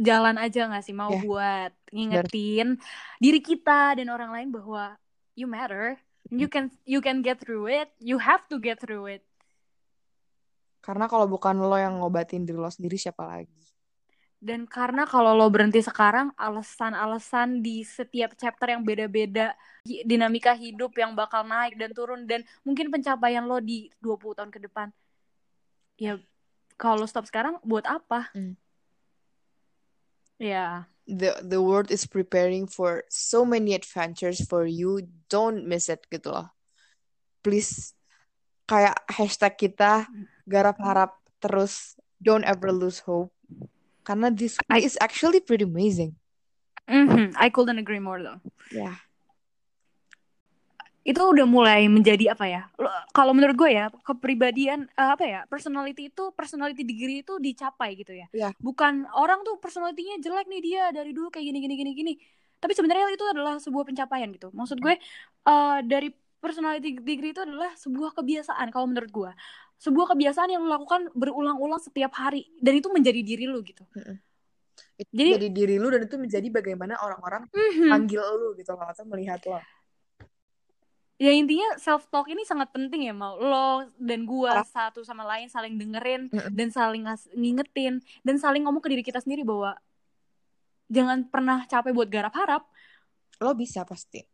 jalan 0.00 0.36
aja 0.40 0.66
gak 0.66 0.84
sih 0.84 0.96
mau 0.96 1.12
Ya. 1.12 1.20
buat 1.20 1.72
ngingetin 1.92 2.80
diri 3.20 3.40
kita 3.44 4.00
dan 4.00 4.08
orang 4.08 4.32
lain 4.32 4.48
bahwa 4.50 4.96
you 5.36 5.44
matter. 5.46 6.00
You 6.30 6.46
can 6.46 6.70
you 6.86 7.00
can 7.02 7.24
get 7.24 7.40
through 7.42 7.66
it. 7.66 7.90
You 7.98 8.20
have 8.20 8.44
to 8.52 8.60
get 8.60 8.78
through 8.78 9.08
it. 9.08 9.22
Karena 10.80 11.08
kalau 11.08 11.28
bukan 11.28 11.58
lo 11.60 11.76
yang 11.76 12.00
ngobatin 12.00 12.48
diri 12.48 12.56
lo 12.56 12.70
sendiri, 12.70 12.96
siapa 12.96 13.24
lagi? 13.26 13.60
Dan 14.40 14.64
karena 14.64 15.04
kalau 15.04 15.36
lo 15.36 15.52
berhenti 15.52 15.84
sekarang, 15.84 16.32
alasan-alasan 16.38 17.60
di 17.60 17.84
setiap 17.84 18.32
chapter 18.40 18.72
yang 18.72 18.80
beda-beda, 18.80 19.52
dinamika 19.84 20.56
hidup 20.56 20.96
yang 20.96 21.12
bakal 21.12 21.44
naik 21.44 21.76
dan 21.76 21.92
turun, 21.92 22.24
dan 22.24 22.48
mungkin 22.64 22.88
pencapaian 22.88 23.44
lo 23.44 23.60
di 23.60 23.92
20 24.00 24.38
tahun 24.40 24.48
ke 24.48 24.60
depan. 24.64 24.88
Ya, 26.00 26.16
kalau 26.80 27.04
lo 27.04 27.06
stop 27.08 27.28
sekarang, 27.28 27.60
buat 27.60 27.84
apa? 27.84 28.32
Hmm. 28.32 28.56
Ya, 30.40 30.88
The 31.04 31.42
the 31.44 31.60
world 31.60 31.90
is 31.92 32.06
preparing 32.08 32.64
for 32.70 33.04
so 33.12 33.44
many 33.44 33.74
adventures 33.76 34.40
for 34.46 34.64
you. 34.64 35.04
Don't 35.28 35.66
miss 35.68 35.90
it 35.92 36.06
gitu 36.08 36.32
loh. 36.32 36.48
Please 37.44 37.92
kayak 38.70 38.96
hashtag 39.10 39.58
kita 39.58 40.06
garap 40.46 40.78
harap 40.78 41.18
terus 41.42 41.98
don't 42.22 42.46
ever 42.46 42.70
lose 42.70 43.02
hope. 43.04 43.34
Karena 44.06 44.30
this 44.32 44.56
I- 44.70 44.80
is 44.86 44.96
actually 45.02 45.42
pretty 45.44 45.66
amazing. 45.66 46.16
mhm, 46.88 47.34
I 47.36 47.50
couldn't 47.52 47.78
agree 47.82 48.00
more 48.00 48.22
though. 48.22 48.40
Ya. 48.72 48.96
Itu 51.00 51.16
udah 51.16 51.46
mulai 51.48 51.88
menjadi 51.88 52.36
apa 52.36 52.44
ya? 52.44 52.62
Kalau 53.10 53.32
menurut 53.32 53.56
gue 53.56 53.70
ya, 53.72 53.88
kepribadian 54.04 54.84
eh, 54.90 55.10
apa 55.10 55.24
ya? 55.24 55.40
Personality 55.48 56.12
itu 56.12 56.28
personality 56.30 56.84
degree 56.84 57.24
itu 57.24 57.40
dicapai 57.40 57.96
gitu 57.96 58.12
ya. 58.12 58.26
Iya. 58.30 58.50
Bukan 58.60 59.08
orang 59.10 59.40
tuh 59.40 59.56
personalitinya 59.56 60.20
jelek 60.20 60.46
nih 60.46 60.60
dia 60.60 60.82
dari 60.92 61.10
dulu 61.10 61.32
kayak 61.32 61.46
gini 61.48 61.58
gini 61.58 61.74
gini 61.74 61.90
gini. 61.94 62.12
Tapi 62.60 62.76
sebenarnya 62.76 63.08
itu 63.08 63.24
adalah 63.24 63.56
sebuah 63.56 63.88
pencapaian 63.88 64.28
gitu. 64.28 64.52
Maksud 64.52 64.76
gue 64.78 64.94
eh, 65.42 65.78
dari 65.82 66.12
personality 66.40 67.00
degree 67.00 67.32
itu 67.32 67.40
adalah 67.40 67.72
sebuah 67.74 68.12
kebiasaan 68.12 68.68
kalau 68.68 68.84
menurut 68.84 69.08
gue. 69.08 69.32
Sebuah 69.80 70.12
kebiasaan 70.12 70.52
yang 70.52 70.60
lo 70.60 70.76
lakukan 70.76 71.08
berulang-ulang 71.16 71.80
setiap 71.80 72.12
hari 72.12 72.44
dan 72.60 72.76
itu 72.76 72.92
menjadi 72.92 73.20
diri 73.24 73.48
lo 73.48 73.64
gitu. 73.64 73.88
Itu 75.00 75.08
Jadi- 75.16 75.32
jadi 75.40 75.48
diri 75.48 75.76
lu 75.80 75.88
dan 75.88 76.04
itu 76.04 76.20
menjadi 76.20 76.48
bagaimana 76.52 77.00
orang-orang 77.00 77.48
Mhm. 77.48 77.88
panggil 77.88 78.20
lu 78.36 78.52
gitu 78.52 78.76
loh 78.76 78.84
atau 78.84 79.08
melihat 79.08 79.40
lo. 79.48 79.56
Ya 81.20 81.36
intinya 81.36 81.76
self 81.76 82.08
talk 82.08 82.32
ini 82.32 82.48
sangat 82.48 82.72
penting 82.72 83.04
ya 83.04 83.12
mau 83.12 83.36
lo 83.36 83.84
dan 84.00 84.24
gua 84.24 84.64
satu 84.64 85.04
sama 85.04 85.20
lain 85.28 85.52
saling 85.52 85.76
dengerin 85.76 86.32
Mm-mm. 86.32 86.48
dan 86.56 86.72
saling 86.72 87.04
ngingetin 87.36 88.00
dan 88.24 88.40
saling 88.40 88.64
ngomong 88.64 88.80
ke 88.80 88.88
diri 88.88 89.04
kita 89.04 89.20
sendiri 89.20 89.44
bahwa 89.44 89.76
jangan 90.88 91.28
pernah 91.28 91.68
capek 91.68 91.92
buat 91.92 92.08
garap 92.08 92.32
harap. 92.32 92.64
Lo 93.36 93.52
bisa 93.52 93.84
pasti. 93.84 94.24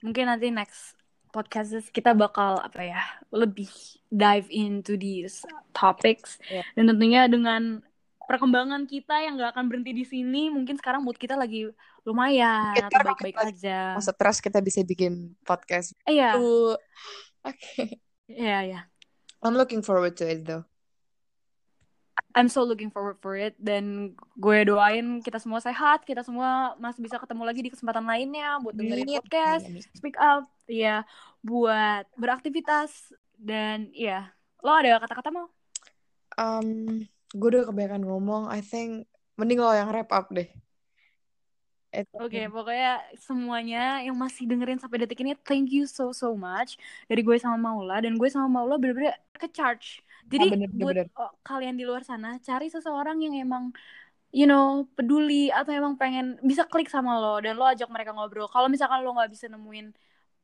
Mungkin 0.00 0.30
nanti 0.30 0.48
next 0.48 0.94
podcast 1.30 1.90
kita 1.90 2.14
bakal 2.14 2.62
apa 2.62 2.82
ya 2.82 3.02
lebih 3.30 3.70
dive 4.10 4.46
into 4.50 4.94
these 4.94 5.42
topics 5.70 6.38
Iya. 6.46 6.62
dan 6.74 6.84
tentunya 6.90 7.26
dengan 7.30 7.82
perkembangan 8.30 8.86
kita 8.86 9.26
yang 9.26 9.34
gak 9.42 9.58
akan 9.58 9.66
berhenti 9.66 9.90
di 9.90 10.06
sini 10.06 10.54
mungkin 10.54 10.78
sekarang 10.78 11.02
mood 11.02 11.18
kita 11.18 11.34
lagi 11.34 11.66
lumayan 12.06 12.78
Kita 12.78 12.86
atau 12.86 13.10
baik-baik 13.10 13.36
aja. 13.42 13.98
Pas 13.98 14.06
stres 14.06 14.38
kita 14.38 14.62
bisa 14.62 14.86
bikin 14.86 15.34
podcast. 15.42 15.98
Iya. 16.06 16.38
Oke. 17.42 17.98
iya, 18.30 18.58
iya. 18.62 18.80
I'm 19.42 19.58
looking 19.58 19.82
forward 19.82 20.14
to 20.22 20.30
it 20.30 20.46
though. 20.46 20.62
I'm 22.30 22.46
so 22.46 22.62
looking 22.62 22.94
forward 22.94 23.18
for 23.18 23.34
it 23.34 23.58
dan 23.58 24.14
gue 24.38 24.58
doain 24.62 25.18
kita 25.18 25.42
semua 25.42 25.58
sehat, 25.58 26.06
kita 26.06 26.22
semua 26.22 26.78
masih 26.78 27.02
bisa 27.02 27.18
ketemu 27.18 27.42
lagi 27.42 27.60
di 27.66 27.74
kesempatan 27.74 28.06
lainnya 28.06 28.62
buat 28.62 28.78
dengerin 28.78 29.10
Amin. 29.10 29.18
podcast, 29.18 29.66
speak 29.98 30.14
up, 30.14 30.46
ya 30.70 31.02
buat 31.42 32.06
beraktivitas 32.14 33.10
dan 33.34 33.90
ya 33.90 34.30
lo 34.62 34.70
ada 34.78 35.02
kata-kata 35.02 35.34
mau? 35.34 35.50
Um, 36.38 37.02
gue 37.38 37.48
udah 37.52 37.62
kebanyakan 37.68 38.02
ngomong. 38.06 38.42
I 38.50 38.60
think 38.62 39.06
mending 39.38 39.60
lo 39.62 39.72
yang 39.72 39.90
wrap 39.92 40.10
up 40.12 40.26
deh. 40.34 40.48
Oke, 42.20 42.38
pokoknya 42.52 43.00
semuanya 43.16 43.78
yang 44.04 44.12
masih 44.18 44.44
dengerin 44.44 44.76
sampai 44.76 44.98
detik 45.02 45.24
ini, 45.24 45.32
thank 45.46 45.72
you 45.72 45.88
so 45.88 46.12
so 46.12 46.36
much 46.36 46.76
dari 47.08 47.24
gue 47.24 47.36
sama 47.40 47.56
Maula 47.56 48.02
dan 48.04 48.18
gue 48.20 48.28
sama 48.28 48.46
Maula 48.60 48.76
bener-bener 48.76 49.16
ke 49.38 49.48
charge. 49.48 50.04
Jadi 50.28 50.44
Ah, 50.44 50.50
bener, 50.52 50.68
bener, 50.68 50.86
buat 50.86 50.98
bener. 51.06 51.06
oh, 51.16 51.32
kalian 51.46 51.80
di 51.80 51.88
luar 51.88 52.02
sana 52.04 52.36
cari 52.42 52.68
seseorang 52.68 53.24
yang 53.24 53.34
emang 53.40 53.72
you 54.34 54.44
know 54.50 54.84
peduli 54.98 55.54
atau 55.54 55.70
emang 55.70 55.94
pengen 55.94 56.36
bisa 56.42 56.66
klik 56.66 56.90
sama 56.90 57.14
lo 57.22 57.38
dan 57.44 57.54
lo 57.54 57.64
ajak 57.70 57.86
mereka 57.94 58.10
ngobrol. 58.12 58.50
Kalau 58.50 58.66
misalkan 58.66 59.00
lo 59.06 59.14
nggak 59.14 59.30
bisa 59.30 59.46
nemuin 59.46 59.94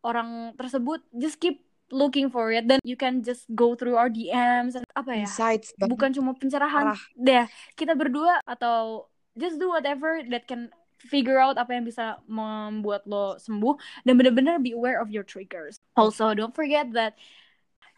orang 0.06 0.54
tersebut, 0.54 1.02
just 1.18 1.42
keep 1.42 1.65
looking 1.90 2.26
for 2.26 2.50
it 2.50 2.66
dan 2.66 2.82
you 2.82 2.98
can 2.98 3.22
just 3.22 3.46
go 3.54 3.78
through 3.78 3.94
our 3.94 4.10
DMs 4.10 4.74
and 4.74 4.86
apa 4.94 5.22
ya? 5.22 5.26
Insights 5.26 5.70
bukan 5.78 6.10
cuma 6.10 6.34
pencerahan 6.34 6.94
Parah. 6.94 7.02
deh 7.14 7.44
kita 7.78 7.94
berdua 7.94 8.42
atau 8.42 9.06
just 9.38 9.60
do 9.60 9.70
whatever 9.70 10.22
that 10.26 10.48
can 10.50 10.72
figure 10.98 11.38
out 11.38 11.54
apa 11.60 11.76
yang 11.76 11.84
bisa 11.84 12.18
membuat 12.26 13.04
lo 13.04 13.36
sembuh 13.36 13.76
dan 14.02 14.16
bener-bener 14.16 14.58
be 14.58 14.72
aware 14.72 14.98
of 14.98 15.12
your 15.12 15.22
triggers 15.22 15.78
also 15.94 16.32
don't 16.32 16.56
forget 16.56 16.88
that 16.90 17.14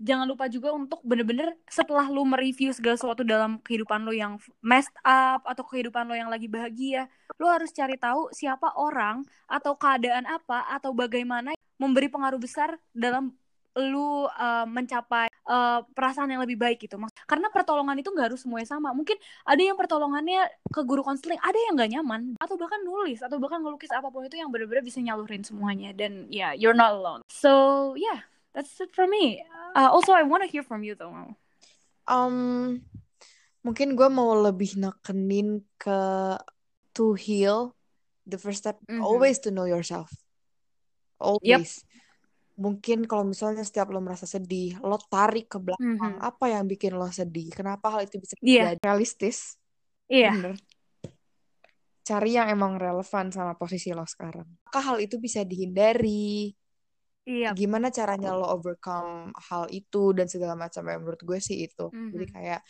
jangan 0.03 0.30
lupa 0.30 0.47
juga 0.47 0.70
untuk 0.74 1.03
bener-bener 1.03 1.55
setelah 1.66 2.07
lo 2.07 2.22
mereview 2.22 2.70
segala 2.70 2.99
sesuatu 2.99 3.26
dalam 3.26 3.59
kehidupan 3.62 4.03
lo 4.03 4.14
yang 4.14 4.39
messed 4.62 4.95
up 5.03 5.43
atau 5.47 5.62
kehidupan 5.66 6.07
lo 6.07 6.14
yang 6.14 6.30
lagi 6.30 6.47
bahagia 6.47 7.07
lo 7.39 7.51
harus 7.51 7.70
cari 7.74 7.99
tahu 7.99 8.30
siapa 8.34 8.74
orang 8.78 9.26
atau 9.47 9.74
keadaan 9.74 10.26
apa 10.26 10.66
atau 10.74 10.95
bagaimana 10.95 11.55
memberi 11.78 12.11
pengaruh 12.11 12.39
besar 12.43 12.78
dalam 12.91 13.34
lu 13.77 14.25
uh, 14.27 14.64
mencapai 14.64 15.29
uh, 15.45 15.85
perasaan 15.93 16.33
yang 16.33 16.43
lebih 16.43 16.57
baik 16.57 16.89
gitu. 16.89 16.97
Karena 17.29 17.53
pertolongan 17.53 17.99
itu 18.01 18.09
nggak 18.09 18.33
harus 18.33 18.41
semuanya 18.43 18.69
sama. 18.69 18.91
Mungkin 18.97 19.16
ada 19.45 19.61
yang 19.61 19.77
pertolongannya 19.77 20.49
ke 20.73 20.81
guru 20.83 21.05
konseling, 21.05 21.39
ada 21.43 21.59
yang 21.69 21.77
nggak 21.77 21.91
nyaman, 21.99 22.21
atau 22.41 22.57
bahkan 22.59 22.81
nulis, 22.83 23.21
atau 23.21 23.37
bahkan 23.37 23.61
ngelukis 23.61 23.93
apa 23.93 24.09
pun 24.09 24.25
itu 24.25 24.39
yang 24.41 24.49
benar-benar 24.49 24.83
bisa 24.83 24.99
nyalurin 24.99 25.45
semuanya. 25.45 25.93
Dan 25.93 26.27
ya, 26.33 26.51
yeah, 26.51 26.53
you're 26.57 26.77
not 26.77 26.97
alone. 26.97 27.23
So 27.29 27.93
yeah, 27.95 28.25
that's 28.57 28.79
it 28.81 28.91
from 28.95 29.12
me. 29.12 29.43
Uh, 29.77 29.91
also, 29.93 30.16
I 30.16 30.25
wanna 30.25 30.49
hear 30.51 30.64
from 30.66 30.83
you 30.83 30.99
though. 30.99 31.37
Um, 32.09 32.81
mungkin 33.61 33.93
gue 33.93 34.09
mau 34.09 34.33
lebih 34.33 34.81
nekenin 34.81 35.61
ke 35.77 36.01
to 36.97 37.14
heal. 37.14 37.77
The 38.29 38.37
first 38.37 38.64
step 38.64 38.81
Mhm. 38.85 39.01
always 39.01 39.41
to 39.45 39.53
know 39.53 39.64
yourself. 39.64 40.12
Always. 41.16 41.88
Mungkin 42.59 43.07
kalau 43.07 43.23
misalnya 43.23 43.63
setiap 43.63 43.87
lo 43.95 44.03
merasa 44.03 44.27
sedih, 44.27 44.83
lo 44.83 44.99
tarik 44.99 45.47
ke 45.47 45.59
belakang. 45.63 46.19
Mhm. 46.19 46.19
Apa 46.19 46.51
yang 46.51 46.67
bikin 46.67 46.99
lo 46.99 47.07
sedih? 47.07 47.55
Kenapa 47.55 47.87
hal 47.95 48.11
itu 48.11 48.19
bisa 48.19 48.35
terjadi? 48.35 48.75
Realistis. 48.83 49.55
Iya, 50.11 50.35
Bener. 50.35 50.57
Cari 52.03 52.41
yang 52.41 52.49
emang 52.49 52.81
relevan 52.81 53.29
sama 53.29 53.53
posisi 53.55 53.93
lo 53.93 54.03
sekarang. 54.09 54.49
Apakah 54.67 54.83
hal 54.83 54.99
itu 54.99 55.21
bisa 55.21 55.45
dihindari? 55.45 56.57
iya, 57.29 57.53
Gimana 57.53 57.93
caranya 57.93 58.33
lo 58.33 58.49
overcome 58.49 59.31
hal 59.53 59.69
itu 59.69 60.17
dan 60.17 60.25
segala 60.27 60.57
macam 60.57 60.83
ya 60.89 60.97
menurut 60.97 61.21
gue 61.21 61.37
sih 61.37 61.69
itu. 61.69 61.93
Jadi 62.09 62.25
Mhm. 62.25 62.33
kayak 62.33 62.61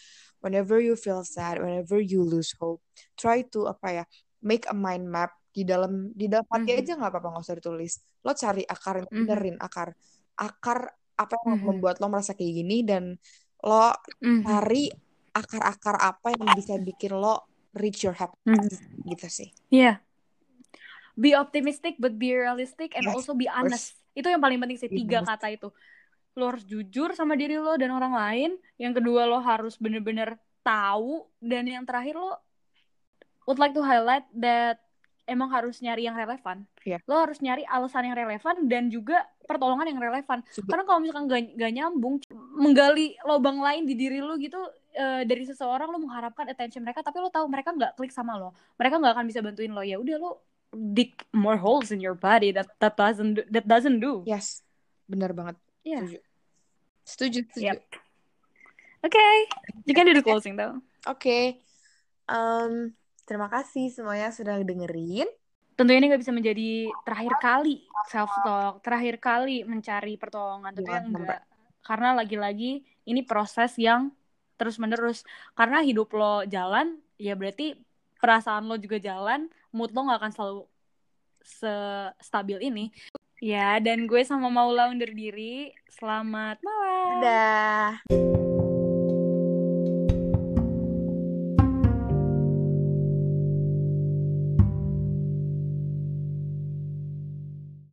whenever 0.42 0.82
you 0.82 0.98
feel 0.98 1.22
sad, 1.22 1.62
whenever 1.62 2.02
you 2.02 2.26
lose 2.26 2.50
hope, 2.58 2.82
try 3.14 3.46
to 3.46 3.70
apa 3.70 4.02
ya, 4.02 4.04
make 4.42 4.66
a 4.66 4.74
mind 4.74 5.06
map 5.06 5.37
di 5.48 5.62
dalam 5.64 6.12
di 6.12 6.26
dalam 6.28 6.46
hati 6.48 6.70
Mhm. 6.72 6.80
aja 6.80 6.92
nggak 6.96 7.10
apa-apa 7.10 7.28
nggak 7.34 7.44
usah 7.44 7.56
ditulis. 7.58 7.92
Lo 8.22 8.32
cari 8.32 8.62
akar, 8.64 8.96
Mhm. 9.04 9.10
benerin 9.10 9.56
akar, 9.58 9.96
akar 10.36 10.78
apa 11.18 11.34
yang 11.44 11.58
Mhm. 11.58 11.66
membuat 11.66 11.98
lo 11.98 12.06
merasa 12.06 12.32
kayak 12.32 12.54
gini 12.62 12.86
dan 12.86 13.18
lo 13.60 13.90
Mhm. 14.22 14.46
cari 14.46 14.86
akar-akar 15.34 15.96
apa 15.98 16.34
yang 16.34 16.50
bisa 16.52 16.78
bikin 16.78 17.14
lo 17.14 17.46
reach 17.74 18.02
your 18.02 18.14
happiness 18.14 18.78
Mhm. 18.78 19.06
gitu 19.06 19.26
sih. 19.26 19.50
Iya. 19.68 20.02
Be 21.18 21.34
optimistic 21.34 21.98
but 21.98 22.14
be 22.14 22.30
realistic 22.30 22.94
and 22.94 23.10
Yes, 23.10 23.14
also 23.14 23.34
be 23.34 23.50
honest. 23.50 23.98
Itu 24.14 24.30
yang 24.30 24.38
paling 24.38 24.62
penting 24.62 24.78
sih 24.78 24.90
tiga 24.90 25.22
bener. 25.22 25.34
kata 25.34 25.50
itu. 25.50 25.68
Lo 26.38 26.54
harus 26.54 26.62
jujur 26.62 27.10
sama 27.18 27.34
diri 27.34 27.58
lo 27.58 27.74
dan 27.74 27.90
orang 27.90 28.14
lain. 28.14 28.50
Yang 28.78 29.02
kedua 29.02 29.26
lo 29.26 29.42
harus 29.42 29.74
bener-bener 29.74 30.38
tahu 30.62 31.26
dan 31.42 31.66
yang 31.66 31.82
terakhir 31.82 32.14
lo 32.14 32.38
would 33.50 33.58
like 33.58 33.74
to 33.74 33.82
highlight 33.82 34.26
that 34.30 34.78
emang 35.28 35.52
harus 35.52 35.84
nyari 35.84 36.08
yang 36.08 36.16
relevan. 36.16 36.64
Iya. 36.82 37.04
Lo 37.04 37.20
harus 37.20 37.38
nyari 37.44 37.68
alasan 37.68 38.08
yang 38.08 38.16
relevan 38.16 38.64
dan 38.64 38.88
juga 38.88 39.28
pertolongan 39.44 39.92
yang 39.92 40.00
relevan. 40.00 40.40
Karena 40.64 40.84
kalau 40.88 40.98
misalkan 41.04 41.28
gak, 41.28 41.42
gak 41.52 41.72
nyambung, 41.76 42.24
menggali 42.56 43.14
lubang 43.28 43.60
lain 43.60 43.84
di 43.84 43.94
diri 43.94 44.24
lo 44.24 44.40
gitu 44.40 44.58
eh, 44.96 45.22
dari 45.28 45.44
seseorang 45.44 45.92
lo 45.92 46.00
mengharapkan 46.00 46.48
attention 46.48 46.80
mereka, 46.80 47.04
tapi 47.04 47.20
lo 47.20 47.28
tahu 47.28 47.44
mereka 47.46 47.76
nggak 47.76 47.94
klik 48.00 48.10
sama 48.10 48.40
lo, 48.40 48.56
mereka 48.80 48.96
nggak 48.96 49.12
akan 49.14 49.26
bisa 49.28 49.40
bantuin 49.44 49.70
lo. 49.70 49.84
Ya 49.84 50.00
udah 50.00 50.16
lo 50.16 50.30
dig 50.72 51.12
more 51.32 51.56
holes 51.60 51.92
in 51.92 52.00
your 52.00 52.16
body 52.16 52.52
that 52.52 52.68
that 52.80 52.96
doesn't 52.96 53.40
do, 53.40 53.42
that 53.52 53.68
doesn't 53.68 54.00
do. 54.00 54.24
Yes, 54.24 54.64
benar 55.04 55.36
banget. 55.36 55.56
Iya. 55.84 56.00
Setuju. 56.04 56.18
Setuju, 57.08 57.40
setuju. 57.52 57.66
Yep. 57.72 57.78
Oke, 58.98 59.26
you 59.86 59.94
can 59.94 60.04
do 60.04 60.12
the 60.12 60.24
closing 60.24 60.58
though. 60.58 60.82
Oke. 61.06 61.62
Em, 62.28 62.92
terima 63.28 63.52
kasih 63.52 63.92
semuanya 63.92 64.32
sudah 64.32 64.56
dengerin. 64.64 65.28
Tentunya 65.76 66.00
ini 66.00 66.06
nggak 66.10 66.22
bisa 66.24 66.34
menjadi 66.34 66.90
terakhir 67.04 67.34
kali 67.38 67.86
self 68.08 68.32
talk, 68.42 68.80
terakhir 68.80 69.20
kali 69.20 69.62
mencari 69.68 70.16
pertolongan. 70.16 70.72
Tentunya 70.72 71.04
Jangan 71.04 71.12
enggak. 71.14 71.42
Karena 71.84 72.08
lagi-lagi 72.16 72.82
ini 73.04 73.20
proses 73.22 73.76
yang 73.76 74.10
terus 74.58 74.80
menerus. 74.80 75.22
Karena 75.54 75.84
hidup 75.84 76.10
lo 76.16 76.42
jalan, 76.48 76.98
ya 77.20 77.38
berarti 77.38 77.78
perasaan 78.18 78.66
lo 78.66 78.74
juga 78.74 78.98
jalan, 78.98 79.46
mood 79.70 79.94
lo 79.94 80.10
gak 80.10 80.18
akan 80.18 80.32
selalu 80.34 80.62
se-stabil 81.44 82.58
ini. 82.66 82.90
Ya, 83.38 83.78
dan 83.78 84.10
gue 84.10 84.18
sama 84.26 84.50
Maula 84.50 84.90
undur 84.90 85.14
diri. 85.14 85.70
Selamat 85.86 86.58
malam. 86.58 87.22
Dadah. 87.22 88.47